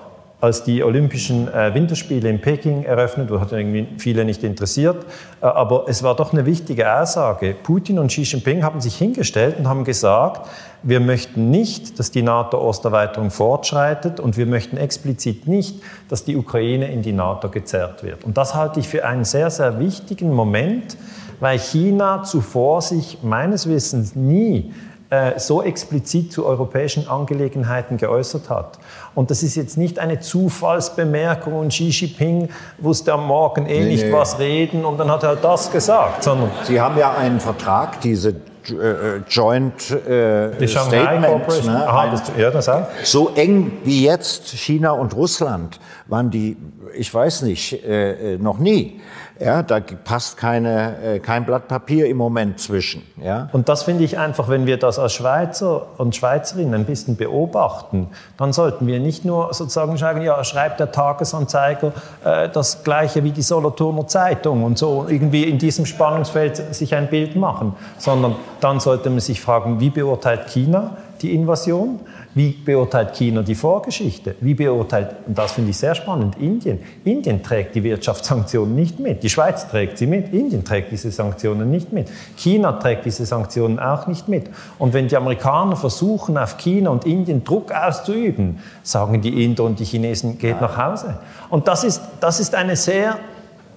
als 0.42 0.64
die 0.64 0.82
Olympischen 0.82 1.46
äh, 1.46 1.72
Winterspiele 1.72 2.28
in 2.28 2.40
Peking 2.40 2.82
eröffnet 2.82 3.30
wurden, 3.30 3.42
hat 3.42 3.52
irgendwie 3.52 3.86
viele 3.98 4.24
nicht 4.24 4.42
interessiert. 4.42 5.06
Äh, 5.40 5.46
aber 5.46 5.84
es 5.86 6.02
war 6.02 6.16
doch 6.16 6.32
eine 6.32 6.46
wichtige 6.46 6.92
Aussage. 6.92 7.54
Putin 7.62 8.00
und 8.00 8.08
Xi 8.08 8.22
Jinping 8.22 8.64
haben 8.64 8.80
sich 8.80 8.96
hingestellt 8.96 9.54
und 9.56 9.68
haben 9.68 9.84
gesagt, 9.84 10.50
wir 10.82 10.98
möchten 10.98 11.50
nicht, 11.50 12.00
dass 12.00 12.10
die 12.10 12.22
NATO-Osterweiterung 12.22 13.30
fortschreitet 13.30 14.18
und 14.18 14.36
wir 14.36 14.46
möchten 14.46 14.78
explizit 14.78 15.46
nicht, 15.46 15.80
dass 16.08 16.24
die 16.24 16.36
Ukraine 16.36 16.90
in 16.90 17.02
die 17.02 17.12
NATO 17.12 17.48
gezerrt 17.48 18.02
wird. 18.02 18.24
Und 18.24 18.36
das 18.36 18.56
halte 18.56 18.80
ich 18.80 18.88
für 18.88 19.04
einen 19.04 19.24
sehr, 19.24 19.48
sehr 19.48 19.78
wichtigen 19.78 20.34
Moment, 20.34 20.96
weil 21.38 21.60
China 21.60 22.24
zuvor 22.24 22.82
sich 22.82 23.18
meines 23.22 23.68
Wissens 23.68 24.16
nie 24.16 24.72
äh, 25.10 25.38
so 25.38 25.62
explizit 25.62 26.32
zu 26.32 26.46
europäischen 26.46 27.06
Angelegenheiten 27.06 27.96
geäußert 27.96 28.50
hat. 28.50 28.78
Und 29.14 29.30
das 29.30 29.42
ist 29.42 29.56
jetzt 29.56 29.76
nicht 29.76 29.98
eine 29.98 30.20
Zufallsbemerkung 30.20 31.54
und 31.54 31.68
Xi 31.68 31.88
Jinping 31.88 32.48
wusste 32.78 33.12
am 33.12 33.26
Morgen 33.26 33.66
eh 33.66 33.80
nee, 33.80 33.90
nicht 33.90 34.06
nee. 34.06 34.12
was 34.12 34.38
reden 34.38 34.84
und 34.84 34.98
dann 34.98 35.10
hat 35.10 35.22
er 35.22 35.30
halt 35.30 35.44
das 35.44 35.70
gesagt, 35.70 36.24
sondern 36.24 36.50
Sie 36.64 36.80
haben 36.80 36.98
ja 36.98 37.14
einen 37.14 37.40
Vertrag, 37.40 38.00
diese 38.00 38.30
äh, 38.70 39.18
Joint 39.28 39.90
äh, 39.90 40.66
Statement, 40.66 41.64
ne? 41.66 41.88
Aha, 41.88 42.10
das, 42.10 42.22
ja, 42.38 42.50
das 42.50 42.68
auch. 42.68 42.86
so 43.02 43.30
eng 43.34 43.72
wie 43.84 44.04
jetzt 44.04 44.48
China 44.48 44.92
und 44.92 45.14
Russland 45.14 45.80
waren 46.06 46.30
die, 46.30 46.56
ich 46.94 47.12
weiß 47.12 47.42
nicht, 47.42 47.84
äh, 47.84 48.34
äh 48.34 48.38
noch 48.38 48.58
nie. 48.58 49.00
Ja, 49.42 49.62
da 49.62 49.80
passt 49.80 50.36
keine, 50.36 50.96
äh, 51.02 51.18
kein 51.18 51.44
Blatt 51.44 51.66
Papier 51.66 52.06
im 52.06 52.16
Moment 52.16 52.60
zwischen. 52.60 53.02
Ja? 53.20 53.48
Und 53.52 53.68
das 53.68 53.82
finde 53.82 54.04
ich 54.04 54.16
einfach, 54.16 54.48
wenn 54.48 54.66
wir 54.66 54.76
das 54.76 55.00
als 55.00 55.14
Schweizer 55.14 55.86
und 55.98 56.14
Schweizerinnen 56.14 56.74
ein 56.74 56.84
bisschen 56.84 57.16
beobachten, 57.16 58.08
dann 58.36 58.52
sollten 58.52 58.86
wir 58.86 59.00
nicht 59.00 59.24
nur 59.24 59.52
sozusagen 59.52 59.96
sagen, 59.96 60.22
ja, 60.22 60.44
schreibt 60.44 60.78
der 60.78 60.92
Tagesanzeiger 60.92 61.92
äh, 62.24 62.48
das 62.50 62.84
Gleiche 62.84 63.24
wie 63.24 63.32
die 63.32 63.42
Solothurner 63.42 64.06
Zeitung 64.06 64.62
und 64.62 64.78
so 64.78 65.06
irgendwie 65.08 65.44
in 65.44 65.58
diesem 65.58 65.86
Spannungsfeld 65.86 66.74
sich 66.74 66.94
ein 66.94 67.08
Bild 67.08 67.34
machen, 67.34 67.74
sondern 67.98 68.36
dann 68.60 68.78
sollte 68.78 69.10
man 69.10 69.20
sich 69.20 69.40
fragen, 69.40 69.80
wie 69.80 69.90
beurteilt 69.90 70.48
China 70.48 70.96
die 71.20 71.34
Invasion? 71.34 72.00
Wie 72.34 72.52
beurteilt 72.52 73.14
China 73.14 73.42
die 73.42 73.54
Vorgeschichte? 73.54 74.36
Wie 74.40 74.54
beurteilt, 74.54 75.16
und 75.26 75.36
das 75.36 75.52
finde 75.52 75.70
ich 75.70 75.76
sehr 75.76 75.94
spannend, 75.94 76.36
Indien? 76.38 76.78
Indien 77.04 77.42
trägt 77.42 77.74
die 77.74 77.82
Wirtschaftssanktionen 77.82 78.74
nicht 78.74 78.98
mit. 78.98 79.22
Die 79.22 79.28
Schweiz 79.28 79.68
trägt 79.68 79.98
sie 79.98 80.06
mit. 80.06 80.32
Indien 80.32 80.64
trägt 80.64 80.92
diese 80.92 81.10
Sanktionen 81.10 81.70
nicht 81.70 81.92
mit. 81.92 82.08
China 82.36 82.72
trägt 82.72 83.04
diese 83.04 83.26
Sanktionen 83.26 83.78
auch 83.78 84.06
nicht 84.06 84.28
mit. 84.28 84.48
Und 84.78 84.94
wenn 84.94 85.08
die 85.08 85.16
Amerikaner 85.16 85.76
versuchen, 85.76 86.38
auf 86.38 86.56
China 86.56 86.88
und 86.88 87.04
Indien 87.04 87.44
Druck 87.44 87.70
auszuüben, 87.70 88.60
sagen 88.82 89.20
die 89.20 89.44
Inder 89.44 89.64
und 89.64 89.78
die 89.78 89.84
Chinesen, 89.84 90.38
geht 90.38 90.58
nach 90.58 90.78
Hause. 90.78 91.18
Und 91.50 91.68
das 91.68 91.84
ist, 91.84 92.00
das 92.20 92.40
ist 92.40 92.54
eine 92.54 92.76
sehr, 92.76 93.18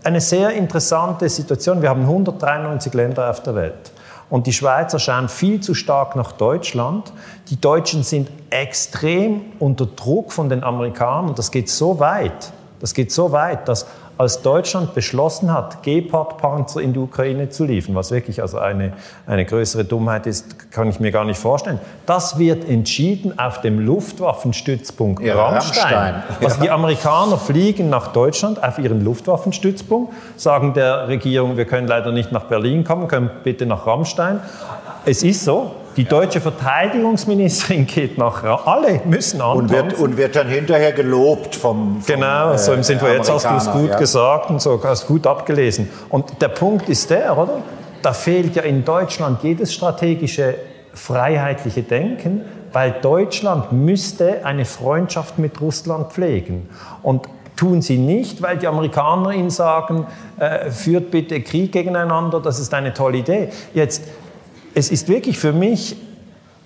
eine 0.02 0.22
sehr 0.22 0.52
interessante 0.52 1.28
Situation. 1.28 1.82
Wir 1.82 1.90
haben 1.90 2.04
193 2.04 2.94
Länder 2.94 3.30
auf 3.30 3.44
der 3.44 3.56
Welt. 3.56 3.92
Und 4.30 4.48
die 4.48 4.54
Schweizer 4.54 5.00
schauen 5.00 5.30
viel 5.30 5.62
zu 5.62 5.74
stark 5.74 6.16
nach 6.16 6.32
Deutschland. 6.32 7.14
Die 7.50 7.60
Deutschen 7.62 8.04
sind 8.04 8.30
extrem 8.50 9.42
unter 9.60 9.86
Druck 9.86 10.32
von 10.32 10.50
den 10.50 10.64
Amerikanern. 10.64 11.36
Das 11.36 11.52
geht 11.52 11.70
so 11.70 12.00
weit, 12.00 12.52
das 12.80 12.94
geht 12.94 13.12
so 13.12 13.32
weit, 13.32 13.68
dass 13.68 13.86
als 14.18 14.42
Deutschland 14.42 14.94
beschlossen 14.94 15.54
hat, 15.54 15.84
Gepard-Panzer 15.84 16.82
in 16.82 16.94
die 16.94 17.00
Ukraine 17.00 17.50
zu 17.50 17.66
liefern, 17.66 17.96
was 17.96 18.12
wirklich 18.12 18.42
also 18.42 18.58
eine, 18.58 18.94
eine 19.28 19.46
größere 19.46 19.84
Dummheit 19.84 20.26
ist, 20.26 20.72
kann 20.72 20.90
ich 20.90 21.00
mir 21.00 21.12
gar 21.12 21.26
nicht 21.26 21.40
vorstellen. 21.40 21.80
Das 22.06 22.38
wird 22.38 22.68
entschieden 22.68 23.38
auf 23.38 23.62
dem 23.62 23.80
Luftwaffenstützpunkt 23.80 25.24
ja, 25.24 25.36
Rammstein. 25.36 25.94
Rammstein. 25.94 26.24
Also 26.44 26.62
die 26.62 26.70
Amerikaner 26.70 27.38
fliegen 27.38 27.90
nach 27.90 28.08
Deutschland 28.10 28.64
auf 28.64 28.80
ihren 28.80 29.04
Luftwaffenstützpunkt, 29.04 30.14
sagen 30.38 30.74
der 30.74 31.08
Regierung, 31.08 31.58
wir 31.58 31.66
können 31.66 31.88
leider 31.88 32.12
nicht 32.12 32.32
nach 32.32 32.46
Berlin 32.46 32.84
kommen, 32.84 33.08
können 33.08 33.30
bitte 33.44 33.66
nach 33.66 33.86
Rammstein. 33.86 34.40
Es 35.06 35.22
ist 35.22 35.44
so, 35.46 35.72
die 35.98 36.04
deutsche 36.04 36.42
Verteidigungsministerin 36.42 37.86
geht 37.88 38.18
nach, 38.18 38.44
alle 38.66 39.02
müssen 39.06 39.40
antanzen. 39.40 39.60
Und 39.60 39.72
wird, 39.72 40.00
und 40.00 40.18
wird 40.18 40.36
dann 40.36 40.48
hinterher 40.48 40.92
gelobt 40.92 41.56
vom, 41.56 42.02
vom 42.02 42.16
Genau, 42.16 42.58
so 42.58 42.74
im 42.74 42.84
Sinne 42.84 43.00
von, 43.00 43.12
jetzt 43.12 43.32
hast 43.32 43.46
du 43.46 43.56
es 43.56 43.72
gut 43.72 43.90
ja. 43.92 43.98
gesagt 43.98 44.50
und 44.50 44.62
so, 44.62 44.82
hast 44.84 45.08
gut 45.08 45.28
abgelesen. 45.28 45.90
Und 46.10 46.42
der 46.42 46.50
Punkt 46.50 46.90
ist 46.90 47.10
der, 47.10 47.38
oder? 47.38 47.62
Da 48.02 48.14
fehlt 48.14 48.56
ja 48.56 48.64
in 48.64 48.84
Deutschland 48.84 49.44
jedes 49.44 49.74
strategische 49.74 50.56
freiheitliche 50.94 51.84
Denken, 51.84 52.42
weil 52.72 52.96
Deutschland 53.02 53.72
müsste 53.72 54.46
eine 54.46 54.66
Freundschaft 54.66 55.38
mit 55.38 55.62
Russland 55.62 56.12
pflegen. 56.12 56.70
Und 57.04 57.28
tun 57.56 57.82
sie 57.82 57.98
nicht, 57.98 58.42
weil 58.42 58.58
die 58.58 58.68
Amerikaner 58.68 59.32
ihnen 59.32 59.50
sagen, 59.50 60.08
äh, 60.38 60.70
führt 60.70 61.12
bitte 61.12 61.42
Krieg 61.42 61.72
gegeneinander, 61.72 62.40
das 62.40 62.60
ist 62.60 62.74
eine 62.74 62.94
tolle 62.94 63.20
Idee. 63.20 63.50
Jetzt 63.74 64.04
es 64.76 64.92
ist 64.92 65.08
wirklich 65.08 65.40
für 65.40 65.54
mich, 65.54 65.96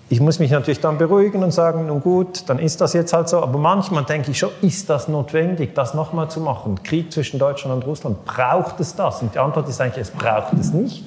ich 0.08 0.20
muss 0.20 0.40
mich 0.40 0.50
natürlich 0.50 0.80
dann 0.80 0.98
beruhigen 0.98 1.44
und 1.44 1.52
sagen, 1.52 1.86
nun 1.86 2.02
gut, 2.02 2.48
dann 2.48 2.58
ist 2.58 2.80
das 2.80 2.92
jetzt 2.92 3.12
halt 3.12 3.28
so. 3.28 3.40
Aber 3.40 3.58
manchmal 3.58 4.04
denke 4.04 4.32
ich 4.32 4.38
schon, 4.38 4.50
ist 4.60 4.90
das 4.90 5.06
notwendig, 5.06 5.74
das 5.74 5.94
nochmal 5.94 6.28
zu 6.28 6.40
machen? 6.40 6.82
Krieg 6.82 7.12
zwischen 7.12 7.38
Deutschland 7.38 7.76
und 7.76 7.88
Russland, 7.88 8.24
braucht 8.24 8.80
es 8.80 8.96
das? 8.96 9.22
Und 9.22 9.34
die 9.34 9.38
Antwort 9.38 9.68
ist 9.68 9.80
eigentlich, 9.80 10.02
es 10.02 10.10
braucht 10.10 10.52
es 10.54 10.72
nicht. 10.72 11.04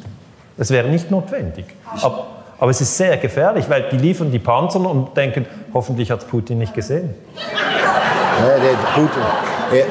Es 0.58 0.70
wäre 0.70 0.88
nicht 0.88 1.12
notwendig. 1.12 1.66
Aber, 2.02 2.28
aber 2.58 2.72
es 2.72 2.80
ist 2.80 2.96
sehr 2.96 3.18
gefährlich, 3.18 3.70
weil 3.70 3.90
die 3.92 3.98
liefern 3.98 4.32
die 4.32 4.40
Panzer 4.40 4.80
und 4.80 5.18
denken, 5.18 5.46
hoffentlich 5.74 6.10
hat 6.10 6.26
Putin 6.30 6.60
nicht 6.60 6.74
gesehen. 6.74 7.14
Ja, 7.36 8.60
der 8.60 8.78
Putin. 8.96 9.22
Ja. 9.74 9.86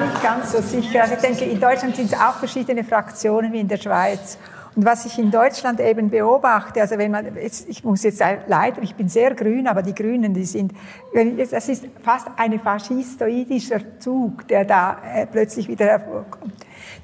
nicht 0.00 0.13
ganz 0.24 0.52
so 0.52 0.62
sicher. 0.62 1.02
Also 1.02 1.14
ich 1.14 1.20
denke, 1.20 1.44
in 1.44 1.60
Deutschland 1.60 1.96
sind 1.96 2.10
es 2.10 2.18
auch 2.18 2.36
verschiedene 2.36 2.82
Fraktionen 2.82 3.52
wie 3.52 3.60
in 3.60 3.68
der 3.68 3.76
Schweiz. 3.76 4.38
Und 4.74 4.86
was 4.86 5.04
ich 5.04 5.18
in 5.18 5.30
Deutschland 5.30 5.78
eben 5.80 6.08
beobachte, 6.08 6.80
also 6.80 6.96
wenn 6.96 7.10
man, 7.10 7.36
ich 7.36 7.84
muss 7.84 8.02
jetzt 8.02 8.22
leider, 8.48 8.82
ich 8.82 8.94
bin 8.94 9.08
sehr 9.08 9.34
grün, 9.34 9.68
aber 9.68 9.82
die 9.82 9.94
Grünen, 9.94 10.32
die 10.32 10.46
sind, 10.46 10.72
das 11.50 11.68
ist 11.68 11.84
fast 12.02 12.26
ein 12.36 12.58
faschistoidischer 12.58 14.00
Zug, 14.00 14.48
der 14.48 14.64
da 14.64 14.96
äh, 15.14 15.26
plötzlich 15.26 15.68
wieder 15.68 15.84
hervorkommt. 15.84 16.54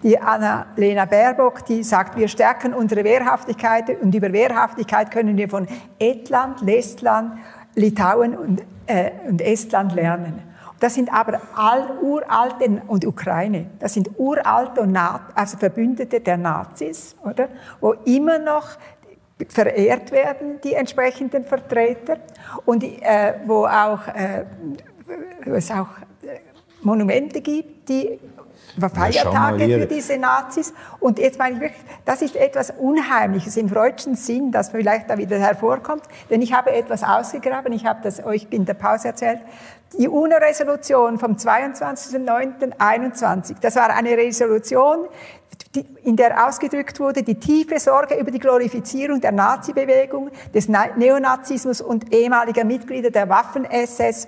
Die 0.03 0.19
Anna-Lena 0.19 1.05
Baerbock, 1.05 1.65
die 1.67 1.85
sagt, 1.85 2.17
wir 2.19 2.27
stärken 2.27 2.73
unsere 2.73 3.05
Wehrhaftigkeit 3.05 4.01
und 4.01 4.15
über 4.15 4.33
Wehrhaftigkeit 4.33 5.11
können 5.11 5.37
wir 5.37 5.49
von 5.49 5.69
Estland, 5.99 6.63
Lestland, 6.63 7.35
Litauen 7.75 8.37
und, 8.37 8.63
äh, 8.87 9.11
und 9.29 9.43
Estland 9.43 9.95
lernen. 9.95 10.50
Das 10.81 10.95
sind 10.95 11.13
aber 11.13 11.41
all, 11.55 11.99
uralte, 12.01 12.83
und 12.89 13.07
Ukraine, 13.07 13.67
das 13.79 13.95
sind 13.95 14.11
uralte, 14.17 14.89
also 15.35 15.59
Verbündete 15.59 16.21
der 16.21 16.39
Nazis, 16.39 17.15
oder? 17.23 17.49
Wo 17.81 17.93
immer 18.05 18.39
noch 18.39 18.67
verehrt 19.49 20.11
werden, 20.11 20.61
die 20.65 20.75
entsprechenden 20.75 21.45
Vertreter, 21.45 22.17
und 22.65 22.83
äh, 22.83 23.35
wo 23.45 23.67
auch, 23.67 24.09
äh, 24.09 24.45
es 25.45 25.71
auch 25.71 25.89
äh, 26.23 26.41
Monumente 26.83 27.43
gibt, 27.43 27.89
die 27.89 28.19
Feiertage 28.79 29.65
ja, 29.65 29.79
für 29.79 29.87
diese 29.87 30.19
Nazis. 30.19 30.75
Und 30.99 31.19
jetzt 31.19 31.39
meine 31.39 31.55
ich 31.57 31.61
wirklich, 31.61 31.83
das 32.05 32.23
ist 32.23 32.37
etwas 32.37 32.71
Unheimliches 32.71 33.57
im 33.57 33.69
freudschen 33.69 34.15
Sinn, 34.15 34.53
das 34.53 34.71
vielleicht 34.71 35.11
da 35.11 35.19
wieder 35.19 35.39
hervorkommt. 35.39 36.05
Denn 36.31 36.41
ich 36.43 36.53
habe 36.53 36.73
etwas 36.73 37.03
ausgegraben, 37.05 37.73
ich 37.73 37.87
habe 37.87 38.01
das 38.03 38.25
euch 38.25 38.47
in 38.51 38.65
der 38.65 38.75
Pause 38.75 39.09
erzählt, 39.09 39.41
die 39.99 40.09
UNO-Resolution 40.09 41.19
vom 41.19 41.33
22.09.21, 41.33 43.57
das 43.61 43.75
war 43.75 43.91
eine 43.91 44.17
Resolution, 44.17 45.09
in 46.03 46.17
der 46.17 46.49
ausgedrückt 46.49 46.99
wurde 47.01 47.23
die 47.23 47.37
tiefe 47.37 47.79
Sorge 47.79 48.17
über 48.17 48.31
die 48.31 48.39
Glorifizierung 48.39 49.21
der 49.21 49.33
Nazi-Bewegung, 49.33 50.31
des 50.55 50.69
Neonazismus 50.69 51.81
und 51.81 52.13
ehemaliger 52.13 52.65
Mitglieder 52.65 53.11
der 53.11 53.29
Waffen-SS 53.29 54.27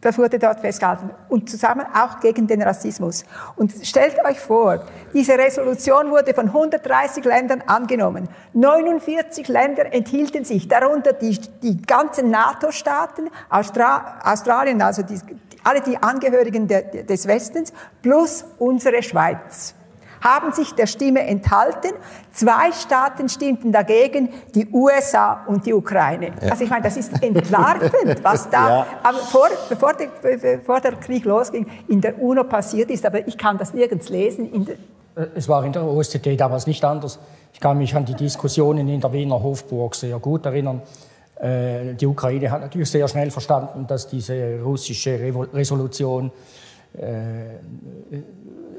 das 0.00 0.16
wurde 0.16 0.38
dort 0.38 0.60
festgehalten. 0.60 1.10
Und 1.28 1.50
zusammen 1.50 1.84
auch 1.94 2.20
gegen 2.20 2.46
den 2.46 2.62
Rassismus. 2.62 3.24
Und 3.56 3.72
stellt 3.82 4.16
euch 4.24 4.40
vor, 4.40 4.84
diese 5.12 5.36
Resolution 5.36 6.10
wurde 6.10 6.32
von 6.32 6.46
130 6.46 7.24
Ländern 7.24 7.62
angenommen. 7.66 8.28
49 8.54 9.48
Länder 9.48 9.92
enthielten 9.92 10.44
sich, 10.44 10.68
darunter 10.68 11.12
die, 11.12 11.38
die 11.62 11.82
ganzen 11.82 12.30
NATO-Staaten, 12.30 13.28
Austra 13.50 14.20
Australien, 14.24 14.80
also 14.80 15.02
die, 15.02 15.18
alle 15.64 15.82
die 15.82 15.98
Angehörigen 16.02 16.66
de, 16.66 17.04
des 17.04 17.26
Westens, 17.26 17.72
plus 18.00 18.44
unsere 18.58 19.02
Schweiz 19.02 19.74
haben 20.20 20.52
sich 20.52 20.72
der 20.74 20.86
Stimme 20.86 21.20
enthalten. 21.20 21.92
Zwei 22.32 22.72
Staaten 22.72 23.28
stimmten 23.28 23.72
dagegen, 23.72 24.28
die 24.54 24.68
USA 24.72 25.44
und 25.46 25.66
die 25.66 25.74
Ukraine. 25.74 26.32
Ja. 26.40 26.50
Also 26.50 26.64
ich 26.64 26.70
meine, 26.70 26.82
das 26.82 26.96
ist 26.96 27.22
entlarvend, 27.22 27.92
was 28.22 28.48
da 28.50 28.86
ja. 29.02 29.12
vor, 29.12 29.48
bevor, 29.68 29.94
der, 29.94 30.08
bevor, 30.22 30.80
der, 30.80 30.92
Krieg 30.92 31.24
losging, 31.24 31.66
in 31.88 32.00
der 32.00 32.20
UNO 32.20 32.44
passiert 32.44 32.90
ist. 32.90 33.04
Aber 33.04 33.26
ich 33.26 33.36
kann 33.36 33.58
das 33.58 33.74
nirgends 33.74 34.08
lesen. 34.08 34.68
Äh, 35.16 35.26
es 35.34 35.48
war 35.48 35.64
in 35.64 35.72
der 35.72 35.84
OSZE 35.84 36.36
damals 36.36 36.66
nicht 36.66 36.84
anders. 36.84 37.18
Ich 37.52 37.60
kann 37.60 37.78
mich 37.78 37.94
an 37.94 38.04
die 38.04 38.14
Diskussionen 38.14 38.88
in 38.88 39.00
der 39.00 39.12
Wiener 39.12 39.42
Hofburg 39.42 39.94
sehr 39.94 40.18
gut 40.18 40.46
erinnern. 40.46 40.82
Äh, 41.40 41.94
die 41.94 42.06
Ukraine 42.06 42.50
hat 42.50 42.60
natürlich 42.60 42.90
sehr 42.90 43.08
schnell 43.08 43.30
verstanden, 43.30 43.86
dass 43.86 44.08
diese 44.08 44.60
russische 44.62 45.18
Resolution 45.52 46.30
äh, 46.92 47.58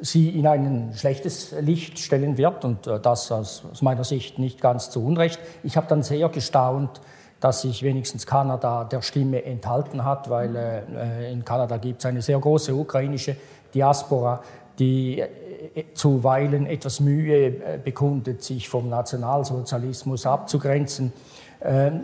sie 0.01 0.29
in 0.29 0.47
ein 0.47 0.91
schlechtes 0.95 1.53
Licht 1.61 1.99
stellen 1.99 2.37
wird 2.37 2.65
und 2.65 2.87
das 2.87 3.31
aus 3.31 3.81
meiner 3.81 4.03
Sicht 4.03 4.39
nicht 4.39 4.59
ganz 4.59 4.89
zu 4.89 5.05
Unrecht. 5.05 5.39
Ich 5.63 5.77
habe 5.77 5.87
dann 5.87 6.03
sehr 6.03 6.27
gestaunt, 6.29 7.01
dass 7.39 7.61
sich 7.61 7.83
wenigstens 7.83 8.25
Kanada 8.25 8.83
der 8.83 9.01
Stimme 9.01 9.43
enthalten 9.43 10.03
hat, 10.03 10.29
weil 10.29 10.83
in 11.31 11.45
Kanada 11.45 11.77
gibt 11.77 11.99
es 11.99 12.05
eine 12.05 12.21
sehr 12.21 12.39
große 12.39 12.73
ukrainische 12.73 13.35
Diaspora, 13.73 14.41
die 14.77 15.23
zuweilen 15.93 16.65
etwas 16.65 16.99
Mühe 16.99 17.47
äh, 17.47 17.79
bekundet, 17.83 18.43
sich 18.43 18.67
vom 18.67 18.89
Nationalsozialismus 18.89 20.25
abzugrenzen. 20.25 21.13
Ähm, 21.63 22.01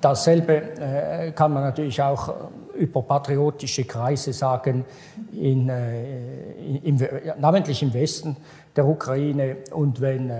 dasselbe 0.00 0.54
äh, 0.78 1.32
kann 1.32 1.52
man 1.52 1.64
natürlich 1.64 2.00
auch 2.00 2.34
über 2.80 3.02
patriotische 3.02 3.84
Kreise 3.84 4.32
sagen, 4.32 4.84
in, 5.32 5.68
äh, 5.68 6.76
im, 6.82 6.98
namentlich 7.38 7.82
im 7.82 7.94
Westen 7.94 8.36
der 8.74 8.86
Ukraine. 8.86 9.58
Und 9.72 10.00
wenn 10.00 10.30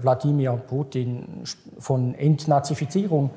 Wladimir 0.00 0.52
Putin 0.52 1.44
von 1.78 2.14
Entnazifizierung 2.14 3.30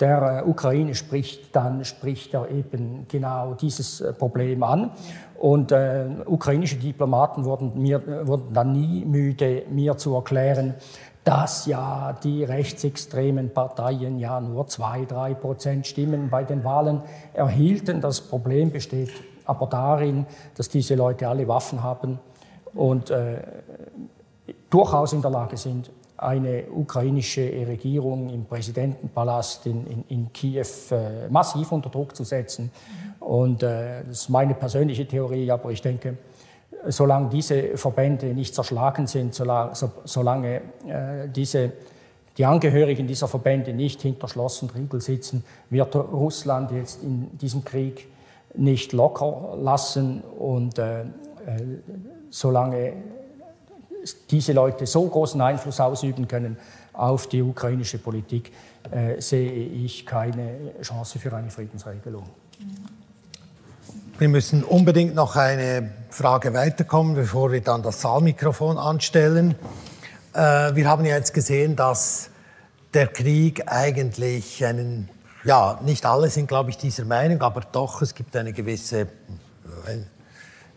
der 0.00 0.44
Ukraine 0.46 0.94
spricht, 0.94 1.54
dann 1.54 1.84
spricht 1.84 2.32
er 2.34 2.50
eben 2.50 3.06
genau 3.08 3.54
dieses 3.54 4.02
Problem 4.18 4.62
an. 4.62 4.90
Und 5.38 5.72
äh, 5.72 6.06
ukrainische 6.26 6.76
Diplomaten 6.76 7.44
wurden, 7.44 7.80
mir, 7.80 8.26
wurden 8.26 8.52
dann 8.52 8.72
nie 8.72 9.04
müde, 9.04 9.62
mir 9.70 9.96
zu 9.96 10.14
erklären, 10.14 10.74
dass 11.24 11.66
ja 11.66 12.14
die 12.24 12.44
rechtsextremen 12.44 13.52
Parteien 13.52 14.18
ja 14.18 14.40
nur 14.40 14.66
zwei, 14.68 15.04
drei 15.04 15.34
Prozent 15.34 15.86
Stimmen 15.86 16.30
bei 16.30 16.44
den 16.44 16.64
Wahlen 16.64 17.02
erhielten. 17.34 18.00
Das 18.00 18.20
Problem 18.20 18.70
besteht 18.70 19.10
aber 19.44 19.66
darin, 19.66 20.26
dass 20.56 20.68
diese 20.68 20.94
Leute 20.94 21.28
alle 21.28 21.46
Waffen 21.46 21.82
haben 21.82 22.18
und 22.74 23.10
äh, 23.10 23.42
durchaus 24.70 25.12
in 25.12 25.22
der 25.22 25.30
Lage 25.30 25.56
sind, 25.56 25.90
eine 26.16 26.64
ukrainische 26.70 27.42
Regierung 27.66 28.28
im 28.28 28.44
Präsidentenpalast 28.44 29.66
in, 29.66 29.86
in, 29.86 30.04
in 30.08 30.32
Kiew 30.32 30.66
äh, 30.90 31.28
massiv 31.30 31.72
unter 31.72 31.88
Druck 31.88 32.14
zu 32.14 32.24
setzen. 32.24 32.70
Und 33.20 33.62
äh, 33.62 34.04
das 34.06 34.22
ist 34.22 34.28
meine 34.28 34.54
persönliche 34.54 35.06
Theorie, 35.06 35.50
aber 35.50 35.70
ich 35.70 35.80
denke, 35.80 36.18
solange 36.88 37.28
diese 37.28 37.76
Verbände 37.76 38.26
nicht 38.26 38.54
zerschlagen 38.54 39.06
sind, 39.06 39.34
solange, 39.34 39.74
so, 39.74 39.90
solange 40.04 40.56
äh, 40.86 41.28
diese, 41.28 41.72
die 42.38 42.44
Angehörigen 42.44 43.06
dieser 43.06 43.28
Verbände 43.28 43.72
nicht 43.72 44.02
hinter 44.02 44.28
Schloss 44.28 44.62
und 44.62 44.74
Riegel 44.74 45.00
sitzen, 45.00 45.44
wird 45.68 45.94
Russland 45.94 46.70
jetzt 46.72 47.02
in 47.02 47.36
diesem 47.38 47.64
Krieg 47.64 48.08
nicht 48.54 48.92
locker 48.92 49.56
lassen. 49.60 50.22
Und 50.22 50.78
äh, 50.78 51.02
äh 51.02 51.06
solange 52.32 52.92
diese 54.30 54.52
Leute 54.52 54.86
so 54.86 55.06
großen 55.06 55.40
Einfluss 55.40 55.80
ausüben 55.80 56.28
können 56.28 56.56
auf 56.92 57.26
die 57.26 57.42
ukrainische 57.42 57.98
Politik, 57.98 58.52
äh, 58.90 59.20
sehe 59.20 59.50
ich 59.50 60.06
keine 60.06 60.74
Chance 60.80 61.18
für 61.18 61.32
eine 61.34 61.50
Friedensregelung. 61.50 62.24
Wir 64.18 64.28
müssen 64.28 64.64
unbedingt 64.64 65.14
noch 65.14 65.36
eine 65.36 65.90
Frage 66.10 66.52
weiterkommen, 66.52 67.14
bevor 67.14 67.52
wir 67.52 67.62
dann 67.62 67.82
das 67.82 68.00
Saalmikrofon 68.02 68.78
anstellen. 68.78 69.54
Äh, 70.34 70.74
wir 70.74 70.88
haben 70.88 71.04
ja 71.04 71.16
jetzt 71.16 71.32
gesehen, 71.32 71.76
dass 71.76 72.30
der 72.92 73.06
Krieg 73.06 73.62
eigentlich 73.66 74.64
einen, 74.64 75.08
ja, 75.44 75.80
nicht 75.84 76.04
alle 76.04 76.28
sind, 76.28 76.48
glaube 76.48 76.70
ich, 76.70 76.76
dieser 76.76 77.04
Meinung, 77.04 77.40
aber 77.42 77.62
doch, 77.72 78.02
es 78.02 78.14
gibt 78.14 78.36
eine 78.36 78.52
gewisse, 78.52 79.06
eine 79.86 80.06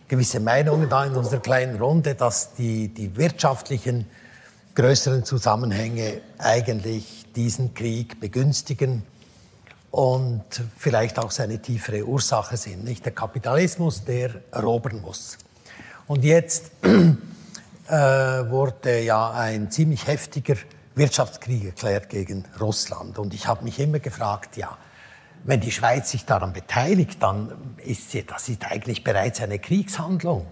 gewisse 0.08 0.40
Meinung 0.40 0.88
da 0.90 1.06
in 1.06 1.16
unserer 1.16 1.42
kleinen 1.42 1.82
Runde, 1.82 2.16
dass 2.16 2.54
die, 2.54 2.88
die 2.90 3.18
wirtschaftlichen 3.18 4.06
größeren 4.76 5.24
Zusammenhänge 5.24 6.22
eigentlich 6.38 7.26
diesen 7.36 7.74
Krieg 7.74 8.20
begünstigen 8.20 9.04
und 9.94 10.44
vielleicht 10.76 11.20
auch 11.20 11.30
seine 11.30 11.62
tiefere 11.62 12.04
Ursache 12.04 12.58
sind. 12.58 12.84
Nicht 12.84 13.06
der 13.06 13.12
Kapitalismus, 13.14 14.04
der 14.04 14.42
erobern 14.50 15.02
muss. 15.02 15.38
Und 16.08 16.24
jetzt 16.24 16.72
äh, 16.82 17.92
wurde 17.92 19.02
ja 19.02 19.30
ein 19.34 19.70
ziemlich 19.70 20.08
heftiger 20.08 20.56
Wirtschaftskrieg 20.96 21.66
erklärt 21.66 22.10
gegen 22.10 22.44
Russland. 22.60 23.20
Und 23.20 23.36
ich 23.36 23.46
habe 23.46 23.64
mich 23.64 23.80
immer 23.80 24.00
gefragt, 24.00 24.58
ja, 24.58 24.76
wenn 25.44 25.60
die 25.60 25.72
Schweiz 25.72 26.10
sich 26.10 26.26
daran 26.26 26.54
beteiligt, 26.54 27.22
dann 27.22 27.52
ist 27.78 28.10
sie, 28.10 28.26
das 28.26 28.50
ist 28.50 28.66
eigentlich 28.66 29.04
bereits 29.04 29.42
eine 29.42 29.60
Kriegshandlung. 29.60 30.48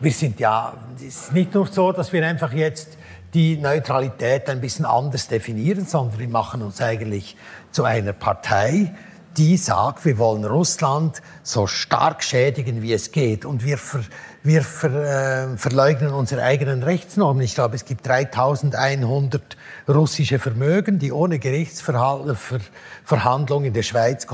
Wir 0.00 0.12
sind 0.12 0.40
ja, 0.40 0.78
es 0.96 1.02
ist 1.02 1.32
nicht 1.34 1.52
nur 1.52 1.66
so, 1.66 1.92
dass 1.92 2.10
wir 2.10 2.26
einfach 2.26 2.54
jetzt 2.54 2.96
die 3.34 3.56
Neutralität 3.56 4.48
ein 4.48 4.60
bisschen 4.60 4.84
anders 4.84 5.26
definieren, 5.28 5.86
sondern 5.86 6.20
wir 6.20 6.28
machen 6.28 6.62
uns 6.62 6.80
eigentlich 6.80 7.36
zu 7.72 7.82
einer 7.84 8.12
Partei, 8.12 8.94
die 9.36 9.56
sagt, 9.56 10.04
wir 10.04 10.18
wollen 10.18 10.44
Russland 10.44 11.20
so 11.42 11.66
stark 11.66 12.22
schädigen, 12.22 12.82
wie 12.82 12.92
es 12.92 13.10
geht. 13.10 13.44
Und 13.44 13.64
wir, 13.64 13.78
ver, 13.78 14.02
wir 14.44 14.62
ver, 14.62 15.50
äh, 15.52 15.56
verleugnen 15.56 16.12
unsere 16.12 16.44
eigenen 16.44 16.84
Rechtsnormen. 16.84 17.42
Ich 17.42 17.56
glaube, 17.56 17.74
es 17.74 17.84
gibt 17.84 18.06
3100 18.06 19.56
russische 19.88 20.38
Vermögen, 20.38 21.00
die 21.00 21.10
ohne 21.10 21.40
Gerichtsverhandlung 21.40 23.64
in 23.64 23.72
der 23.72 23.82
Schweiz 23.82 24.28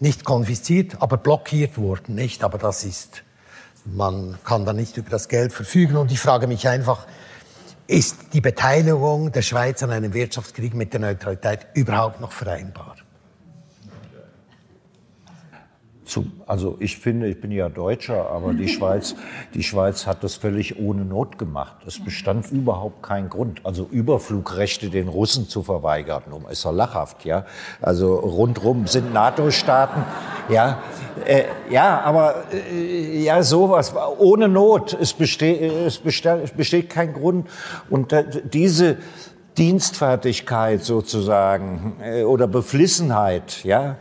nicht 0.00 0.24
konfisziert, 0.24 1.00
aber 1.00 1.16
blockiert 1.16 1.78
wurden. 1.78 2.16
Nicht? 2.16 2.42
Aber 2.42 2.58
das 2.58 2.82
ist, 2.82 3.22
man 3.84 4.36
kann 4.44 4.64
da 4.64 4.72
nicht 4.72 4.96
über 4.96 5.10
das 5.10 5.28
Geld 5.28 5.52
verfügen. 5.52 5.96
Und 5.96 6.10
ich 6.10 6.18
frage 6.18 6.48
mich 6.48 6.66
einfach, 6.66 7.06
ist 7.88 8.34
die 8.34 8.42
Beteiligung 8.42 9.32
der 9.32 9.40
Schweiz 9.42 9.82
an 9.82 9.90
einem 9.90 10.12
Wirtschaftskrieg 10.12 10.74
mit 10.74 10.92
der 10.92 11.00
Neutralität 11.00 11.66
überhaupt 11.74 12.20
noch 12.20 12.32
vereinbar? 12.32 12.96
Also 16.46 16.76
ich 16.80 16.98
finde, 16.98 17.28
ich 17.28 17.40
bin 17.40 17.50
ja 17.50 17.68
Deutscher, 17.68 18.30
aber 18.30 18.52
die 18.52 18.68
Schweiz, 18.76 19.14
die 19.54 19.62
Schweiz 19.62 20.06
hat 20.06 20.24
das 20.24 20.36
völlig 20.36 20.78
ohne 20.78 21.04
Not 21.04 21.38
gemacht. 21.38 21.76
Es 21.86 22.02
bestand 22.02 22.50
überhaupt 22.50 23.02
kein 23.02 23.28
Grund, 23.28 23.60
also 23.64 23.86
Überflugrechte 23.90 24.90
den 24.90 25.08
Russen 25.08 25.48
zu 25.48 25.62
verweigern. 25.62 26.22
Ist 26.50 26.64
doch 26.64 26.72
lachhaft, 26.72 27.24
ja. 27.24 27.44
Also 27.80 28.16
rundrum 28.16 28.86
sind 28.86 29.12
NATO-Staaten, 29.12 30.04
ja, 30.48 30.78
äh, 31.24 31.44
ja, 31.70 32.00
aber 32.00 32.44
äh, 32.52 33.22
ja, 33.22 33.42
sowas 33.42 33.94
ohne 34.18 34.48
Not. 34.48 34.96
Es 35.00 35.12
besteht, 35.12 35.60
es 35.60 35.98
besteht, 35.98 36.44
es 36.44 36.50
besteht 36.50 36.90
kein 36.90 37.12
Grund. 37.12 37.48
Und 37.90 38.12
äh, 38.12 38.24
diese 38.44 38.98
Dienstfertigkeit 39.58 40.84
sozusagen 40.84 41.96
äh, 42.00 42.22
oder 42.22 42.46
Beflissenheit, 42.46 43.64
ja, 43.64 43.96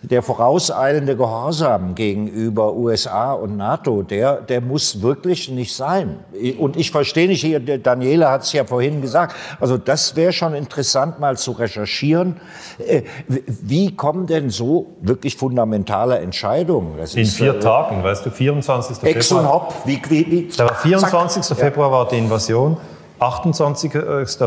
der 0.00 0.22
vorauseilende 0.22 1.16
Gehorsam 1.16 1.94
gegenüber 1.94 2.72
USA 2.72 3.34
und 3.34 3.56
NATO, 3.58 4.02
der, 4.02 4.40
der 4.40 4.62
muss 4.62 5.02
wirklich 5.02 5.50
nicht 5.50 5.74
sein. 5.76 6.20
Und 6.58 6.76
ich 6.76 6.90
verstehe 6.90 7.28
nicht, 7.28 7.42
hier, 7.42 7.60
Daniela 7.60 8.30
hat 8.30 8.42
es 8.42 8.52
ja 8.52 8.64
vorhin 8.64 9.02
gesagt, 9.02 9.36
also 9.60 9.76
das 9.76 10.16
wäre 10.16 10.32
schon 10.32 10.54
interessant 10.54 11.20
mal 11.20 11.36
zu 11.36 11.52
recherchieren. 11.52 12.40
Äh, 12.78 13.02
wie 13.26 13.94
kommen 13.94 14.26
denn 14.26 14.48
so 14.48 14.96
wirklich 15.02 15.36
fundamentale 15.36 16.18
Entscheidungen? 16.18 16.96
Das 16.96 17.14
In 17.14 17.26
vier 17.26 17.56
äh, 17.56 17.60
Tagen, 17.60 18.02
weißt 18.02 18.24
du, 18.24 18.30
24. 18.30 18.96
Februar. 18.96 19.16
Ex 19.16 19.32
und 19.32 19.46
Hop, 19.46 19.74
wie, 19.84 20.00
wie, 20.08 20.30
wie, 20.30 20.48
der 20.56 20.74
24. 20.74 21.42
Zack. 21.42 21.58
Februar 21.58 21.92
war 21.92 22.08
die 22.08 22.16
Invasion. 22.16 22.78
28. 23.22 23.92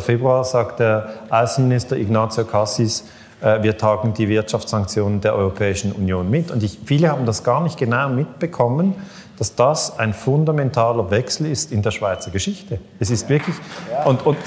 Februar 0.01 0.43
sagt 0.43 0.79
der 0.79 1.07
Außenminister 1.29 1.95
Ignazio 1.95 2.43
Cassis, 2.43 3.05
äh, 3.41 3.63
wir 3.63 3.77
tagen 3.77 4.13
die 4.13 4.27
Wirtschaftssanktionen 4.27 5.21
der 5.21 5.35
Europäischen 5.35 5.93
Union 5.93 6.29
mit. 6.29 6.51
Und 6.51 6.61
ich, 6.61 6.79
viele 6.85 7.09
haben 7.09 7.25
das 7.25 7.43
gar 7.43 7.61
nicht 7.63 7.77
genau 7.77 8.09
mitbekommen, 8.09 8.95
dass 9.37 9.55
das 9.55 9.97
ein 9.97 10.13
fundamentaler 10.13 11.09
Wechsel 11.09 11.47
ist 11.47 11.71
in 11.71 11.81
der 11.81 11.91
Schweizer 11.91 12.31
Geschichte. 12.31 12.79
Es 12.99 13.09
ist 13.09 13.29
wirklich. 13.29 13.55
Und, 14.03 14.25
und 14.25 14.37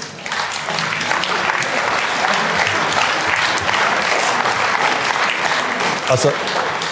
also 6.07 6.29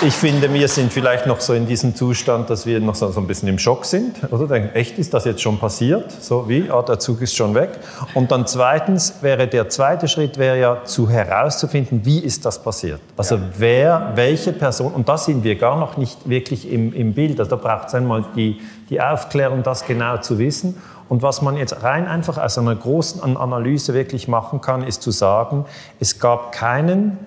ich 0.01 0.13
finde, 0.13 0.53
wir 0.53 0.67
sind 0.67 0.93
vielleicht 0.93 1.25
noch 1.25 1.39
so 1.39 1.53
in 1.53 1.65
diesem 1.65 1.95
Zustand, 1.95 2.49
dass 2.51 2.67
wir 2.67 2.79
noch 2.79 2.93
so, 2.93 3.11
ein 3.17 3.25
bisschen 3.25 3.47
im 3.47 3.57
Schock 3.57 3.85
sind. 3.85 4.15
Oder 4.31 4.47
denken, 4.47 4.75
echt 4.75 4.99
ist 4.99 5.13
das 5.13 5.25
jetzt 5.25 5.41
schon 5.41 5.57
passiert? 5.57 6.11
So 6.11 6.47
wie, 6.47 6.69
ah, 6.69 6.83
der 6.83 6.99
Zug 6.99 7.21
ist 7.21 7.35
schon 7.35 7.55
weg. 7.55 7.71
Und 8.13 8.31
dann 8.31 8.45
zweitens 8.45 9.15
wäre 9.21 9.47
der 9.47 9.69
zweite 9.69 10.07
Schritt 10.07 10.37
wäre 10.37 10.59
ja 10.59 10.83
zu 10.83 11.09
herauszufinden, 11.09 12.01
wie 12.03 12.19
ist 12.19 12.45
das 12.45 12.61
passiert? 12.61 13.01
Also 13.15 13.35
ja. 13.35 13.41
wer, 13.57 14.11
welche 14.15 14.53
Person, 14.53 14.93
und 14.93 15.09
da 15.09 15.17
sind 15.17 15.43
wir 15.43 15.55
gar 15.55 15.79
noch 15.79 15.97
nicht 15.97 16.29
wirklich 16.29 16.71
im, 16.71 16.93
im 16.93 17.13
Bild. 17.13 17.39
Also 17.39 17.55
da 17.55 17.55
braucht 17.55 17.87
es 17.87 17.95
einmal 17.95 18.23
die, 18.35 18.61
die 18.89 19.01
Aufklärung, 19.01 19.63
das 19.63 19.85
genau 19.85 20.17
zu 20.17 20.37
wissen. 20.37 20.77
Und 21.09 21.23
was 21.23 21.41
man 21.41 21.57
jetzt 21.57 21.83
rein 21.83 22.07
einfach 22.07 22.37
aus 22.37 22.57
einer 22.57 22.75
großen 22.75 23.37
Analyse 23.37 23.93
wirklich 23.93 24.27
machen 24.27 24.61
kann, 24.61 24.83
ist 24.83 25.01
zu 25.01 25.09
sagen, 25.09 25.65
es 25.99 26.19
gab 26.19 26.51
keinen 26.51 27.17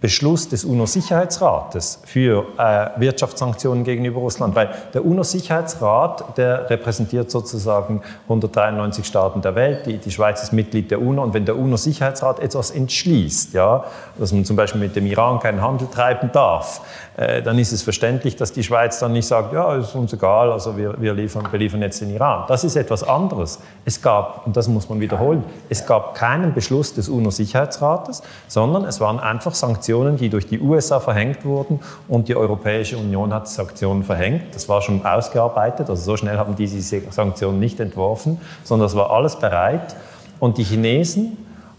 Beschluss 0.00 0.48
des 0.48 0.64
UNO-Sicherheitsrates 0.64 2.00
für 2.06 2.46
äh, 2.56 2.88
Wirtschaftssanktionen 2.98 3.84
gegenüber 3.84 4.20
Russland, 4.20 4.54
weil 4.54 4.70
der 4.94 5.04
UNO-Sicherheitsrat, 5.04 6.38
der 6.38 6.70
repräsentiert 6.70 7.30
sozusagen 7.30 8.00
193 8.24 9.06
Staaten 9.06 9.42
der 9.42 9.54
Welt, 9.54 9.84
die, 9.84 9.98
die 9.98 10.10
Schweiz 10.10 10.42
ist 10.42 10.52
Mitglied 10.52 10.90
der 10.90 11.02
UNO 11.02 11.22
und 11.22 11.34
wenn 11.34 11.44
der 11.44 11.58
UNO-Sicherheitsrat 11.58 12.40
etwas 12.40 12.70
entschließt, 12.70 13.52
ja, 13.52 13.84
dass 14.18 14.32
man 14.32 14.46
zum 14.46 14.56
Beispiel 14.56 14.80
mit 14.80 14.96
dem 14.96 15.04
Iran 15.06 15.38
keinen 15.38 15.60
Handel 15.60 15.88
treiben 15.88 16.30
darf, 16.32 16.80
äh, 17.16 17.42
dann 17.42 17.58
ist 17.58 17.72
es 17.72 17.82
verständlich, 17.82 18.36
dass 18.36 18.52
die 18.52 18.62
Schweiz 18.62 18.98
dann 18.98 19.12
nicht 19.12 19.26
sagt, 19.26 19.52
ja, 19.52 19.76
ist 19.76 19.94
uns 19.94 20.12
egal, 20.12 20.52
also 20.52 20.76
wir, 20.76 21.00
wir, 21.00 21.12
liefern, 21.12 21.46
wir 21.50 21.58
liefern 21.58 21.82
jetzt 21.82 22.00
den 22.00 22.10
Iran. 22.14 22.44
Das 22.48 22.64
ist 22.64 22.76
etwas 22.76 23.02
anderes. 23.02 23.58
Es 23.84 24.00
gab, 24.00 24.46
und 24.46 24.56
das 24.56 24.68
muss 24.68 24.88
man 24.88 25.00
wiederholen, 25.00 25.44
es 25.68 25.84
gab 25.84 26.14
keinen 26.14 26.54
Beschluss 26.54 26.94
des 26.94 27.08
UNO-Sicherheitsrates, 27.08 28.22
sondern 28.48 28.84
es 28.84 29.00
waren 29.00 29.18
einfach 29.20 29.54
Sanktionen, 29.54 30.16
die 30.16 30.30
durch 30.30 30.46
die 30.46 30.60
USA 30.60 31.00
verhängt 31.00 31.44
wurden 31.44 31.80
und 32.08 32.28
die 32.28 32.36
Europäische 32.36 32.96
Union 32.96 33.34
hat 33.34 33.48
Sanktionen 33.48 34.02
verhängt. 34.02 34.54
Das 34.54 34.68
war 34.68 34.80
schon 34.80 35.04
ausgearbeitet, 35.04 35.90
also 35.90 36.02
so 36.02 36.16
schnell 36.16 36.38
haben 36.38 36.56
die 36.56 36.70
diese 36.70 37.10
Sanktionen 37.10 37.58
nicht 37.58 37.80
entworfen, 37.80 38.40
sondern 38.64 38.86
es 38.86 38.94
war 38.94 39.10
alles 39.10 39.36
bereit. 39.36 39.96
Und 40.38 40.58
die 40.58 40.64
Chinesen 40.64 41.36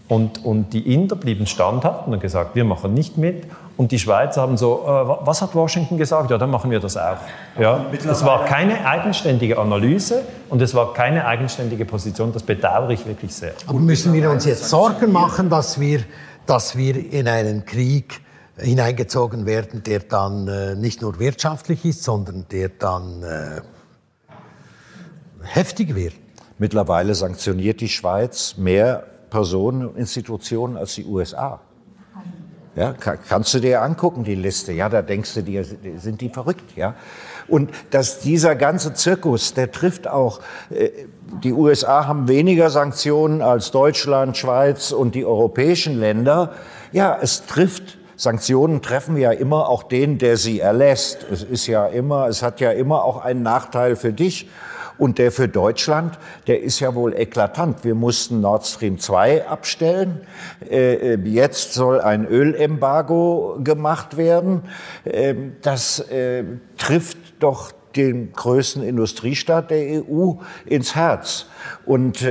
und, 0.08 0.44
und 0.44 0.72
die 0.72 0.94
Inder 0.94 1.16
blieben 1.16 1.46
standhaft 1.46 2.06
und 2.06 2.12
haben 2.12 2.20
gesagt, 2.20 2.54
wir 2.54 2.64
machen 2.64 2.94
nicht 2.94 3.16
mit. 3.16 3.46
Und 3.76 3.90
die 3.90 3.98
Schweizer 3.98 4.42
haben 4.42 4.56
so, 4.56 4.82
äh, 4.84 5.26
was 5.26 5.40
hat 5.40 5.54
Washington 5.54 5.96
gesagt? 5.96 6.30
Ja, 6.30 6.38
dann 6.38 6.50
machen 6.50 6.70
wir 6.70 6.80
das 6.80 6.96
auch. 6.96 7.16
Ja, 7.58 7.86
es 7.92 8.24
war 8.24 8.44
keine 8.44 8.86
eigenständige 8.86 9.58
Analyse 9.58 10.22
und 10.50 10.60
es 10.60 10.74
war 10.74 10.92
keine 10.92 11.26
eigenständige 11.26 11.84
Position. 11.84 12.32
Das 12.32 12.42
bedauere 12.42 12.90
ich 12.90 13.06
wirklich 13.06 13.34
sehr. 13.34 13.54
Aber 13.66 13.78
müssen 13.78 14.12
wir 14.12 14.30
uns 14.30 14.44
jetzt 14.44 14.68
Sorgen 14.68 15.10
machen, 15.10 15.48
dass 15.48 15.80
wir, 15.80 16.00
dass 16.46 16.76
wir 16.76 17.12
in 17.12 17.28
einen 17.28 17.64
Krieg 17.64 18.20
hineingezogen 18.56 19.46
werden, 19.46 19.82
der 19.82 20.00
dann 20.00 20.48
äh, 20.48 20.74
nicht 20.74 21.00
nur 21.00 21.18
wirtschaftlich 21.18 21.84
ist, 21.84 22.04
sondern 22.04 22.46
der 22.50 22.68
dann 22.68 23.22
äh, 23.22 23.60
heftig 25.42 25.94
wird? 25.94 26.14
Mittlerweile 26.58 27.14
sanktioniert 27.14 27.80
die 27.80 27.88
Schweiz 27.88 28.56
mehr 28.56 29.04
Personen 29.30 29.86
und 29.86 29.96
Institutionen 29.96 30.76
als 30.76 30.94
die 30.94 31.06
USA. 31.06 31.60
Ja, 32.74 32.94
kannst 33.28 33.52
du 33.52 33.60
dir 33.60 33.82
angucken, 33.82 34.24
die 34.24 34.34
Liste. 34.34 34.72
Ja, 34.72 34.88
da 34.88 35.02
denkst 35.02 35.34
du 35.34 35.42
dir, 35.42 35.62
sind 35.64 36.22
die 36.22 36.30
verrückt, 36.30 36.74
ja. 36.74 36.94
Und 37.46 37.70
dass 37.90 38.20
dieser 38.20 38.54
ganze 38.56 38.94
Zirkus, 38.94 39.52
der 39.52 39.70
trifft 39.70 40.08
auch, 40.08 40.40
äh, 40.70 40.90
die 41.42 41.52
USA 41.52 42.06
haben 42.06 42.28
weniger 42.28 42.70
Sanktionen 42.70 43.42
als 43.42 43.72
Deutschland, 43.72 44.38
Schweiz 44.38 44.90
und 44.90 45.14
die 45.14 45.26
europäischen 45.26 46.00
Länder. 46.00 46.54
Ja, 46.92 47.18
es 47.20 47.44
trifft 47.44 47.98
Sanktionen 48.16 48.82
treffen 48.82 49.16
ja 49.16 49.32
immer 49.32 49.68
auch 49.68 49.82
den, 49.82 50.18
der 50.18 50.36
sie 50.36 50.60
erlässt. 50.60 51.26
Es 51.30 51.42
ist 51.42 51.66
ja 51.66 51.86
immer, 51.86 52.28
es 52.28 52.42
hat 52.42 52.60
ja 52.60 52.70
immer 52.70 53.04
auch 53.04 53.22
einen 53.22 53.42
Nachteil 53.42 53.96
für 53.96 54.12
dich. 54.12 54.48
Und 55.02 55.18
der 55.18 55.32
für 55.32 55.48
Deutschland, 55.48 56.16
der 56.46 56.62
ist 56.62 56.78
ja 56.78 56.94
wohl 56.94 57.12
eklatant. 57.12 57.82
Wir 57.82 57.96
mussten 57.96 58.40
Nord 58.40 58.64
Stream 58.64 59.00
2 59.00 59.48
abstellen. 59.48 60.20
Äh, 60.70 61.14
äh, 61.14 61.18
jetzt 61.24 61.74
soll 61.74 62.00
ein 62.00 62.24
Ölembargo 62.24 63.58
gemacht 63.64 64.16
werden. 64.16 64.62
Ähm, 65.04 65.56
das 65.60 65.98
äh, 65.98 66.44
trifft 66.78 67.18
doch 67.40 67.72
den 67.96 68.32
größten 68.32 68.84
Industriestaat 68.84 69.72
der 69.72 70.04
EU 70.08 70.34
ins 70.66 70.94
Herz. 70.94 71.46
Und 71.84 72.24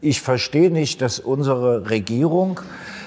ich 0.00 0.20
verstehe 0.22 0.70
nicht, 0.70 1.02
dass 1.02 1.18
unsere 1.18 1.90
Regierung 1.90 2.60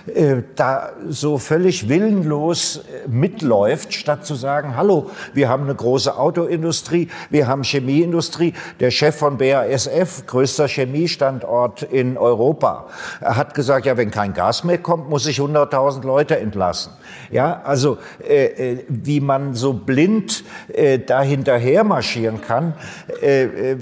äh, 0.08 0.43
da 0.56 0.91
so 1.08 1.38
völlig 1.38 1.88
willenlos 1.88 2.78
äh, 2.78 3.08
mitläuft, 3.08 3.93
statt 3.93 4.26
zu 4.26 4.36
sagen, 4.36 4.76
hallo, 4.76 5.10
wir 5.34 5.47
haben 5.47 5.64
eine 5.64 5.76
große 5.76 6.18
Autoindustrie, 6.18 7.08
wir 7.30 7.47
haben 7.47 7.64
Chemieindustrie. 7.64 8.54
Der 8.80 8.91
Chef 8.91 9.16
von 9.16 9.38
BASF, 9.38 10.26
größter 10.28 10.68
Chemiestandort 10.68 11.84
in 11.84 12.18
Europa, 12.18 12.88
hat 13.22 13.54
gesagt, 13.54 13.86
ja, 13.86 13.95
wenn 13.95 14.12
kein 14.12 14.34
Gas 14.34 14.64
mehr 14.64 14.78
kommt, 14.78 15.10
muss 15.10 15.26
ich 15.26 15.39
100.000 15.39 16.06
Leute 16.06 16.38
entlassen. 16.38 16.91
Ja, 17.32 17.62
also 17.64 17.97
äh, 18.28 18.45
äh, 18.74 18.86
wie 18.89 19.22
man 19.22 19.54
so 19.54 19.74
blind 19.74 20.43
äh, 20.74 20.99
da 20.99 21.22
hinterher 21.22 21.84
marschieren 21.84 22.41
kann, 22.41 22.74
äh, 23.22 23.43
äh, 23.43 23.78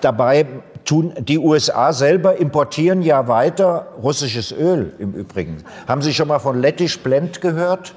dabei 0.00 0.46
tun, 0.84 1.12
die 1.18 1.38
USA 1.38 1.92
selber 1.92 2.36
importieren 2.36 3.02
ja 3.02 3.28
weiter 3.28 3.88
russisches 4.02 4.52
Öl 4.52 4.92
im 4.98 5.12
Übrigen. 5.12 5.64
Haben 5.86 6.02
Sie 6.02 6.14
schon 6.14 6.28
mal 6.28 6.38
von 6.38 6.60
Lettish 6.60 7.00
Blend 7.00 7.40
gehört? 7.40 7.94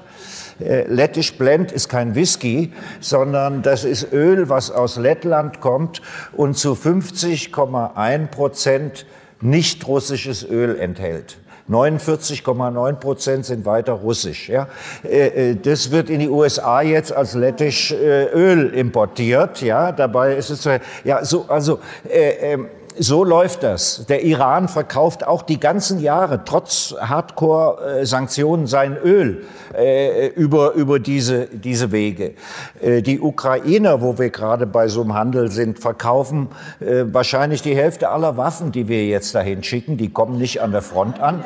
Äh, 0.60 0.84
Lettish 0.88 1.36
Blend 1.36 1.72
ist 1.72 1.88
kein 1.88 2.14
Whisky, 2.14 2.72
sondern 3.00 3.62
das 3.62 3.84
ist 3.84 4.12
Öl, 4.12 4.48
was 4.48 4.70
aus 4.70 4.96
Lettland 4.96 5.60
kommt 5.60 6.00
und 6.32 6.56
zu 6.56 6.72
50,1 6.72 8.26
Prozent 8.28 9.06
nicht 9.40 9.86
russisches 9.86 10.48
Öl 10.48 10.78
enthält. 10.78 11.38
49,9 11.70 12.92
Prozent 12.94 13.44
sind 13.46 13.66
weiter 13.66 13.94
russisch. 13.94 14.48
Ja? 14.48 14.68
Äh, 15.02 15.50
äh, 15.50 15.56
das 15.56 15.90
wird 15.90 16.10
in 16.10 16.20
die 16.20 16.28
USA 16.28 16.80
jetzt 16.82 17.12
als 17.12 17.34
lettisch 17.34 17.92
Öl 17.92 18.72
importiert. 18.74 19.60
Ja, 19.62 19.92
dabei 19.92 20.36
ist 20.36 20.50
es 20.50 20.68
ja 21.04 21.24
so. 21.24 21.44
Also 21.48 21.80
äh, 22.08 22.52
ähm, 22.52 22.68
so 22.98 23.24
läuft 23.24 23.62
das. 23.62 24.06
Der 24.06 24.24
Iran 24.24 24.68
verkauft 24.68 25.26
auch 25.26 25.42
die 25.42 25.60
ganzen 25.60 26.00
Jahre, 26.00 26.42
trotz 26.44 26.94
Hardcore-Sanktionen, 26.98 28.66
sein 28.66 28.96
Öl 28.96 29.44
äh, 29.74 30.28
über, 30.28 30.72
über 30.72 30.98
diese, 30.98 31.46
diese 31.46 31.92
Wege. 31.92 32.34
Äh, 32.80 33.02
die 33.02 33.20
Ukrainer, 33.20 34.00
wo 34.00 34.18
wir 34.18 34.30
gerade 34.30 34.66
bei 34.66 34.88
so 34.88 35.02
einem 35.02 35.14
Handel 35.14 35.50
sind, 35.50 35.78
verkaufen 35.78 36.48
äh, 36.80 37.04
wahrscheinlich 37.12 37.62
die 37.62 37.76
Hälfte 37.76 38.08
aller 38.08 38.36
Waffen, 38.36 38.72
die 38.72 38.88
wir 38.88 39.06
jetzt 39.06 39.34
dahin 39.34 39.62
schicken. 39.62 39.96
Die 39.96 40.10
kommen 40.10 40.38
nicht 40.38 40.62
an 40.62 40.72
der 40.72 40.82
Front 40.82 41.20
an. 41.20 41.44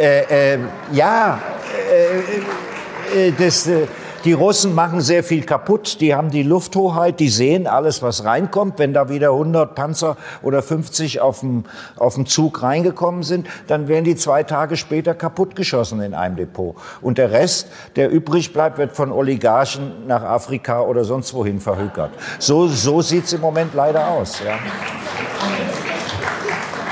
Äh, 0.00 0.54
äh, 0.54 0.58
ja, 0.92 1.40
äh, 3.14 3.32
das 3.38 3.68
die 4.24 4.32
Russen 4.32 4.74
machen 4.74 5.00
sehr 5.00 5.22
viel 5.22 5.44
kaputt. 5.44 6.00
Die 6.00 6.14
haben 6.14 6.30
die 6.30 6.42
Lufthoheit, 6.42 7.20
die 7.20 7.28
sehen 7.28 7.66
alles, 7.66 8.02
was 8.02 8.24
reinkommt. 8.24 8.78
Wenn 8.78 8.92
da 8.92 9.08
wieder 9.08 9.30
100 9.30 9.74
Panzer 9.74 10.16
oder 10.42 10.62
50 10.62 11.20
auf 11.20 11.40
dem, 11.40 11.64
auf 11.96 12.14
dem 12.14 12.26
Zug 12.26 12.62
reingekommen 12.62 13.22
sind, 13.22 13.46
dann 13.66 13.88
werden 13.88 14.04
die 14.04 14.16
zwei 14.16 14.42
Tage 14.42 14.76
später 14.76 15.14
kaputtgeschossen 15.14 16.00
in 16.00 16.14
einem 16.14 16.36
Depot. 16.36 16.76
Und 17.00 17.18
der 17.18 17.30
Rest, 17.30 17.68
der 17.96 18.10
übrig 18.10 18.52
bleibt, 18.52 18.78
wird 18.78 18.92
von 18.92 19.12
Oligarchen 19.12 20.06
nach 20.06 20.22
Afrika 20.22 20.82
oder 20.82 21.04
sonst 21.04 21.34
wohin 21.34 21.60
verhökert. 21.60 22.10
So, 22.38 22.68
so 22.68 23.02
sieht's 23.02 23.32
im 23.32 23.40
Moment 23.40 23.74
leider 23.74 24.08
aus. 24.08 24.40
Ja. 24.44 24.58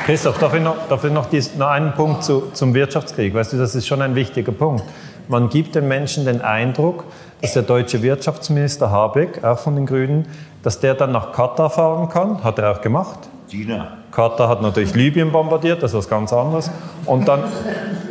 Christoph, 0.06 0.38
darf 0.38 0.54
ich 0.54 0.62
noch, 0.62 0.76
darf 0.88 1.02
ich 1.02 1.10
noch, 1.10 1.26
dies, 1.28 1.56
noch 1.56 1.66
einen 1.66 1.92
Punkt 1.92 2.22
zu, 2.22 2.52
zum 2.52 2.74
Wirtschaftskrieg? 2.74 3.34
Weißt 3.34 3.52
du, 3.52 3.56
das 3.56 3.74
ist 3.74 3.88
schon 3.88 4.00
ein 4.02 4.14
wichtiger 4.14 4.52
Punkt. 4.52 4.84
Man 5.28 5.48
gibt 5.48 5.74
den 5.74 5.88
Menschen 5.88 6.24
den 6.24 6.40
Eindruck, 6.40 7.04
dass 7.42 7.52
der 7.52 7.62
deutsche 7.62 8.02
Wirtschaftsminister 8.02 8.90
Habeck, 8.90 9.42
auch 9.44 9.58
von 9.58 9.74
den 9.76 9.86
Grünen, 9.86 10.26
dass 10.62 10.80
der 10.80 10.94
dann 10.94 11.12
nach 11.12 11.32
Katar 11.32 11.70
fahren 11.70 12.08
kann. 12.08 12.42
Hat 12.42 12.58
er 12.58 12.72
auch 12.72 12.80
gemacht. 12.80 13.18
China. 13.48 13.98
Katar 14.10 14.48
hat 14.48 14.62
natürlich 14.62 14.94
Libyen 14.94 15.30
bombardiert, 15.30 15.82
das 15.82 15.92
ist 15.92 15.98
was 15.98 16.08
ganz 16.08 16.32
anderes. 16.32 16.70
Und 17.04 17.28
dann, 17.28 17.44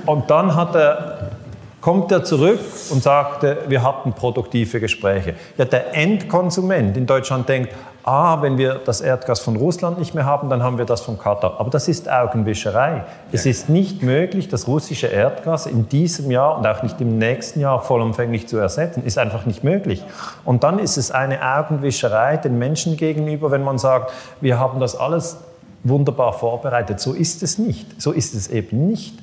und 0.05 0.29
dann 0.29 0.55
hat 0.55 0.75
er, 0.75 1.31
kommt 1.81 2.11
er 2.11 2.23
zurück 2.23 2.59
und 2.91 3.01
sagt, 3.01 3.43
wir 3.67 3.81
hatten 3.81 4.13
produktive 4.13 4.79
Gespräche. 4.79 5.35
Ja, 5.57 5.65
der 5.65 5.95
Endkonsument 5.95 6.95
in 6.95 7.05
Deutschland 7.05 7.49
denkt, 7.49 7.73
ah, 8.05 8.41
wenn 8.43 8.57
wir 8.57 8.75
das 8.75 9.01
Erdgas 9.01 9.39
von 9.39 9.55
Russland 9.55 9.97
nicht 9.97 10.13
mehr 10.13 10.25
haben, 10.25 10.49
dann 10.49 10.61
haben 10.61 10.77
wir 10.77 10.85
das 10.85 11.01
von 11.01 11.17
Katar. 11.17 11.55
Aber 11.59 11.71
das 11.71 11.87
ist 11.87 12.09
Augenwischerei. 12.09 13.03
Es 13.31 13.47
ist 13.47 13.67
nicht 13.67 14.03
möglich, 14.03 14.47
das 14.47 14.67
russische 14.67 15.07
Erdgas 15.07 15.65
in 15.65 15.89
diesem 15.89 16.29
Jahr 16.29 16.57
und 16.57 16.67
auch 16.67 16.83
nicht 16.83 17.01
im 17.01 17.17
nächsten 17.17 17.59
Jahr 17.59 17.81
vollumfänglich 17.81 18.47
zu 18.47 18.57
ersetzen. 18.57 19.03
Ist 19.03 19.17
einfach 19.17 19.47
nicht 19.47 19.63
möglich. 19.63 20.03
Und 20.45 20.63
dann 20.63 20.77
ist 20.77 20.97
es 20.97 21.09
eine 21.09 21.41
Augenwischerei 21.41 22.37
den 22.37 22.59
Menschen 22.59 22.95
gegenüber, 22.95 23.49
wenn 23.49 23.63
man 23.63 23.79
sagt, 23.79 24.13
wir 24.39 24.59
haben 24.59 24.79
das 24.79 24.95
alles 24.95 25.37
wunderbar 25.83 26.33
vorbereitet. 26.33 26.99
So 26.99 27.13
ist 27.13 27.41
es 27.41 27.57
nicht. 27.57 27.99
So 27.99 28.11
ist 28.11 28.35
es 28.35 28.49
eben 28.49 28.87
nicht. 28.87 29.15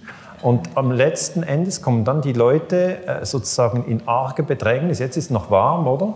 Und 0.42 0.70
am 0.74 0.90
letzten 0.90 1.44
Endes 1.44 1.82
kommen 1.82 2.04
dann 2.04 2.20
die 2.20 2.32
Leute 2.32 3.06
äh, 3.06 3.24
sozusagen 3.24 3.84
in 3.84 4.08
arge 4.08 4.42
Bedrängnis. 4.42 4.98
Jetzt 4.98 5.16
ist 5.16 5.26
es 5.26 5.30
noch 5.30 5.52
warm, 5.52 5.86
oder? 5.86 6.14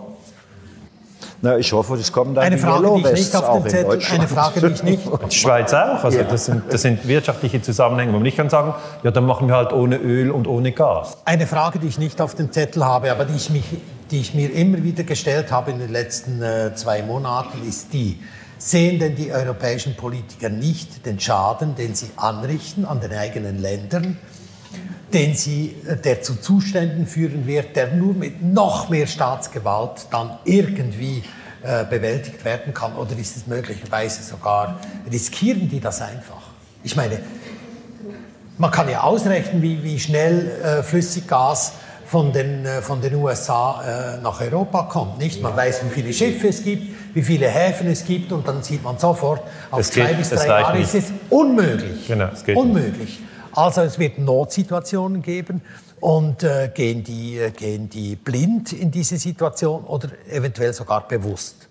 Na, 1.43 1.59
ich 1.59 1.73
hoffe, 1.73 1.95
es 1.95 2.13
kommen 2.13 2.35
dann 2.35 2.45
Eine 2.45 2.57
die 2.57 2.63
Frage, 2.63 2.89
die 2.95 3.09
ich 3.09 3.13
nicht 3.13 3.37
auch 3.37 3.49
auf 3.49 3.57
dem 3.59 3.65
in 3.65 3.71
Zettel, 3.71 4.15
eine 4.15 4.29
Frage, 4.29 4.61
die 4.61 4.73
ich 4.73 4.83
nicht, 4.83 5.03
Die 5.31 5.37
Schweiz 5.37 5.75
auch. 5.75 6.03
Also 6.03 6.23
das, 6.23 6.47
sind, 6.47 6.63
das 6.71 6.83
sind 6.83 7.07
wirtschaftliche 7.07 7.61
Zusammenhänge, 7.61 8.13
wo 8.13 8.17
man 8.17 8.23
nicht 8.23 8.37
kann 8.37 8.49
sagen, 8.49 8.75
ja, 9.03 9.11
dann 9.11 9.27
machen 9.27 9.49
wir 9.49 9.57
halt 9.57 9.73
ohne 9.73 9.97
Öl 9.97 10.31
und 10.31 10.47
ohne 10.47 10.73
Gas. 10.73 11.19
eine 11.25 11.47
Frage, 11.47 11.79
die 11.79 11.89
ich 11.89 11.99
nicht 11.99 12.21
auf 12.21 12.35
dem 12.35 12.53
Zettel 12.53 12.85
habe, 12.85 13.11
aber 13.11 13.25
die 13.25 13.37
ich, 13.37 13.51
mich, 13.51 13.65
die 14.11 14.21
ich 14.21 14.35
mir 14.35 14.53
immer 14.53 14.83
wieder 14.83 15.05
gestellt 15.05 15.53
habe 15.53 15.71
in 15.73 15.79
den 15.79 15.93
letzten 15.93 16.43
äh, 16.43 16.75
zwei 16.75 17.03
Monaten, 17.03 17.67
ist 17.69 17.93
die, 17.93 18.19
sehen 18.59 18.99
denn 18.99 19.15
die 19.15 19.31
europäischen 19.33 19.95
Politiker 19.95 20.49
nicht 20.49 21.05
den 21.05 21.21
Schaden, 21.21 21.75
den 21.75 21.95
sie 21.95 22.11
anrichten 22.17 22.87
an 22.87 23.01
den 23.01 23.13
eigenen 23.13 23.61
Ländern, 23.61 24.17
den 25.13 25.35
sie, 25.35 25.77
äh, 25.89 25.97
der 25.97 26.23
zu 26.23 26.35
Zuständen 26.37 27.07
führen 27.07 27.47
wird, 27.47 27.77
der 27.77 27.93
nur 27.93 28.15
mit 28.15 28.43
noch 28.43 28.89
mehr 28.89 29.07
Staatsgewalt 29.07 30.07
dann 30.11 30.39
irgendwie 30.45 31.23
äh, 31.63 31.85
bewältigt 31.85 32.45
werden 32.45 32.75
kann? 32.75 32.95
Oder 32.97 33.17
ist 33.19 33.37
es 33.37 33.47
möglicherweise 33.47 34.23
sogar, 34.23 34.81
riskieren 35.11 35.69
die 35.69 35.81
das 35.81 36.01
einfach? 36.03 36.43
Ich 36.83 36.97
meine, 36.97 37.19
man 38.59 38.71
kann 38.71 38.89
ja 38.89 39.03
ausrechnen, 39.03 39.61
wie, 39.63 39.83
wie 39.83 39.99
schnell 39.99 40.51
äh, 40.63 40.83
Flüssiggas 40.83 41.73
von 42.07 42.33
den, 42.33 42.65
äh, 42.65 42.81
von 42.83 43.01
den 43.01 43.15
USA 43.17 44.15
äh, 44.17 44.23
nach 44.23 44.41
Europa 44.41 44.85
kommt. 44.85 45.19
Nicht? 45.19 45.43
Man 45.43 45.55
weiß, 45.57 45.83
wie 45.85 45.91
viele 45.91 46.13
Schiffe 46.13 46.49
es 46.49 46.63
gibt, 46.63 46.95
wie 47.15 47.23
viele 47.23 47.49
Häfen 47.49 47.89
es 47.89 48.05
gibt 48.05 48.33
und 48.33 48.47
dann 48.47 48.63
sieht 48.63 48.83
man 48.83 48.99
sofort, 48.99 49.43
auf 49.71 49.79
Das 49.79 49.91
zwei 49.91 50.07
geht- 50.09 50.19
bis 50.19 50.31
drei 50.31 50.47
Jahre 50.47 50.79
nicht. 50.79 50.95
ist 50.95 51.07
es 51.07 51.13
unmöglich. 51.31 52.07
Genau, 52.07 52.29
es 52.33 52.45
geht 52.45 52.57
unmöglich. 52.57 53.21
Also 53.57 53.81
es 53.81 53.99
wird 53.99 54.19
Notsituationen 54.19 55.23
geben 55.23 55.63
und 56.01 56.43
äh, 56.43 56.71
gehen, 56.75 57.03
die, 57.03 57.39
äh, 57.39 57.51
gehen 57.51 57.89
die 57.89 58.15
blind 58.17 58.73
in 58.73 58.91
diese 58.91 59.17
Situation 59.17 59.85
oder 59.85 60.11
eventuell 60.31 60.73
sogar 60.73 61.09
bewusst. 61.09 61.69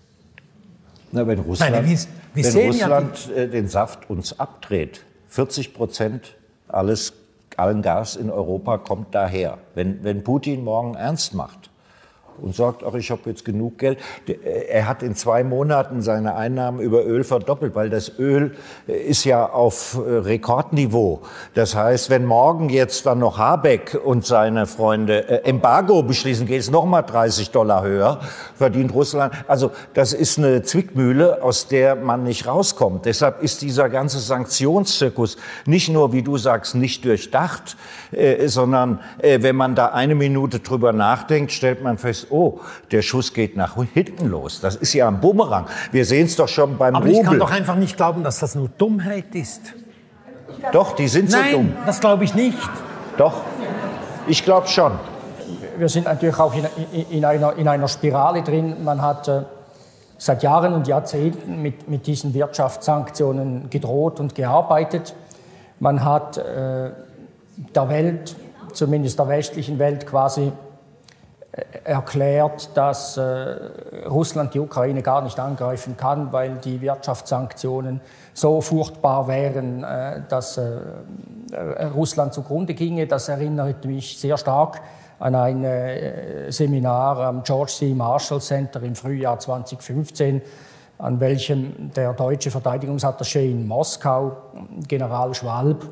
Na, 1.11 1.25
wenn 1.27 1.39
Russland, 1.39 1.71
Nein, 1.73 1.87
wir- 1.89 1.97
wir 2.33 2.43
wenn 2.43 2.51
sehen 2.51 2.73
ja 2.73 2.87
Russland 2.87 3.29
äh, 3.37 3.47
den 3.47 3.67
Saft 3.67 4.09
uns 4.09 4.37
abdreht, 4.39 5.01
40 5.29 5.73
Prozent 5.73 6.35
alles, 6.67 7.13
allen 7.55 7.81
Gas 7.81 8.15
in 8.15 8.29
Europa 8.29 8.77
kommt 8.79 9.13
daher. 9.15 9.59
Wenn, 9.75 10.03
wenn 10.03 10.23
Putin 10.23 10.63
morgen 10.63 10.95
ernst 10.95 11.33
macht 11.33 11.69
und 12.41 12.55
sagt, 12.55 12.83
ach, 12.83 12.93
ich 12.95 13.11
habe 13.11 13.21
jetzt 13.25 13.45
genug 13.45 13.77
Geld, 13.77 13.99
äh, 14.27 14.33
er 14.69 14.87
hat 14.87 15.03
in 15.03 15.15
zwei 15.15 15.43
Monaten 15.43 16.01
seine 16.01 16.35
Einnahmen 16.35 16.79
über 16.79 17.05
Öl 17.05 17.23
verdoppelt, 17.23 17.75
weil 17.75 17.89
das 17.89 18.19
Öl 18.19 18.55
äh, 18.87 18.93
ist 18.93 19.23
ja 19.23 19.49
auf 19.49 19.95
äh, 19.95 20.17
Rekordniveau. 20.17 21.21
Das 21.53 21.75
heißt, 21.75 22.09
wenn 22.09 22.25
morgen 22.25 22.69
jetzt 22.69 23.05
dann 23.05 23.19
noch 23.19 23.37
Habeck 23.37 23.99
und 24.03 24.25
seine 24.25 24.65
Freunde 24.65 25.45
Embargo 25.45 26.03
beschließen, 26.03 26.45
geht 26.45 26.61
es 26.61 26.71
noch 26.71 26.85
mal 26.85 27.01
30 27.01 27.51
Dollar 27.51 27.83
höher, 27.83 28.19
verdient 28.55 28.93
Russland. 28.93 29.33
Also 29.47 29.71
das 29.93 30.13
ist 30.13 30.37
eine 30.37 30.63
Zwickmühle, 30.63 31.41
aus 31.41 31.67
der 31.67 31.95
man 31.95 32.23
nicht 32.23 32.47
rauskommt. 32.47 33.05
Deshalb 33.05 33.41
ist 33.41 33.61
dieser 33.61 33.89
ganze 33.89 34.19
Sanktionszirkus 34.19 35.37
nicht 35.65 35.89
nur, 35.89 36.13
wie 36.13 36.23
du 36.23 36.37
sagst, 36.37 36.75
nicht 36.75 37.05
durchdacht, 37.05 37.77
sondern 38.45 38.99
wenn 39.21 39.55
man 39.55 39.75
da 39.75 39.87
eine 39.87 40.15
Minute 40.15 40.59
drüber 40.59 40.93
nachdenkt, 40.93 41.51
stellt 41.51 41.83
man 41.83 41.97
fest, 41.97 42.24
oh, 42.29 42.59
der 42.91 43.01
Schuss 43.01 43.33
geht 43.33 43.55
nach 43.55 43.75
hinten 43.93 44.27
los. 44.27 44.59
Das 44.61 44.75
ist 44.75 44.93
ja 44.93 45.07
ein 45.07 45.19
Bumerang. 45.19 45.65
Wir 45.91 46.05
sehen 46.05 46.25
es 46.25 46.35
doch 46.35 46.47
schon 46.47 46.77
beim 46.77 46.95
Aber 46.95 47.07
ich 47.07 47.17
kann 47.17 47.27
Rubel. 47.27 47.39
doch 47.39 47.51
einfach 47.51 47.75
nicht 47.75 47.97
glauben, 47.97 48.23
dass 48.23 48.39
das 48.39 48.55
nur 48.55 48.69
Dummheit 48.69 49.33
ist. 49.33 49.73
Doch, 50.71 50.95
die 50.95 51.07
sind 51.07 51.31
so 51.31 51.37
dumm. 51.51 51.73
Nein, 51.73 51.83
das 51.85 51.99
glaube 51.99 52.23
ich 52.23 52.33
nicht. 52.33 52.57
Doch, 53.17 53.41
ich 54.27 54.43
glaube 54.43 54.67
schon. 54.67 54.93
wir 55.77 55.89
sind 55.89 56.05
natürlich 56.05 56.39
auch 56.39 56.53
in, 56.53 56.65
in, 56.91 57.09
in, 57.09 57.25
einer, 57.25 57.53
in 57.53 57.67
einer 57.67 57.87
Spirale 57.87 58.43
drin. 58.43 58.83
Man 58.83 59.01
hat 59.01 59.27
äh, 59.27 59.41
seit 60.17 60.43
Jahren 60.43 60.73
und 60.73 60.87
Jahrzehnten 60.87 61.61
mit, 61.61 61.89
mit 61.89 62.07
diesen 62.07 62.33
Wirtschaftssanktionen 62.33 63.69
gedroht 63.69 64.19
und 64.19 64.35
gearbeitet. 64.35 65.15
Man 65.79 66.03
hat 66.03 66.37
äh, 66.37 66.91
der 67.75 67.89
Welt, 67.89 68.35
zumindest 68.73 69.19
der 69.19 69.27
westlichen 69.27 69.79
Welt, 69.79 70.07
quasi 70.07 70.51
erklärt, 71.83 72.75
dass 72.75 73.17
äh, 73.17 73.55
Russland 74.07 74.53
die 74.53 74.59
Ukraine 74.59 75.01
gar 75.01 75.21
nicht 75.21 75.39
angreifen 75.39 75.95
kann, 75.95 76.33
weil 76.33 76.55
die 76.55 76.81
Wirtschaftssanktionen 76.81 78.01
so 78.33 78.59
furchtbar 78.59 79.27
wären, 79.27 79.83
äh, 79.83 80.21
dass 80.27 80.57
äh, 80.57 80.79
äh, 81.51 81.85
Russland 81.85 82.33
zugrunde 82.33 82.73
ginge. 82.73 83.07
Das 83.07 83.29
erinnert 83.29 83.85
mich 83.85 84.19
sehr 84.19 84.37
stark 84.37 84.81
an 85.19 85.35
ein 85.35 85.63
äh, 85.63 86.51
Seminar 86.51 87.19
am 87.19 87.43
George 87.43 87.71
C. 87.71 87.93
Marshall 87.93 88.41
Center 88.41 88.81
im 88.83 88.95
Frühjahr 88.95 89.39
2015, 89.39 90.41
an 90.97 91.19
welchem 91.19 91.91
der 91.95 92.13
deutsche 92.13 92.51
Verteidigungsattaché 92.51 93.49
in 93.49 93.65
Moskau, 93.65 94.35
General 94.87 95.33
Schwalb, 95.33 95.87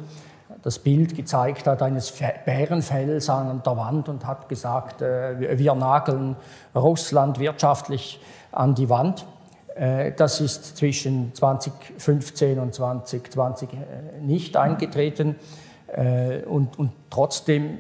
das 0.64 0.80
Bild 0.80 1.16
gezeigt 1.16 1.68
hat 1.68 1.82
eines 1.82 2.09
Fe- 2.09 2.34
Bärenfells 2.45 3.30
an 3.30 3.61
der 3.66 3.78
Wand 3.78 4.09
und 4.09 4.26
hat 4.26 4.49
gesagt, 4.49 5.01
äh, 5.01 5.57
wir- 5.59 5.76
nageln 5.76 6.36
Russland 6.74 7.38
wirtschaftlich 7.39 8.20
an 8.51 8.74
die 8.74 8.89
Wand. 8.89 9.26
Äh, 9.76 10.14
Das 10.14 10.39
ist 10.41 10.78
zwischen 10.78 11.34
2015 11.36 12.59
und 12.59 12.74
2020 12.74 13.70
äh, 13.74 14.22
nicht 14.22 14.57
eingetreten. 14.57 15.36
Und, 16.49 16.80
und 16.80 16.91
trotzdem 17.11 17.78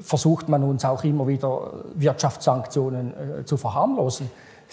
versucht 0.00 0.48
man 0.48 0.64
uns 0.64 0.84
auch 0.84 1.04
immer 1.04 1.28
wieder 1.28 1.84
Wirtschaftssanktionen 1.94 3.14
zu 3.44 3.56
verharmlosen. 3.56 4.28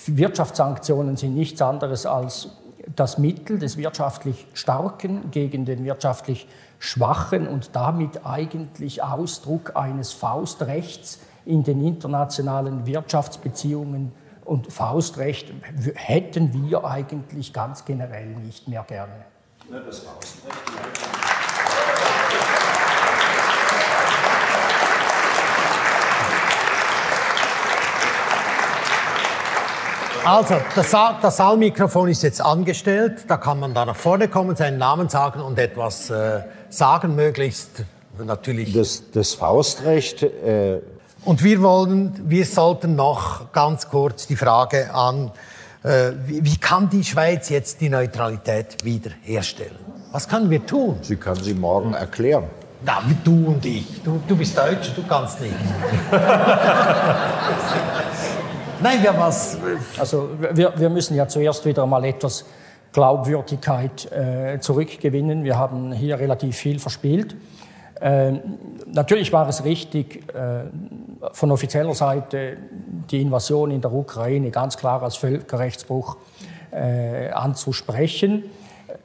Wirtschaftssanktionen 0.07 1.17
sind 1.17 1.35
nichts 1.35 1.61
anderes 1.61 2.07
als 2.07 2.49
das 2.95 3.17
Mittel 3.17 3.59
des 3.59 3.77
wirtschaftlich 3.77 4.47
Starken 4.53 5.31
gegen 5.31 5.65
den 5.65 5.83
wirtschaftlich 5.83 6.47
Schwachen 6.79 7.47
und 7.47 7.75
damit 7.75 8.25
eigentlich 8.25 9.03
Ausdruck 9.03 9.75
eines 9.75 10.13
Faustrechts 10.13 11.19
in 11.45 11.63
den 11.63 11.83
internationalen 11.83 12.85
Wirtschaftsbeziehungen. 12.85 14.11
Und 14.45 14.71
Faustrecht 14.71 15.51
hätten 15.95 16.53
wir 16.53 16.85
eigentlich 16.85 17.51
ganz 17.51 17.83
generell 17.83 18.27
nicht 18.27 18.67
mehr 18.67 18.83
gerne. 18.83 19.25
Also, 30.25 30.55
das, 30.75 30.91
Sa- 30.91 31.17
das 31.21 31.37
Saalmikrofon 31.37 32.09
ist 32.09 32.23
jetzt 32.23 32.41
angestellt. 32.41 33.25
Da 33.27 33.37
kann 33.37 33.59
man 33.59 33.73
da 33.73 33.85
nach 33.85 33.95
vorne 33.95 34.27
kommen, 34.27 34.55
seinen 34.55 34.77
Namen 34.77 35.09
sagen 35.09 35.39
und 35.41 35.57
etwas 35.59 36.09
äh, 36.09 36.41
sagen, 36.69 37.15
möglichst 37.15 37.69
natürlich. 38.23 38.73
Das, 38.73 39.03
das 39.13 39.33
Faustrecht, 39.33 40.23
äh, 40.23 40.79
Und 41.23 41.43
wir 41.43 41.61
wollen, 41.61 42.13
wir 42.29 42.45
sollten 42.45 42.95
noch 42.95 43.51
ganz 43.53 43.89
kurz 43.89 44.27
die 44.27 44.35
Frage 44.35 44.93
an, 44.93 45.31
äh, 45.83 46.11
wie, 46.25 46.43
wie 46.43 46.57
kann 46.57 46.89
die 46.89 47.03
Schweiz 47.03 47.49
jetzt 47.49 47.79
die 47.81 47.89
Neutralität 47.89 48.83
wiederherstellen? 48.83 49.77
Was 50.11 50.27
können 50.27 50.49
wir 50.49 50.65
tun? 50.65 50.97
sie 51.01 51.15
kann 51.17 51.35
sie 51.35 51.53
morgen 51.53 51.93
erklären. 51.93 52.45
Na, 52.83 53.01
du 53.23 53.47
und 53.47 53.65
ich. 53.65 54.01
Du, 54.03 54.21
du 54.27 54.35
bist 54.35 54.57
Deutscher, 54.57 54.91
du 54.95 55.03
kannst 55.07 55.41
nicht. 55.41 55.53
Nein, 58.81 59.01
wir 59.01 59.17
was. 59.17 59.57
Also 59.97 60.29
wir, 60.53 60.73
wir 60.77 60.89
müssen 60.89 61.15
ja 61.15 61.27
zuerst 61.27 61.65
wieder 61.65 61.85
mal 61.87 62.05
etwas 62.05 62.45
Glaubwürdigkeit 62.93 64.11
äh, 64.11 64.59
zurückgewinnen. 64.59 65.43
Wir 65.43 65.57
haben 65.57 65.91
hier 65.91 66.19
relativ 66.19 66.57
viel 66.57 66.79
verspielt. 66.79 67.35
Ähm, 67.99 68.39
natürlich 68.85 69.33
war 69.33 69.47
es 69.49 69.63
richtig, 69.63 70.31
äh, 70.33 70.65
von 71.31 71.51
offizieller 71.51 71.95
Seite 71.95 72.57
die 73.09 73.21
Invasion 73.21 73.71
in 73.71 73.81
der 73.81 73.91
Ukraine 73.91 74.51
ganz 74.51 74.77
klar 74.77 75.01
als 75.01 75.15
Völkerrechtsbruch 75.17 76.17
äh, 76.71 77.29
anzusprechen. 77.29 78.43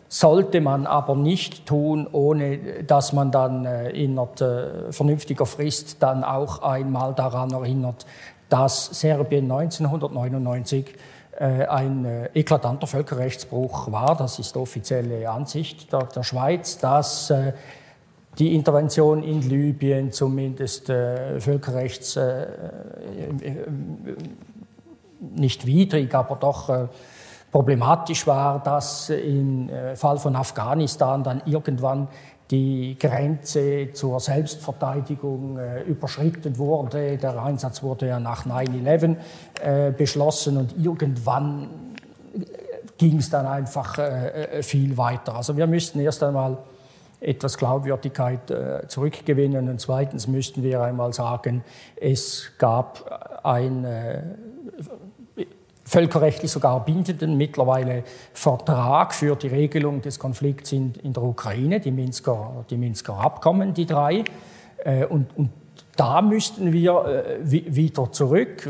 Sollte 0.08 0.60
man 0.60 0.86
aber 0.86 1.16
nicht 1.16 1.64
tun, 1.64 2.06
ohne 2.12 2.84
dass 2.86 3.14
man 3.14 3.30
dann 3.30 3.64
äh, 3.64 3.88
innerhalb 3.90 4.38
äh, 4.42 4.92
vernünftiger 4.92 5.46
Frist 5.46 6.02
dann 6.02 6.22
auch 6.22 6.60
einmal 6.60 7.14
daran 7.14 7.50
erinnert, 7.50 8.04
dass 8.52 8.86
Serbien 9.00 9.50
1999 9.50 10.94
äh, 11.38 11.64
ein 11.64 12.04
äh, 12.04 12.26
eklatanter 12.34 12.86
Völkerrechtsbruch 12.86 13.90
war. 13.90 14.14
Das 14.16 14.38
ist 14.38 14.54
offizielle 14.58 15.30
Ansicht 15.30 15.90
der, 15.90 16.02
der 16.04 16.22
Schweiz, 16.22 16.76
dass 16.76 17.30
äh, 17.30 17.54
die 18.38 18.54
Intervention 18.54 19.22
in 19.22 19.40
Libyen 19.40 20.12
zumindest 20.12 20.90
äh, 20.90 21.40
völkerrechts 21.40 22.18
nicht 25.20 25.66
widrig, 25.66 26.14
aber 26.14 26.36
doch 26.36 26.88
problematisch 27.50 28.26
war, 28.26 28.62
dass 28.62 29.08
im 29.10 29.70
Fall 29.94 30.18
von 30.18 30.34
Afghanistan 30.34 31.22
dann 31.22 31.42
irgendwann 31.44 32.08
die 32.52 32.98
Grenze 33.00 33.88
zur 33.94 34.20
Selbstverteidigung 34.20 35.58
äh, 35.58 35.82
überschritten 35.84 36.58
wurde. 36.58 37.16
Der 37.16 37.42
Einsatz 37.42 37.82
wurde 37.82 38.08
ja 38.08 38.20
nach 38.20 38.46
9-11 38.46 39.16
äh, 39.62 39.90
beschlossen 39.90 40.58
und 40.58 40.74
irgendwann 40.78 41.70
ging 42.98 43.18
es 43.18 43.30
dann 43.30 43.46
einfach 43.46 43.98
äh, 43.98 44.58
äh, 44.58 44.62
viel 44.62 44.98
weiter. 44.98 45.34
Also 45.34 45.56
wir 45.56 45.66
müssten 45.66 45.98
erst 45.98 46.22
einmal 46.22 46.58
etwas 47.20 47.56
Glaubwürdigkeit 47.56 48.50
äh, 48.50 48.86
zurückgewinnen 48.86 49.70
und 49.70 49.80
zweitens 49.80 50.28
müssten 50.28 50.62
wir 50.62 50.82
einmal 50.82 51.14
sagen, 51.14 51.64
es 51.96 52.52
gab 52.58 53.40
ein 53.44 53.84
äh, 53.84 54.22
völkerrechtlich 55.84 56.50
sogar 56.50 56.84
bindenden 56.84 57.36
mittlerweile 57.36 58.04
Vertrag 58.32 59.14
für 59.14 59.36
die 59.36 59.48
Regelung 59.48 60.00
des 60.00 60.18
Konflikts 60.18 60.72
in, 60.72 60.94
in 61.02 61.12
der 61.12 61.22
Ukraine, 61.22 61.80
die 61.80 61.90
Minsker, 61.90 62.64
die 62.70 62.76
Minsker 62.76 63.18
Abkommen, 63.18 63.74
die 63.74 63.86
drei. 63.86 64.24
Äh, 64.84 65.06
und, 65.06 65.26
und 65.36 65.50
da 65.96 66.22
müssten 66.22 66.72
wir 66.72 67.04
äh, 67.04 67.50
wieder 67.50 68.10
zurück, 68.12 68.68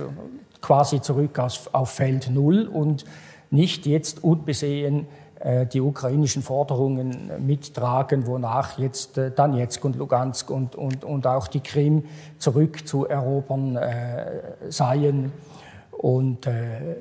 quasi 0.60 1.00
zurück 1.00 1.38
auf, 1.38 1.68
auf 1.72 1.90
Feld 1.90 2.30
Null 2.30 2.66
und 2.66 3.04
nicht 3.50 3.86
jetzt 3.86 4.24
unbesehen 4.24 5.06
äh, 5.40 5.66
die 5.66 5.80
ukrainischen 5.80 6.42
Forderungen 6.42 7.30
mittragen, 7.46 8.26
wonach 8.26 8.78
jetzt 8.78 9.18
Donetsk 9.36 9.84
und 9.84 9.96
Lugansk 9.96 10.50
und, 10.50 10.74
und, 10.74 11.04
und 11.04 11.26
auch 11.26 11.48
die 11.48 11.60
Krim 11.60 12.04
zurückzuerobern 12.38 13.76
äh, 13.76 14.26
seien. 14.68 15.32
Und 16.02 16.46
äh, 16.46 16.96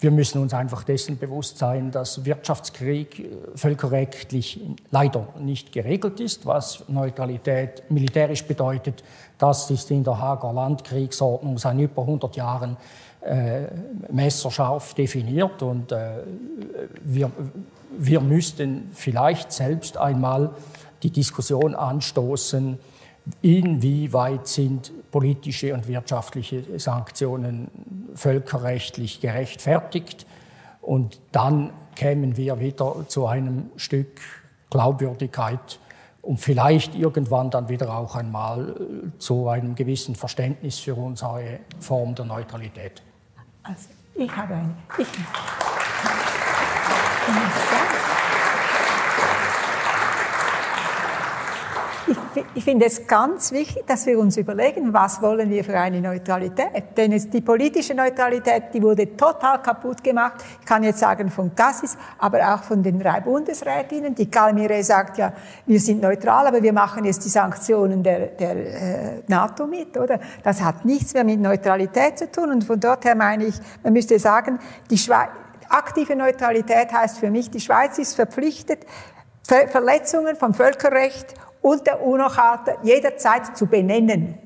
wir 0.00 0.12
müssen 0.12 0.40
uns 0.40 0.54
einfach 0.54 0.84
dessen 0.84 1.18
bewusst 1.18 1.58
sein, 1.58 1.90
dass 1.90 2.24
Wirtschaftskrieg 2.24 3.18
äh, 3.18 3.26
völkerrechtlich 3.56 4.60
leider 4.90 5.26
nicht 5.40 5.72
geregelt 5.72 6.20
ist, 6.20 6.46
was 6.46 6.84
Neutralität 6.88 7.82
militärisch 7.90 8.44
bedeutet. 8.44 9.02
Das 9.38 9.70
ist 9.70 9.90
in 9.90 10.04
der 10.04 10.20
Hager 10.20 10.52
Landkriegsordnung 10.52 11.58
seit 11.58 11.78
über 11.78 12.02
100 12.02 12.36
Jahren 12.36 12.76
äh, 13.22 13.62
messerscharf 14.10 14.94
definiert 14.94 15.60
und 15.62 15.90
äh, 15.90 16.18
wir, 17.02 17.32
wir 17.98 18.20
müssten 18.20 18.90
vielleicht 18.94 19.50
selbst 19.50 19.96
einmal 19.96 20.50
die 21.02 21.10
Diskussion 21.10 21.74
anstoßen, 21.74 22.78
inwieweit 23.42 24.46
sind 24.46 24.92
politische 25.10 25.74
und 25.74 25.88
wirtschaftliche 25.88 26.78
Sanktionen 26.78 27.68
völkerrechtlich 28.14 29.20
gerechtfertigt. 29.20 30.26
Und 30.80 31.20
dann 31.32 31.70
kämen 31.94 32.36
wir 32.36 32.60
wieder 32.60 33.04
zu 33.08 33.26
einem 33.26 33.70
Stück 33.76 34.20
Glaubwürdigkeit 34.70 35.80
und 36.22 36.38
vielleicht 36.38 36.94
irgendwann 36.94 37.50
dann 37.50 37.68
wieder 37.68 37.96
auch 37.96 38.14
einmal 38.14 38.76
zu 39.18 39.48
einem 39.48 39.74
gewissen 39.74 40.14
Verständnis 40.14 40.78
für 40.78 40.94
unsere 40.94 41.60
Form 41.80 42.14
der 42.14 42.26
Neutralität. 42.26 43.02
Also, 43.62 43.88
ich 44.14 44.36
habe 44.36 44.54
eine. 44.54 44.74
Ich, 44.98 45.08
ich, 52.08 52.44
ich, 52.54 52.64
finde 52.64 52.86
es 52.86 53.06
ganz 53.06 53.52
wichtig, 53.52 53.86
dass 53.86 54.06
wir 54.06 54.18
uns 54.18 54.36
überlegen, 54.36 54.92
was 54.92 55.20
wollen 55.22 55.50
wir 55.50 55.62
für 55.64 55.78
eine 55.78 56.00
Neutralität. 56.00 56.96
Denn 56.96 57.12
es, 57.12 57.28
die 57.28 57.40
politische 57.40 57.94
Neutralität, 57.94 58.64
die 58.72 58.82
wurde 58.82 59.16
total 59.16 59.60
kaputt 59.62 60.02
gemacht. 60.02 60.44
Ich 60.60 60.66
kann 60.66 60.82
jetzt 60.82 60.98
sagen 60.98 61.30
von 61.30 61.54
Gassis, 61.54 61.96
aber 62.18 62.54
auch 62.54 62.62
von 62.62 62.82
den 62.82 62.98
drei 62.98 63.20
Bundesrätinnen. 63.20 64.14
Die 64.14 64.30
Kalmire 64.30 64.82
sagt 64.82 65.18
ja, 65.18 65.32
wir 65.66 65.80
sind 65.80 66.02
neutral, 66.02 66.46
aber 66.46 66.62
wir 66.62 66.72
machen 66.72 67.04
jetzt 67.04 67.24
die 67.24 67.28
Sanktionen 67.28 68.02
der, 68.02 68.26
der 68.28 68.56
äh, 68.56 69.22
NATO 69.26 69.66
mit, 69.66 69.96
oder? 69.96 70.18
Das 70.42 70.62
hat 70.62 70.84
nichts 70.84 71.14
mehr 71.14 71.24
mit 71.24 71.40
Neutralität 71.40 72.18
zu 72.18 72.30
tun. 72.30 72.50
Und 72.50 72.64
von 72.64 72.80
dort 72.80 73.04
her 73.04 73.14
meine 73.14 73.44
ich, 73.44 73.54
man 73.82 73.92
müsste 73.92 74.18
sagen, 74.18 74.58
die 74.90 74.98
Schweiz, 74.98 75.28
aktive 75.68 76.16
Neutralität 76.16 76.92
heißt 76.92 77.18
für 77.18 77.30
mich, 77.30 77.50
die 77.50 77.60
Schweiz 77.60 77.98
ist 77.98 78.14
verpflichtet, 78.14 78.86
Verletzungen 79.42 80.36
vom 80.36 80.52
Völkerrecht 80.52 81.34
und 81.62 81.86
der 81.86 82.04
UNO-Charta 82.04 82.78
jederzeit 82.82 83.56
zu 83.56 83.66
benennen. 83.66 84.38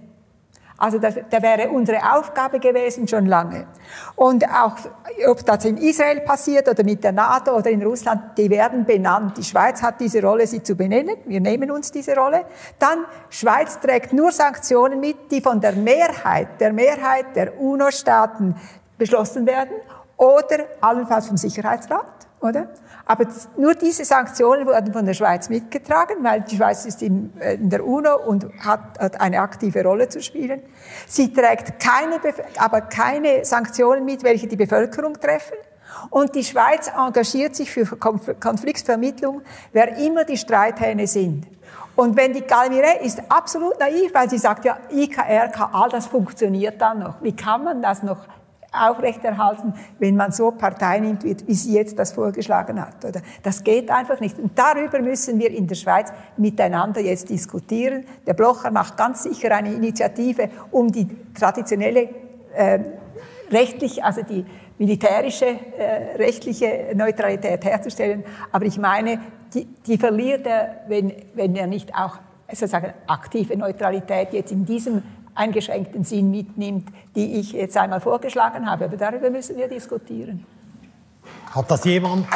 Also 0.83 0.99
das, 0.99 1.15
das 1.31 1.43
wäre 1.43 1.71
unsere 1.71 1.99
Aufgabe 2.13 2.59
gewesen 2.59 3.07
schon 3.07 3.27
lange. 3.27 3.69
Und 4.17 4.45
auch, 4.49 4.75
ob 5.29 5.47
das 5.47 5.65
in 5.65 5.77
Israel 5.77 6.23
passiert 6.23 6.69
oder 6.69 6.83
mit 6.83 7.05
der 7.05 7.13
NATO 7.13 7.57
oder 7.57 7.71
in 7.71 7.85
Russland, 7.85 8.37
die 8.37 8.51
werden 8.51 8.85
benannt. 8.85 9.39
Die 9.39 9.45
Schweiz 9.45 9.81
hat 9.81 10.01
diese 10.01 10.21
Rolle, 10.21 10.45
sie 10.45 10.61
zu 10.61 10.75
benennen. 10.75 11.19
Wir 11.27 11.41
nehmen 11.41 11.71
uns 11.71 11.93
diese 11.93 12.17
Rolle. 12.17 12.47
Dann, 12.81 13.05
Schweiz 13.31 13.79
trägt 13.79 14.13
nur 14.13 14.33
Sanktionen 14.33 14.99
mit, 14.99 15.31
die 15.31 15.41
von 15.41 15.61
der 15.61 15.75
Mehrheit, 15.75 16.61
der 16.61 16.73
Mehrheit 16.73 17.27
der 17.37 17.61
UNO-Staaten 17.61 18.57
beschlossen 18.99 19.47
werden 19.47 19.77
oder 20.17 20.65
allenfalls 20.81 21.29
vom 21.29 21.37
Sicherheitsrat, 21.37 22.27
oder? 22.41 22.67
Aber 23.05 23.27
nur 23.57 23.75
diese 23.75 24.05
Sanktionen 24.05 24.67
wurden 24.67 24.93
von 24.93 25.05
der 25.05 25.15
Schweiz 25.15 25.49
mitgetragen, 25.49 26.17
weil 26.23 26.43
die 26.43 26.57
Schweiz 26.57 26.85
ist 26.85 27.03
in, 27.03 27.33
äh, 27.41 27.55
in 27.55 27.69
der 27.69 27.85
UNO 27.85 28.17
und 28.27 28.47
hat, 28.61 29.21
eine 29.21 29.41
aktive 29.41 29.83
Rolle 29.83 30.09
zu 30.09 30.23
spielen. 30.23 30.63
Sie 31.07 31.33
trägt 31.33 31.81
keine, 31.81 32.21
aber 32.59 32.83
keine 32.83 33.45
Sanktionen 33.45 34.05
mit, 34.05 34.23
welche 34.23 34.47
die 34.47 34.57
Bevölkerung 34.57 35.15
treffen. 35.19 35.57
Und 36.11 36.35
die 36.35 36.45
Schweiz 36.45 36.89
engagiert 36.89 37.55
sich 37.55 37.71
für 37.71 37.85
Konfliktvermittlung, 37.85 39.43
wer 39.73 39.97
immer 39.99 40.25
die 40.25 40.37
Streithähne 40.37 41.07
sind. 41.07 41.47
Und 41.95 42.17
wenn 42.17 42.33
die 42.33 42.43
Galmire 42.43 43.01
ist 43.03 43.23
absolut 43.29 43.79
naiv, 43.79 44.15
weil 44.15 44.31
sie 44.31 44.39
sagt, 44.39 44.65
ja, 44.65 44.79
IKR, 44.91 45.51
all 45.73 45.91
das 45.91 46.07
funktioniert 46.07 46.81
dann 46.81 47.01
noch. 47.01 47.23
Wie 47.23 47.37
kann 47.37 47.65
man 47.65 47.83
das 47.83 48.03
noch 48.03 48.27
aufrechterhalten, 48.73 49.75
wenn 49.99 50.17
man 50.17 50.33
so 50.33 50.51
Partei 50.51 50.99
nimmt, 50.99 51.25
wie 51.25 51.55
sie 51.55 51.75
jetzt 51.75 51.99
das 51.99 52.13
vorgeschlagen 52.13 52.81
hat. 52.81 53.05
Oder? 53.05 53.21
Das 53.43 53.63
geht 53.65 53.91
einfach 53.91 54.21
nicht. 54.21 54.39
Und 54.39 54.59
darüber 54.59 55.01
müssen 55.01 55.39
wir 55.39 55.51
in 55.51 55.67
der 55.67 55.75
Schweiz 55.75 56.13
miteinander 56.37 57.01
jetzt 57.01 57.29
diskutieren. 57.29 58.05
Der 58.27 58.35
Blocher 58.35 58.71
macht 58.71 58.97
ganz 58.97 59.23
sicher 59.25 59.55
eine 59.55 59.73
Initiative, 59.73 60.49
um 60.71 60.91
die 60.91 61.07
traditionelle 61.35 62.09
äh, 62.55 62.79
rechtlich, 63.51 64.03
also 64.03 64.23
die 64.23 64.45
militärische 64.79 65.47
äh, 65.47 66.17
rechtliche 66.17 66.93
Neutralität 66.95 67.65
herzustellen. 67.65 68.25
Aber 68.51 68.65
ich 68.65 68.79
meine, 68.79 69.21
die, 69.55 69.67
die 69.87 69.99
verliert 69.99 70.47
er, 70.47 70.81
wenn, 70.89 71.13
wenn 71.35 71.55
er 71.55 71.67
nicht 71.67 71.95
auch 71.95 72.19
sozusagen 72.51 72.93
aktive 73.07 73.57
Neutralität 73.57 74.33
jetzt 74.33 74.53
in 74.53 74.65
diesem 74.65 75.03
eingeschränkten 75.35 76.05
Sinn 76.05 76.31
mitnimmt, 76.31 76.89
die 77.15 77.41
ich 77.41 77.53
jetzt 77.53 77.77
einmal 77.77 78.01
vorgeschlagen 78.01 78.71
habe. 78.71 78.87
Aber 78.87 78.97
darüber 78.97 79.31
müssen 79.31 79.57
wir 79.57 79.69
diskutieren. 79.69 80.45
Hat 81.55 81.71
das 81.71 81.85
jemand? 81.85 82.27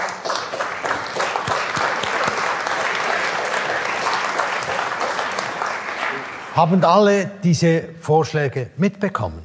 Haben 6.55 6.82
alle 6.84 7.30
diese 7.42 7.82
Vorschläge 8.01 8.70
mitbekommen? 8.78 9.42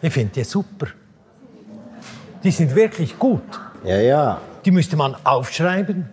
Ich 0.00 0.12
finde 0.12 0.32
die 0.34 0.44
super. 0.44 0.88
Die 2.42 2.50
sind 2.50 2.74
wirklich 2.74 3.16
gut. 3.16 3.42
Ja, 3.84 4.00
ja. 4.00 4.40
Die 4.64 4.72
müsste 4.72 4.96
man 4.96 5.16
aufschreiben 5.24 6.08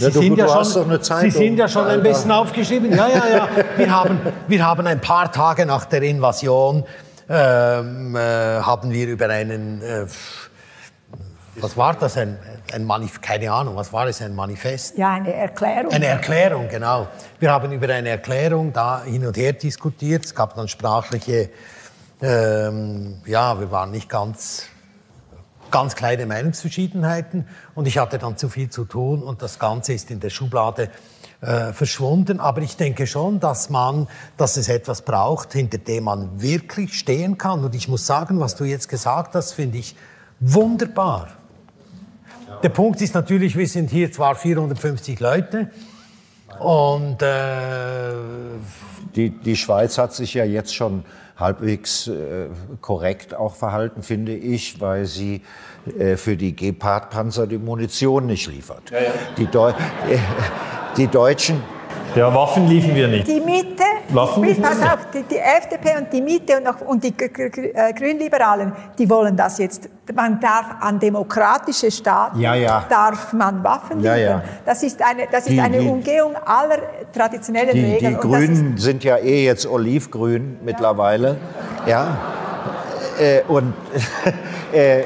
Sie, 0.00 0.06
ja, 0.06 0.10
du, 0.10 0.20
sind, 0.20 0.38
du 0.38 0.42
ja 0.42 0.64
schon, 0.64 1.20
Sie 1.20 1.30
sind 1.30 1.56
ja 1.58 1.68
schon 1.68 1.86
ein 1.86 2.02
bisschen 2.02 2.30
aufgeschrieben. 2.30 2.90
Ja, 2.90 3.06
ja, 3.06 3.28
ja. 3.28 3.48
Wir 3.76 3.90
haben, 3.94 4.18
wir 4.48 4.66
haben 4.66 4.86
ein 4.86 5.00
paar 5.00 5.30
Tage 5.30 5.66
nach 5.66 5.84
der 5.84 6.02
Invasion 6.02 6.84
ähm, 7.28 8.16
äh, 8.16 8.18
haben 8.18 8.90
wir 8.90 9.06
über 9.06 9.28
einen, 9.28 9.82
äh, 9.82 10.06
was 11.56 11.76
war 11.76 11.94
das, 11.94 12.16
ein, 12.16 12.38
ein 12.72 12.84
Manif 12.84 13.20
keine 13.20 13.52
Ahnung, 13.52 13.76
was 13.76 13.92
war 13.92 14.06
es, 14.08 14.20
ein 14.20 14.34
Manifest? 14.34 14.98
Ja, 14.98 15.12
eine 15.12 15.32
Erklärung. 15.32 15.92
Eine 15.92 16.06
Erklärung, 16.06 16.68
genau. 16.68 17.06
Wir 17.38 17.52
haben 17.52 17.70
über 17.70 17.92
eine 17.92 18.08
Erklärung 18.08 18.72
da 18.72 19.04
hin 19.04 19.24
und 19.26 19.36
her 19.36 19.52
diskutiert. 19.52 20.24
Es 20.24 20.34
gab 20.34 20.56
dann 20.56 20.66
sprachliche, 20.66 21.50
ähm, 22.20 23.18
ja, 23.26 23.60
wir 23.60 23.70
waren 23.70 23.90
nicht 23.90 24.08
ganz 24.08 24.69
ganz 25.70 25.94
kleine 25.94 26.26
Meinungsverschiedenheiten 26.26 27.46
und 27.74 27.86
ich 27.86 27.98
hatte 27.98 28.18
dann 28.18 28.36
zu 28.36 28.48
viel 28.48 28.70
zu 28.70 28.84
tun 28.84 29.22
und 29.22 29.42
das 29.42 29.58
Ganze 29.58 29.92
ist 29.92 30.10
in 30.10 30.20
der 30.20 30.30
Schublade 30.30 30.90
äh, 31.40 31.72
verschwunden. 31.72 32.40
Aber 32.40 32.60
ich 32.60 32.76
denke 32.76 33.06
schon, 33.06 33.40
dass 33.40 33.70
man, 33.70 34.08
dass 34.36 34.56
es 34.56 34.68
etwas 34.68 35.02
braucht, 35.02 35.52
hinter 35.52 35.78
dem 35.78 36.04
man 36.04 36.42
wirklich 36.42 36.98
stehen 36.98 37.38
kann. 37.38 37.64
Und 37.64 37.74
ich 37.74 37.88
muss 37.88 38.06
sagen, 38.06 38.40
was 38.40 38.56
du 38.56 38.64
jetzt 38.64 38.88
gesagt 38.88 39.34
hast, 39.34 39.52
finde 39.52 39.78
ich 39.78 39.96
wunderbar. 40.38 41.28
Der 42.62 42.68
Punkt 42.68 43.00
ist 43.00 43.14
natürlich, 43.14 43.56
wir 43.56 43.66
sind 43.66 43.90
hier 43.90 44.12
zwar 44.12 44.34
450 44.34 45.18
Leute 45.20 45.70
und 46.58 47.22
äh, 47.22 48.12
die, 49.16 49.30
die 49.30 49.56
Schweiz 49.56 49.96
hat 49.96 50.12
sich 50.12 50.34
ja 50.34 50.44
jetzt 50.44 50.74
schon 50.74 51.04
halbwegs 51.40 52.06
äh, 52.06 52.48
korrekt 52.80 53.34
auch 53.34 53.54
verhalten, 53.54 54.02
finde 54.02 54.34
ich, 54.34 54.80
weil 54.80 55.06
sie 55.06 55.42
äh, 55.98 56.16
für 56.16 56.36
die 56.36 56.54
Gepard-Panzer 56.54 57.46
die 57.46 57.58
Munition 57.58 58.26
nicht 58.26 58.46
liefert. 58.46 58.90
Ja, 58.90 59.00
ja. 59.00 59.12
Die 59.36 59.46
Deu 59.46 59.72
Die 60.96 61.06
Deutschen 61.06 61.62
ja, 62.14 62.34
Waffen 62.34 62.66
liefern 62.66 62.94
wir 62.94 63.08
nicht. 63.08 63.26
Die 63.26 63.40
Mitte, 63.40 63.84
Waffen 64.10 64.42
die, 64.42 64.54
pass 64.54 64.80
auf, 64.82 65.10
die, 65.12 65.22
die, 65.22 65.38
FDP 65.38 65.98
und 65.98 66.12
die 66.12 66.20
Mitte 66.20 66.56
und, 66.56 66.64
noch, 66.64 66.80
und 66.80 67.02
die 67.04 67.14
äh, 67.18 67.92
Grünliberalen, 67.92 68.72
die 68.98 69.08
wollen 69.08 69.36
das 69.36 69.58
jetzt. 69.58 69.88
Man 70.14 70.40
darf 70.40 70.66
an 70.80 70.98
demokratische 70.98 71.90
Staaten 71.90 72.40
ja, 72.40 72.54
ja. 72.54 72.84
darf 72.88 73.32
man 73.32 73.62
Waffen 73.62 74.00
liefern. 74.00 74.18
Ja, 74.20 74.42
das 74.66 74.82
ist 74.82 75.00
eine, 75.02 75.28
das 75.30 75.46
ist 75.46 75.52
die, 75.52 75.60
eine 75.60 75.78
die, 75.78 75.86
Umgehung 75.86 76.34
aller 76.44 76.78
traditionellen 77.12 77.74
die, 77.74 77.84
Regeln. 77.84 78.14
Die 78.20 78.28
Grünen 78.28 78.76
sind 78.76 79.04
ja 79.04 79.16
eh 79.18 79.44
jetzt 79.44 79.66
olivgrün 79.66 80.58
mittlerweile. 80.64 81.36
Ja. 81.86 82.16
Äh, 83.20 83.42
und 83.46 83.72
äh, 84.72 85.04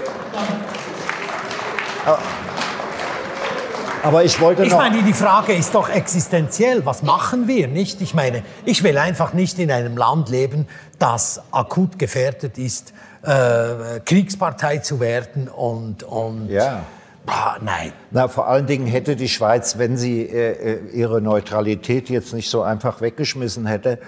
aber 4.05 4.25
ich 4.25 4.41
wollte 4.41 4.63
noch. 4.63 4.69
Ich 4.69 4.75
meine, 4.75 5.03
die 5.03 5.13
Frage 5.13 5.55
ist 5.55 5.75
doch 5.75 5.89
existenziell. 5.89 6.85
Was 6.85 7.03
machen 7.03 7.49
wir, 7.49 7.69
nicht? 7.69 8.01
Ich 8.01 8.15
meine, 8.15 8.43
ich 8.65 8.83
will 8.83 8.99
einfach 8.99 9.33
nicht 9.33 9.59
in 9.59 9.71
einem 9.71 9.97
Land 9.97 10.29
leben, 10.29 10.67
das 10.99 11.41
akut 11.51 11.99
gefährdet 11.99 12.59
ist, 12.59 12.93
äh, 13.23 14.01
Kriegspartei 14.05 14.79
zu 14.79 15.01
werden 15.01 15.49
und, 15.49 16.03
und 16.03 16.49
ja. 16.49 16.83
Ah, 17.27 17.57
nein. 17.63 17.93
Na, 18.11 18.29
vor 18.29 18.49
allen 18.49 18.67
Dingen 18.67 18.87
hätte 18.87 19.17
die 19.17 19.31
Schweiz, 19.31 19.79
wenn 19.79 19.97
sie 19.97 20.23
äh, 20.23 20.75
äh, 20.75 20.79
ihre 20.93 21.23
Neutralität 21.23 22.11
jetzt 22.11 22.35
nicht 22.35 22.51
so 22.51 22.63
einfach 22.63 23.01
weggeschmissen 23.01 23.65
hätte, 23.65 23.99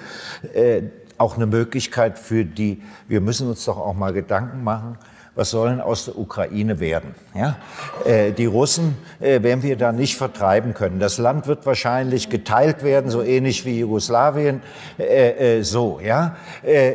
äh, 0.53 0.83
auch 1.17 1.37
eine 1.37 1.47
Möglichkeit 1.47 2.19
für 2.19 2.45
die, 2.45 2.83
wir 3.09 3.23
müssen 3.23 3.49
uns 3.49 3.65
doch 3.65 3.79
auch 3.79 3.95
mal 3.95 4.13
Gedanken 4.13 4.63
machen, 4.63 4.99
was 5.37 5.51
sollen 5.51 5.83
aus 5.83 6.07
der 6.07 6.19
Ukraine 6.19 6.81
werden? 6.81 7.15
Ja? 7.35 7.57
Äh, 8.05 8.33
die 8.33 8.47
Russen 8.47 8.97
äh, 9.21 9.43
werden 9.43 9.63
wir 9.63 9.77
da 9.77 9.93
nicht 9.93 10.17
vertreiben 10.17 10.73
können. 10.73 10.99
Das 10.99 11.19
Land 11.19 11.47
wird 11.47 11.67
wahrscheinlich 11.67 12.31
geteilt 12.31 12.83
werden, 12.83 13.11
so 13.11 13.23
ähnlich 13.23 13.67
wie 13.67 13.79
Jugoslawien. 13.79 14.63
Äh, 14.99 15.59
äh 15.59 15.63
so, 15.63 16.01
ja. 16.03 16.37
Äh, 16.63 16.95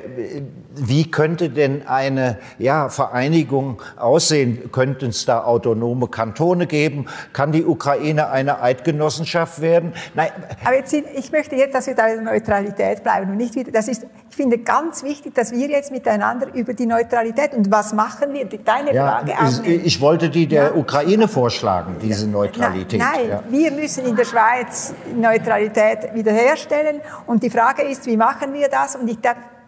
wie 0.75 1.09
könnte 1.11 1.49
denn 1.49 1.87
eine 1.87 2.39
ja, 2.57 2.89
Vereinigung 2.89 3.81
aussehen? 3.95 4.71
Könnten 4.71 5.09
es 5.09 5.25
da 5.25 5.43
autonome 5.43 6.07
Kantone 6.07 6.65
geben? 6.65 7.05
Kann 7.33 7.51
die 7.51 7.63
Ukraine 7.63 8.29
eine 8.29 8.61
Eidgenossenschaft 8.61 9.61
werden? 9.61 9.93
Nein. 10.15 10.29
Aber 10.65 10.75
jetzt, 10.75 10.93
ich 10.93 11.31
möchte 11.31 11.55
jetzt, 11.55 11.75
dass 11.75 11.85
wir 11.85 11.95
da 11.95 12.07
in 12.07 12.23
der 12.23 12.33
Neutralität 12.33 13.03
bleiben 13.03 13.29
und 13.29 13.37
nicht 13.37 13.55
wieder. 13.55 13.71
Das 13.71 13.87
ist, 13.87 14.07
finde 14.41 14.57
ganz 14.57 15.03
wichtig, 15.03 15.35
dass 15.35 15.51
wir 15.51 15.67
jetzt 15.67 15.91
miteinander 15.91 16.47
über 16.55 16.73
die 16.73 16.87
Neutralität 16.87 17.53
und 17.53 17.69
was 17.69 17.93
machen 17.93 18.33
wir, 18.33 18.45
deine 18.45 18.91
ja, 18.91 19.21
Frage 19.21 19.35
ich, 19.63 19.85
ich 19.85 20.01
wollte 20.01 20.31
die 20.31 20.47
der 20.47 20.63
ja. 20.63 20.73
Ukraine 20.73 21.27
vorschlagen, 21.27 21.97
diese 22.01 22.27
Neutralität. 22.27 22.99
Nein, 22.99 23.29
ja. 23.29 23.43
wir 23.47 23.71
müssen 23.71 24.03
in 24.03 24.15
der 24.15 24.25
Schweiz 24.25 24.95
Neutralität 25.15 26.15
wiederherstellen. 26.15 27.01
Und 27.27 27.43
die 27.43 27.51
Frage 27.51 27.83
ist, 27.83 28.07
wie 28.07 28.17
machen 28.17 28.51
wir 28.53 28.67
das? 28.67 28.95
Und 28.95 29.07
ich 29.09 29.21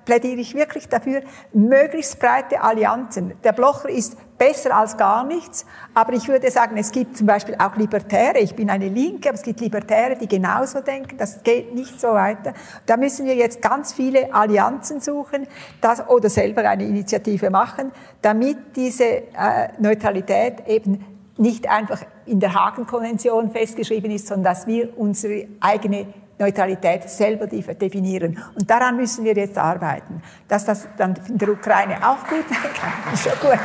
plädiere 0.06 0.40
ich 0.40 0.56
wirklich 0.56 0.90
dafür, 0.90 1.22
möglichst 1.54 2.20
breite 2.20 2.62
Allianzen. 2.62 3.34
Der 3.44 3.52
Blocher 3.52 3.90
ist 3.90 4.18
besser 4.38 4.76
als 4.76 4.98
gar 4.98 5.24
nichts, 5.24 5.66
aber 5.94 6.14
ich 6.14 6.28
würde 6.28 6.50
sagen, 6.52 6.76
es 6.78 6.92
gibt 6.92 7.18
zum 7.18 7.28
Beispiel 7.28 7.56
auch 7.58 7.76
Libertäre. 7.76 8.40
Ich 8.40 8.56
bin 8.56 8.70
eine 8.70 8.90
Linke, 8.90 9.30
aber 9.30 9.38
es 9.38 9.44
gibt 9.44 9.62
Libertäre, 9.62 10.18
die 10.18 10.28
genauso 10.28 10.82
denken. 10.82 11.18
Das 11.18 11.44
geht 11.44 11.74
nicht 11.74 12.02
so 12.02 12.10
weiter. 12.10 12.54
Da 12.86 12.98
müssen 12.98 13.26
wir 13.26 13.36
jetzt 13.36 13.62
ganz 13.62 13.94
viele 13.94 14.34
Allianzen 14.34 15.00
suchen 15.00 15.48
das, 15.80 16.08
oder 16.08 16.30
selber 16.30 16.68
eine 16.68 16.84
Initiative 16.84 17.50
machen, 17.50 17.92
damit 18.22 18.58
diese 18.76 19.04
äh, 19.06 19.70
Neutralität 19.80 20.68
eben 20.68 21.06
nicht 21.38 21.70
einfach 21.70 22.02
in 22.26 22.40
der 22.40 22.54
Hagen-Konvention 22.54 23.52
festgeschrieben 23.52 24.12
ist, 24.12 24.28
sondern 24.28 24.54
dass 24.54 24.68
wir 24.68 24.98
unsere 24.98 25.48
eigene 25.60 26.08
Neutralität 26.40 27.10
selber 27.10 27.48
definieren. 27.48 28.40
Und 28.56 28.70
daran 28.70 28.98
müssen 28.98 29.24
wir 29.24 29.34
jetzt 29.34 29.58
arbeiten. 29.58 30.22
Dass 30.48 30.66
das 30.66 30.88
dann 30.98 31.16
in 31.28 31.38
der 31.38 31.50
Ukraine 31.50 31.98
auch 31.98 32.28
gut 32.28 32.46
kann, 32.50 33.14
ist 33.14 33.24
schon 33.24 33.34
gut. 33.40 33.60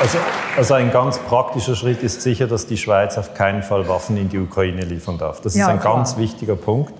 Also, 0.00 0.18
also, 0.56 0.74
ein 0.74 0.90
ganz 0.90 1.18
praktischer 1.20 1.76
Schritt 1.76 2.02
ist 2.02 2.22
sicher, 2.22 2.48
dass 2.48 2.66
die 2.66 2.76
Schweiz 2.76 3.16
auf 3.18 3.34
keinen 3.34 3.62
Fall 3.62 3.88
Waffen 3.88 4.16
in 4.16 4.28
die 4.28 4.38
Ukraine 4.38 4.82
liefern 4.84 5.16
darf. 5.16 5.40
Das 5.40 5.54
ja, 5.54 5.66
ist 5.66 5.70
ein 5.70 5.78
klar. 5.78 5.94
ganz 5.94 6.16
wichtiger 6.16 6.56
Punkt, 6.56 6.92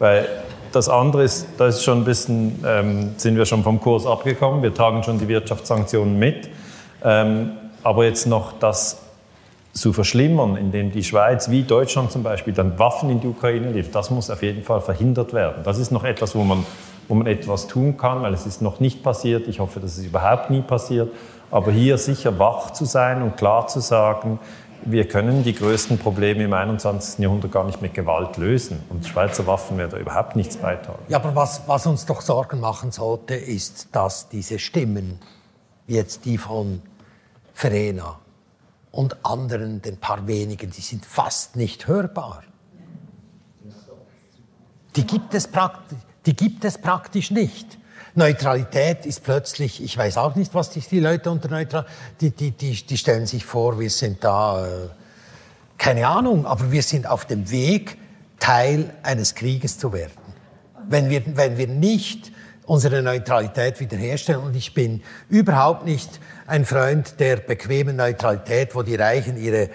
weil 0.00 0.26
das 0.72 0.88
andere 0.88 1.22
ist, 1.22 1.46
da 1.56 1.68
ist 1.68 1.84
schon 1.84 1.98
ein 1.98 2.04
bisschen, 2.04 2.64
ähm, 2.66 3.14
sind 3.16 3.36
wir 3.36 3.46
schon 3.46 3.62
vom 3.62 3.80
Kurs 3.80 4.06
abgekommen. 4.06 4.62
Wir 4.62 4.74
tragen 4.74 5.04
schon 5.04 5.18
die 5.20 5.28
Wirtschaftssanktionen 5.28 6.18
mit. 6.18 6.50
Ähm, 7.04 7.52
aber 7.82 8.04
jetzt 8.04 8.26
noch 8.26 8.52
das 8.58 9.02
zu 9.72 9.92
verschlimmern, 9.92 10.56
indem 10.56 10.90
die 10.90 11.04
Schweiz 11.04 11.50
wie 11.50 11.62
Deutschland 11.62 12.10
zum 12.10 12.22
Beispiel 12.22 12.52
dann 12.52 12.78
Waffen 12.78 13.10
in 13.10 13.20
die 13.20 13.28
Ukraine 13.28 13.70
liefert, 13.70 13.94
das 13.94 14.10
muss 14.10 14.30
auf 14.30 14.42
jeden 14.42 14.62
Fall 14.62 14.80
verhindert 14.80 15.32
werden. 15.32 15.62
Das 15.64 15.78
ist 15.78 15.90
noch 15.90 16.04
etwas, 16.04 16.34
wo 16.34 16.42
man, 16.42 16.66
wo 17.06 17.14
man 17.14 17.26
etwas 17.26 17.68
tun 17.68 17.96
kann, 17.96 18.22
weil 18.22 18.34
es 18.34 18.46
ist 18.46 18.60
noch 18.60 18.80
nicht 18.80 19.02
passiert. 19.02 19.46
Ich 19.48 19.60
hoffe, 19.60 19.80
dass 19.80 19.96
es 19.96 20.04
überhaupt 20.04 20.50
nie 20.50 20.62
passiert. 20.62 21.10
Aber 21.50 21.70
hier 21.72 21.96
sicher 21.96 22.38
wach 22.38 22.72
zu 22.72 22.84
sein 22.84 23.22
und 23.22 23.36
klar 23.36 23.68
zu 23.68 23.80
sagen, 23.80 24.38
wir 24.84 25.08
können 25.08 25.42
die 25.42 25.54
größten 25.54 25.98
Probleme 25.98 26.44
im 26.44 26.52
21. 26.52 27.18
Jahrhundert 27.18 27.52
gar 27.52 27.64
nicht 27.64 27.82
mit 27.82 27.94
Gewalt 27.94 28.36
lösen. 28.36 28.82
Und 28.88 29.06
Schweizer 29.06 29.46
Waffen 29.46 29.76
werden 29.78 29.90
da 29.90 29.98
überhaupt 29.98 30.36
nichts 30.36 30.56
beitragen. 30.56 31.02
Ja, 31.08 31.18
aber 31.18 31.34
was, 31.34 31.62
was 31.66 31.86
uns 31.86 32.06
doch 32.06 32.20
Sorgen 32.20 32.60
machen 32.60 32.92
sollte, 32.92 33.34
ist, 33.34 33.88
dass 33.92 34.28
diese 34.28 34.58
Stimmen, 34.58 35.18
jetzt 35.86 36.26
die 36.26 36.38
von 36.38 36.82
Verena 37.58 38.20
und 38.92 39.24
anderen, 39.26 39.82
den 39.82 39.96
paar 39.96 40.28
wenigen, 40.28 40.70
die 40.70 40.80
sind 40.80 41.04
fast 41.04 41.56
nicht 41.56 41.88
hörbar. 41.88 42.44
Die 44.94 45.04
gibt 45.04 45.34
es, 45.34 45.48
die 46.24 46.36
gibt 46.36 46.64
es 46.64 46.78
praktisch 46.78 47.32
nicht. 47.32 47.76
Neutralität 48.14 49.04
ist 49.06 49.24
plötzlich, 49.24 49.82
ich 49.82 49.98
weiß 49.98 50.18
auch 50.18 50.36
nicht, 50.36 50.54
was 50.54 50.70
die, 50.70 50.78
die 50.78 51.00
Leute 51.00 51.32
unter 51.32 51.48
Neutralität, 51.48 51.92
die, 52.20 52.30
die, 52.30 52.52
die, 52.52 52.86
die 52.86 52.96
stellen 52.96 53.26
sich 53.26 53.44
vor, 53.44 53.80
wir 53.80 53.90
sind 53.90 54.22
da, 54.22 54.64
äh, 54.64 54.88
keine 55.78 56.06
Ahnung, 56.06 56.46
aber 56.46 56.70
wir 56.70 56.84
sind 56.84 57.08
auf 57.08 57.24
dem 57.24 57.50
Weg, 57.50 57.98
Teil 58.38 58.94
eines 59.02 59.34
Krieges 59.34 59.78
zu 59.78 59.92
werden. 59.92 60.12
Wenn 60.88 61.10
wir, 61.10 61.36
wenn 61.36 61.58
wir 61.58 61.66
nicht 61.66 62.30
unsere 62.68 63.02
Neutralität 63.02 63.80
wiederherstellen. 63.80 64.42
Und 64.42 64.54
ich 64.54 64.74
bin 64.74 65.02
überhaupt 65.28 65.84
nicht 65.84 66.20
ein 66.48 66.64
Freund 66.64 67.20
der 67.20 67.36
bequemen 67.36 67.96
Neutralität, 67.96 68.74
wo 68.74 68.82
die 68.82 68.96
Reichen 68.96 69.36
ihre 69.36 69.68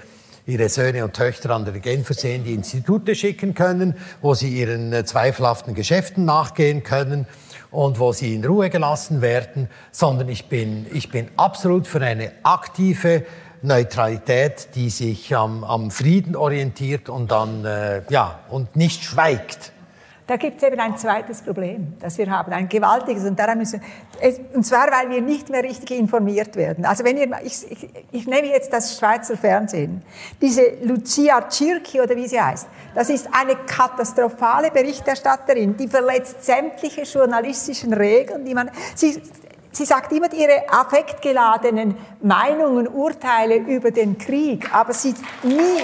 ihre 0.46 0.68
Söhne 0.68 1.06
und 1.06 1.14
Töchter 1.14 1.52
an 1.52 1.64
der 1.66 1.74
Genfersee 1.80 2.38
die 2.40 2.54
Institute 2.54 3.16
schicken 3.16 3.54
können, 3.54 3.96
wo 4.22 4.34
sie 4.34 4.50
ihren 4.50 4.92
äh, 4.92 5.06
zweifelhaften 5.06 5.74
Geschäften 5.74 6.26
nachgehen 6.26 6.84
können 6.84 7.28
und 7.72 8.00
wo 8.00 8.12
sie 8.12 8.36
in 8.36 8.46
Ruhe 8.46 8.70
gelassen 8.70 9.22
werden, 9.22 9.70
sondern 9.92 10.30
ich 10.30 10.50
bin, 10.50 10.86
ich 10.94 11.10
bin 11.10 11.30
absolut 11.38 11.88
für 11.88 12.02
eine 12.02 12.32
aktive 12.44 13.26
Neutralität, 13.62 14.70
die 14.76 14.90
sich 14.90 15.34
am, 15.34 15.64
am 15.64 15.92
Frieden 15.92 16.36
orientiert 16.36 17.08
und 17.08 17.32
dann, 17.32 17.64
äh, 17.64 18.02
ja, 18.10 18.40
und 18.50 18.76
nicht 18.76 19.04
schweigt. 19.04 19.73
Da 20.26 20.38
gibt 20.38 20.58
es 20.58 20.64
eben 20.64 20.80
ein 20.80 20.98
zweites 20.98 21.42
Problem, 21.42 21.94
das 22.00 22.18
wir 22.18 22.30
haben, 22.30 22.54
ein 22.54 22.70
gewaltiges. 22.70 23.26
Und, 23.26 23.38
daran 23.38 23.58
müssen, 23.58 23.82
es, 24.22 24.40
und 24.54 24.64
zwar, 24.66 24.90
weil 24.90 25.10
wir 25.10 25.22
nicht 25.22 25.50
mehr 25.50 25.64
richtig 25.64 26.00
informiert 26.00 26.56
werden. 26.56 26.86
Also 26.86 27.04
wenn 27.04 27.18
ihr, 27.18 27.30
ich, 27.44 27.70
ich, 27.70 27.90
ich 28.12 28.28
nehme 28.28 28.48
jetzt 28.48 28.72
das 28.72 28.98
Schweizer 28.98 29.36
Fernsehen. 29.36 30.02
Diese 30.42 30.62
Lucia 30.84 31.50
Circhi 31.50 32.00
oder 32.00 32.16
wie 32.16 32.28
sie 32.28 32.42
heißt, 32.42 32.68
das 32.96 33.10
ist 33.10 33.28
eine 33.34 33.56
katastrophale 33.66 34.72
Berichterstatterin, 34.72 35.76
die 35.76 35.90
verletzt 35.90 36.44
sämtliche 36.46 37.02
journalistischen 37.02 37.94
Regeln, 37.94 38.46
die 38.46 38.54
man, 38.54 38.72
sie, 38.96 39.22
Sie 39.76 39.86
sagt 39.86 40.12
immer 40.12 40.32
ihre 40.32 40.70
affektgeladenen 40.70 41.96
Meinungen, 42.22 42.88
Urteile 42.88 43.56
über 43.56 43.90
den 43.90 44.20
Krieg, 44.20 44.70
aber 44.72 44.94
sie 44.94 45.16
nie 45.42 45.82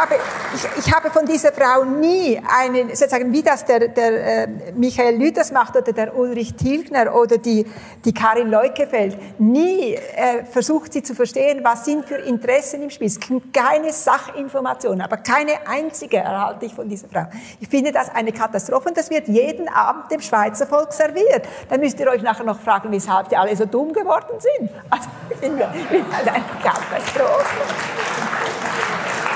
habe, 0.00 0.14
ich, 0.54 0.86
ich, 0.86 0.94
habe 0.94 1.10
von 1.10 1.26
dieser 1.26 1.52
Frau 1.52 1.84
nie 1.84 2.40
einen, 2.48 2.88
sozusagen, 2.88 3.32
wie 3.32 3.42
das 3.42 3.64
der, 3.64 3.88
der 3.88 4.44
äh, 4.44 4.48
Michael 4.74 5.16
Lüders 5.16 5.52
macht 5.52 5.76
oder 5.76 5.92
der 5.92 6.16
Ulrich 6.16 6.54
Tilgner 6.54 7.14
oder 7.14 7.38
die, 7.38 7.66
die 8.04 8.14
Karin 8.14 8.50
Leukefeld, 8.50 9.16
nie 9.38 9.94
äh, 9.94 10.44
versucht 10.44 10.92
sie 10.92 11.02
zu 11.02 11.14
verstehen, 11.14 11.60
was 11.62 11.84
sind 11.84 12.06
für 12.06 12.16
Interessen 12.16 12.82
im 12.82 12.90
Spiel. 12.90 13.10
Keine 13.52 13.92
Sachinformationen, 13.92 15.02
aber 15.02 15.18
keine 15.18 15.66
einzige 15.66 16.18
erhalte 16.18 16.66
ich 16.66 16.74
von 16.74 16.88
dieser 16.88 17.08
Frau. 17.08 17.26
Ich 17.60 17.68
finde 17.68 17.92
das 17.92 18.14
eine 18.14 18.32
Katastrophe 18.32 18.88
und 18.88 18.96
das 18.96 19.10
wird 19.10 19.28
jeden 19.28 19.68
Abend 19.68 20.10
dem 20.10 20.20
Schweizer 20.20 20.66
Volk 20.66 20.92
serviert. 20.92 21.46
Dann 21.68 21.80
müsst 21.80 21.98
ihr 22.00 22.08
euch 22.08 22.22
nachher 22.22 22.44
noch 22.44 22.60
fragen, 22.60 22.90
weshalb 22.92 23.28
die 23.28 23.36
alle 23.36 23.54
so 23.56 23.66
dumm 23.66 23.92
geworden 23.92 24.38
sind. 24.38 24.70
Also, 24.88 25.08
ich 25.28 25.36
finde, 25.36 25.68
das 26.10 26.34
eine 26.34 26.44
Katastrophe. 26.62 27.44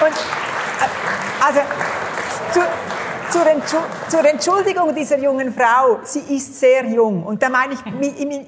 Und 0.05 0.44
also 1.45 1.61
zu, 2.53 2.61
zur, 3.35 3.47
Entschu 3.49 3.77
zur, 4.09 4.25
Entschuldigung 4.25 4.95
dieser 4.95 5.19
jungen 5.19 5.53
Frau, 5.53 5.99
sie 6.05 6.37
ist 6.37 6.61
sehr 6.61 6.87
jung. 6.87 7.25
Und 7.25 7.43
da 7.43 7.49
meine 7.49 7.75
ich, 7.75 7.81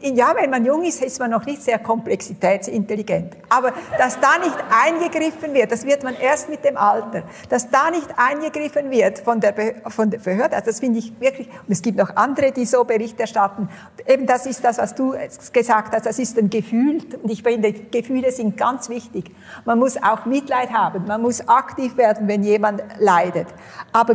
ja, 0.17 0.33
wenn 0.37 0.49
man 0.49 0.65
jung 0.65 0.85
ist, 0.85 1.03
ist 1.03 1.19
man 1.19 1.33
noch 1.33 1.45
nicht 1.45 1.61
sehr 1.61 1.81
komplexitätsintelligent. 1.81 3.37
Aber 3.49 3.73
dass 3.99 4.21
da 4.21 4.39
nicht 4.39 4.57
eingegriffen 4.71 5.53
wird, 5.55 5.73
das 5.73 5.85
wird 5.85 6.05
man 6.05 6.15
erst 6.15 6.49
mit 6.49 6.65
dem 6.65 6.77
Alter, 6.77 7.25
dass 7.49 7.69
da 7.69 7.91
nicht 7.91 8.07
eingegriffen 8.17 8.93
wird 8.93 9.19
von 9.19 9.41
der, 9.41 9.53
Be 9.53 9.75
von 9.89 10.09
der 10.09 10.19
Behörde, 10.19 10.55
also 10.55 10.67
das 10.67 10.79
finde 10.79 11.01
ich 11.01 11.13
wirklich, 11.19 11.49
und 11.49 11.73
es 11.73 11.83
gibt 11.83 11.99
noch 11.99 12.15
andere, 12.15 12.53
die 12.53 12.65
so 12.65 12.85
Bericht 12.85 13.19
erstatten. 13.19 13.69
Eben 14.07 14.27
das 14.27 14.47
ist 14.47 14.63
das, 14.63 14.79
was 14.79 14.95
du 14.95 15.15
gesagt 15.53 15.95
hast, 15.95 16.07
das 16.07 16.21
ist 16.21 16.39
ein 16.39 16.49
Gefühl. 16.49 17.03
Und 17.23 17.31
ich 17.31 17.43
finde, 17.43 17.73
Gefühle 17.73 18.31
sind 18.31 18.57
ganz 18.57 18.89
wichtig. 18.89 19.33
Man 19.65 19.81
muss 19.81 20.01
auch 20.01 20.27
Mitleid 20.27 20.71
haben, 20.71 21.07
man 21.09 21.23
muss 21.23 21.49
aktiv 21.49 21.97
werden, 21.97 22.29
wenn 22.29 22.45
jemand 22.45 22.85
leidet. 23.01 23.49
Aber 23.93 24.15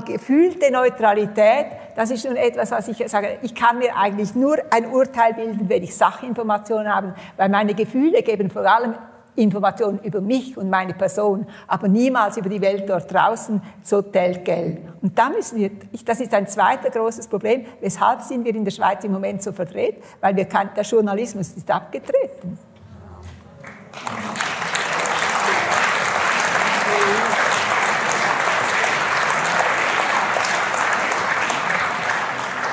gefühlte 0.61 0.71
Neutralität, 0.71 1.67
das 1.95 2.11
ist 2.11 2.25
nun 2.25 2.35
etwas, 2.35 2.71
was 2.71 2.87
ich 2.87 3.03
sage, 3.09 3.39
ich 3.41 3.55
kann 3.55 3.79
mir 3.79 3.95
eigentlich 3.95 4.35
nur 4.35 4.57
ein 4.69 4.85
Urteil 4.87 5.33
bilden, 5.33 5.67
wenn 5.67 5.83
ich 5.83 5.95
Sachinformationen 5.95 6.93
habe, 6.93 7.15
weil 7.37 7.49
meine 7.49 7.73
Gefühle 7.73 8.21
geben 8.21 8.49
vor 8.49 8.63
allem 8.63 8.95
Informationen 9.35 9.99
über 10.03 10.19
mich 10.19 10.57
und 10.57 10.69
meine 10.69 10.93
Person, 10.93 11.47
aber 11.67 11.87
niemals 11.87 12.37
über 12.37 12.49
die 12.49 12.61
Welt 12.61 12.89
dort 12.89 13.11
draußen, 13.11 13.61
so 13.81 14.01
tellt 14.01 14.43
Geld. 14.43 14.79
Und 15.01 15.17
da 15.17 15.29
müssen 15.29 15.57
wir, 15.57 15.71
das 16.05 16.19
ist 16.19 16.33
ein 16.33 16.47
zweiter 16.47 16.89
großes 16.89 17.27
Problem, 17.27 17.65
weshalb 17.79 18.21
sind 18.21 18.43
wir 18.43 18.53
in 18.53 18.65
der 18.65 18.71
Schweiz 18.71 19.03
im 19.03 19.13
Moment 19.13 19.41
so 19.41 19.53
verdreht, 19.53 20.03
weil 20.19 20.35
wir 20.35 20.45
der 20.45 20.83
Journalismus 20.83 21.51
ist 21.51 21.71
abgetreten. 21.71 22.59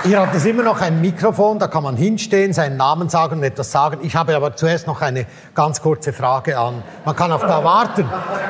Hier 0.09 0.23
hat 0.23 0.35
es 0.35 0.47
immer 0.47 0.63
noch 0.63 0.81
ein 0.81 1.03
Mikrofon, 1.03 1.59
da 1.59 1.69
kann 1.69 1.83
man 1.83 1.95
hinstehen, 1.95 2.55
seinen 2.55 2.79
Namen 2.79 3.11
sagen 3.11 3.37
und 3.37 3.43
etwas 3.43 3.71
sagen. 3.71 3.99
Ich 4.03 4.17
habe 4.17 4.35
aber 4.35 4.57
zuerst 4.57 4.87
noch 4.87 5.03
eine 5.03 5.27
ganz 5.55 5.83
kurze 5.83 6.15
Frage 6.15 6.59
an. 6.59 6.83
Man 7.05 7.15
kann 7.15 7.31
auf 7.31 7.43
da 7.43 7.63
warten. 7.63 8.09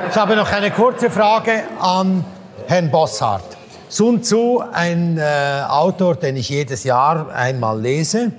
Ich 0.08 0.16
habe 0.16 0.36
noch 0.36 0.52
eine 0.52 0.70
kurze 0.70 1.10
Frage 1.10 1.64
an 1.80 2.24
Herrn 2.68 2.92
Bosshardt. 2.92 3.42
Sun 3.88 4.22
Tzu, 4.22 4.62
ein 4.72 5.18
äh, 5.18 5.64
Autor, 5.68 6.14
den 6.14 6.36
ich 6.36 6.48
jedes 6.48 6.84
Jahr 6.84 7.28
einmal 7.34 7.80
lese, 7.80 8.30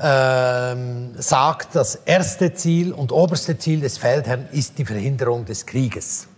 ähm, 0.00 1.16
sagt, 1.16 1.74
das 1.74 1.96
erste 1.96 2.54
Ziel 2.54 2.92
und 2.92 3.10
oberste 3.10 3.58
Ziel 3.58 3.80
des 3.80 3.98
Feldherrn 3.98 4.46
ist 4.52 4.78
die 4.78 4.84
Verhinderung 4.84 5.44
des 5.44 5.66
Krieges. 5.66 6.28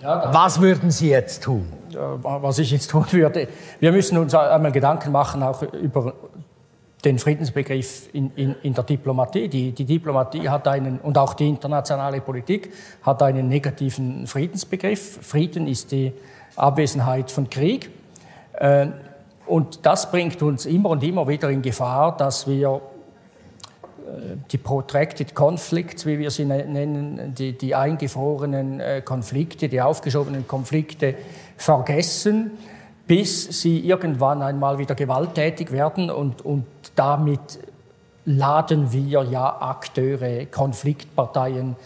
Ja, 0.00 0.32
Was 0.32 0.58
würden 0.62 0.90
Sie 0.90 1.10
jetzt 1.10 1.42
tun? 1.42 1.83
Was 1.94 2.58
ich 2.58 2.70
jetzt 2.70 2.90
tun 2.90 3.06
würde. 3.10 3.48
Wir 3.80 3.92
müssen 3.92 4.18
uns 4.18 4.34
einmal 4.34 4.72
Gedanken 4.72 5.12
machen, 5.12 5.42
auch 5.42 5.62
über 5.62 6.14
den 7.04 7.18
Friedensbegriff 7.18 8.08
in, 8.12 8.32
in, 8.36 8.54
in 8.62 8.74
der 8.74 8.84
Diplomatie. 8.84 9.48
Die, 9.48 9.72
die, 9.72 9.84
Diplomatie 9.84 10.48
hat 10.48 10.66
einen, 10.68 10.98
und 10.98 11.18
auch 11.18 11.34
die 11.34 11.48
internationale 11.48 12.20
Politik 12.20 12.72
hat 13.02 13.22
einen 13.22 13.48
negativen 13.48 14.26
Friedensbegriff. 14.26 15.18
Frieden 15.22 15.66
ist 15.66 15.92
die 15.92 16.12
Abwesenheit 16.56 17.30
von 17.30 17.50
Krieg. 17.50 17.90
Äh, 18.54 18.86
und 19.46 19.84
das 19.84 20.10
bringt 20.10 20.40
uns 20.42 20.64
immer 20.64 20.90
und 20.90 21.02
immer 21.02 21.28
wieder 21.28 21.50
in 21.50 21.60
Gefahr, 21.60 22.16
dass 22.16 22.48
wir 22.48 22.80
die 24.52 24.58
Protracted 24.58 25.34
Conflicts, 25.34 26.06
wie 26.06 26.18
wir 26.18 26.30
sie 26.30 26.44
ne-, 26.44 26.64
nennen, 26.66 27.34
die, 27.34 27.56
die 27.56 27.74
eingefrorenen 27.74 28.80
äh, 28.80 29.02
Konflikte, 29.04 29.68
die 29.68 29.80
aufgeschobenen 29.80 30.46
Konflikte 30.46 31.14
vergessen, 31.56 32.52
bis 33.06 33.62
sie 33.62 33.80
irgendwann 33.80 34.42
einmal 34.42 34.78
wieder 34.78 34.94
gewalttätig 34.94 35.72
werden 35.72 36.10
und, 36.10 36.44
und 36.44 36.66
damit 36.94 37.58
laden 38.24 38.92
wir 38.92 39.22
ja 39.24 39.60
Akteure, 39.60 40.46
Konfliktparteien 40.46 41.76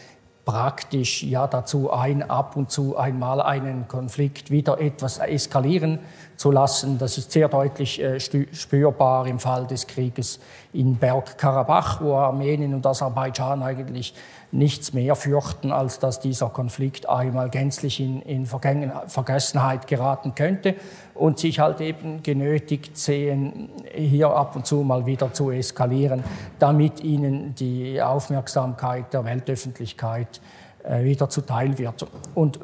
praktisch 0.49 1.25
ja 1.25 1.47
dazu 1.47 1.93
ein, 1.93 2.23
ab 2.31 2.57
und 2.57 2.71
zu 2.71 2.97
einmal 2.97 3.43
einen 3.43 3.87
Konflikt 3.87 4.51
wieder 4.51 4.81
etwas 4.81 5.19
eskalieren 5.19 5.99
zu 6.37 6.51
lassen. 6.51 6.97
Das 6.97 7.19
ist 7.19 7.33
sehr 7.33 7.51
deutlich 7.51 8.01
äh, 8.01 8.19
spürbar 8.19 9.27
im 9.27 9.41
Fall 9.41 9.67
des 9.67 9.87
Krieges 9.87 10.41
in 10.73 10.97
Bergkarabach, 10.97 12.01
wo 12.01 12.15
Armenien 12.15 12.73
und 12.73 12.87
Aserbaidschan 12.87 13.63
eigentlich 13.63 14.15
nichts 14.51 14.95
mehr 14.95 15.15
fürchten, 15.15 15.73
als 15.73 15.99
dass 15.99 16.21
dieser 16.21 16.49
Konflikt 16.49 17.09
einmal 17.09 17.51
gänzlich 17.51 18.01
in, 18.01 18.23
in 18.23 18.47
Vergessenheit 18.47 19.87
geraten 19.87 20.35
könnte 20.35 20.75
und 21.15 21.39
sich 21.39 21.61
halt 21.61 21.81
eben 21.81 22.23
genötigt 22.23 22.97
sehen, 22.97 23.69
hier 23.95 24.31
ab 24.31 24.57
und 24.57 24.67
zu 24.67 24.77
mal 24.77 25.05
wieder 25.05 25.33
zu 25.33 25.51
eskalieren, 25.51 26.25
damit 26.59 27.01
ihnen 27.01 27.55
die 27.55 28.01
Aufmerksamkeit 28.01 29.13
der 29.13 29.25
Weltöffentlichkeit 29.25 30.41
äh, 30.83 31.05
wieder 31.05 31.29
zuteil 31.29 31.77
wird. 31.77 32.07
Und 32.35 32.59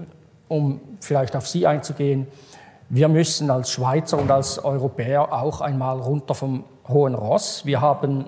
um 0.49 0.81
vielleicht 1.01 1.37
auf 1.37 1.47
Sie 1.47 1.67
einzugehen, 1.67 2.27
wir 2.89 3.09
müssen 3.09 3.51
als 3.51 3.71
Schweizer 3.71 4.19
und 4.19 4.31
als 4.31 4.63
Europäer 4.63 5.33
auch 5.33 5.61
einmal 5.61 6.01
runter 6.01 6.35
vom 6.35 6.65
hohen 6.89 7.15
Ross. 7.15 7.65
Wir 7.65 7.81
haben 7.81 8.27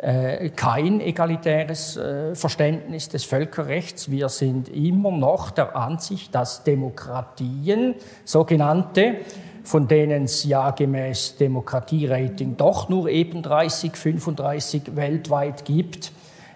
kein 0.00 1.00
egalitäres 1.00 1.96
äh, 1.96 2.34
Verständnis 2.36 3.08
des 3.08 3.24
Völkerrechts. 3.24 4.10
Wir 4.10 4.28
sind 4.28 4.68
immer 4.68 5.10
noch 5.10 5.50
der 5.50 5.74
Ansicht, 5.74 6.32
dass 6.34 6.62
Demokratien, 6.62 7.96
sogenannte, 8.24 9.16
von 9.64 9.88
denen 9.88 10.24
es 10.24 10.44
ja 10.44 10.70
gemäß 10.70 11.36
Demokratierating 11.36 12.56
doch 12.56 12.88
nur 12.88 13.08
eben 13.08 13.42
30, 13.42 13.96
35 13.96 14.94
weltweit 14.94 15.64
gibt, 15.64 16.12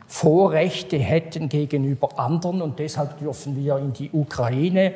Vorrechte 0.06 0.98
hätten 0.98 1.48
gegenüber 1.48 2.18
anderen 2.18 2.62
und 2.62 2.78
deshalb 2.78 3.18
dürfen 3.18 3.56
wir 3.56 3.78
in 3.78 3.92
die 3.92 4.10
Ukraine 4.12 4.92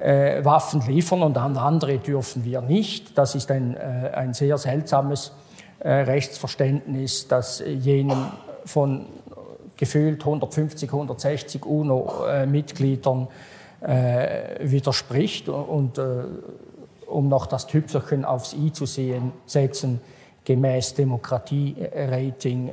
äh, 0.00 0.44
Waffen 0.44 0.80
liefern 0.86 1.22
und 1.22 1.36
an 1.36 1.56
andere 1.56 1.98
dürfen 1.98 2.44
wir 2.44 2.60
nicht. 2.60 3.18
Das 3.18 3.34
ist 3.34 3.50
ein, 3.50 3.76
äh, 3.76 4.10
ein 4.14 4.32
sehr 4.32 4.56
seltsames 4.56 5.28
äh, 5.28 5.43
Rechtsverständnis, 5.84 7.28
das 7.28 7.62
jenem 7.66 8.26
von 8.64 9.06
gefühlt 9.76 10.20
150, 10.20 10.90
160 10.90 11.66
UNO-Mitgliedern 11.66 13.28
äh, 13.80 14.58
widerspricht. 14.60 15.48
Und 15.48 15.98
äh, 15.98 16.24
um 17.06 17.28
noch 17.28 17.46
das 17.46 17.66
Tüpfelchen 17.66 18.24
aufs 18.24 18.54
I 18.54 18.72
zu 18.72 18.86
sehen, 18.86 19.32
setzen, 19.46 20.00
gemäß 20.44 20.94
Demokratie-Rating 20.94 22.72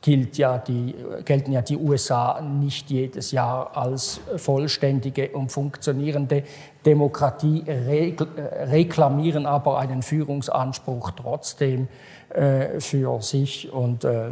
gilt 0.00 0.38
ja 0.38 0.58
die, 0.58 0.94
gelten 1.24 1.52
ja 1.52 1.60
die 1.60 1.76
USA 1.76 2.40
nicht 2.40 2.90
jedes 2.90 3.32
Jahr 3.32 3.76
als 3.76 4.20
vollständige 4.36 5.30
und 5.30 5.50
funktionierende 5.50 6.44
Demokratie, 6.86 7.64
reklamieren 7.66 9.44
aber 9.44 9.78
einen 9.78 10.02
Führungsanspruch 10.02 11.10
trotzdem 11.10 11.88
äh, 12.30 12.80
für 12.80 13.22
sich 13.22 13.72
und 13.72 14.04
äh, 14.04 14.30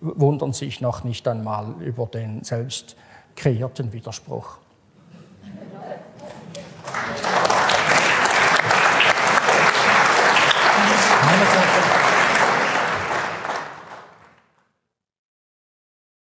wundern 0.00 0.52
sich 0.52 0.80
noch 0.80 1.04
nicht 1.04 1.28
einmal 1.28 1.74
über 1.80 2.06
den 2.06 2.42
selbst 2.44 2.96
kreierten 3.34 3.92
Widerspruch. 3.92 4.58
Meine 11.24 11.85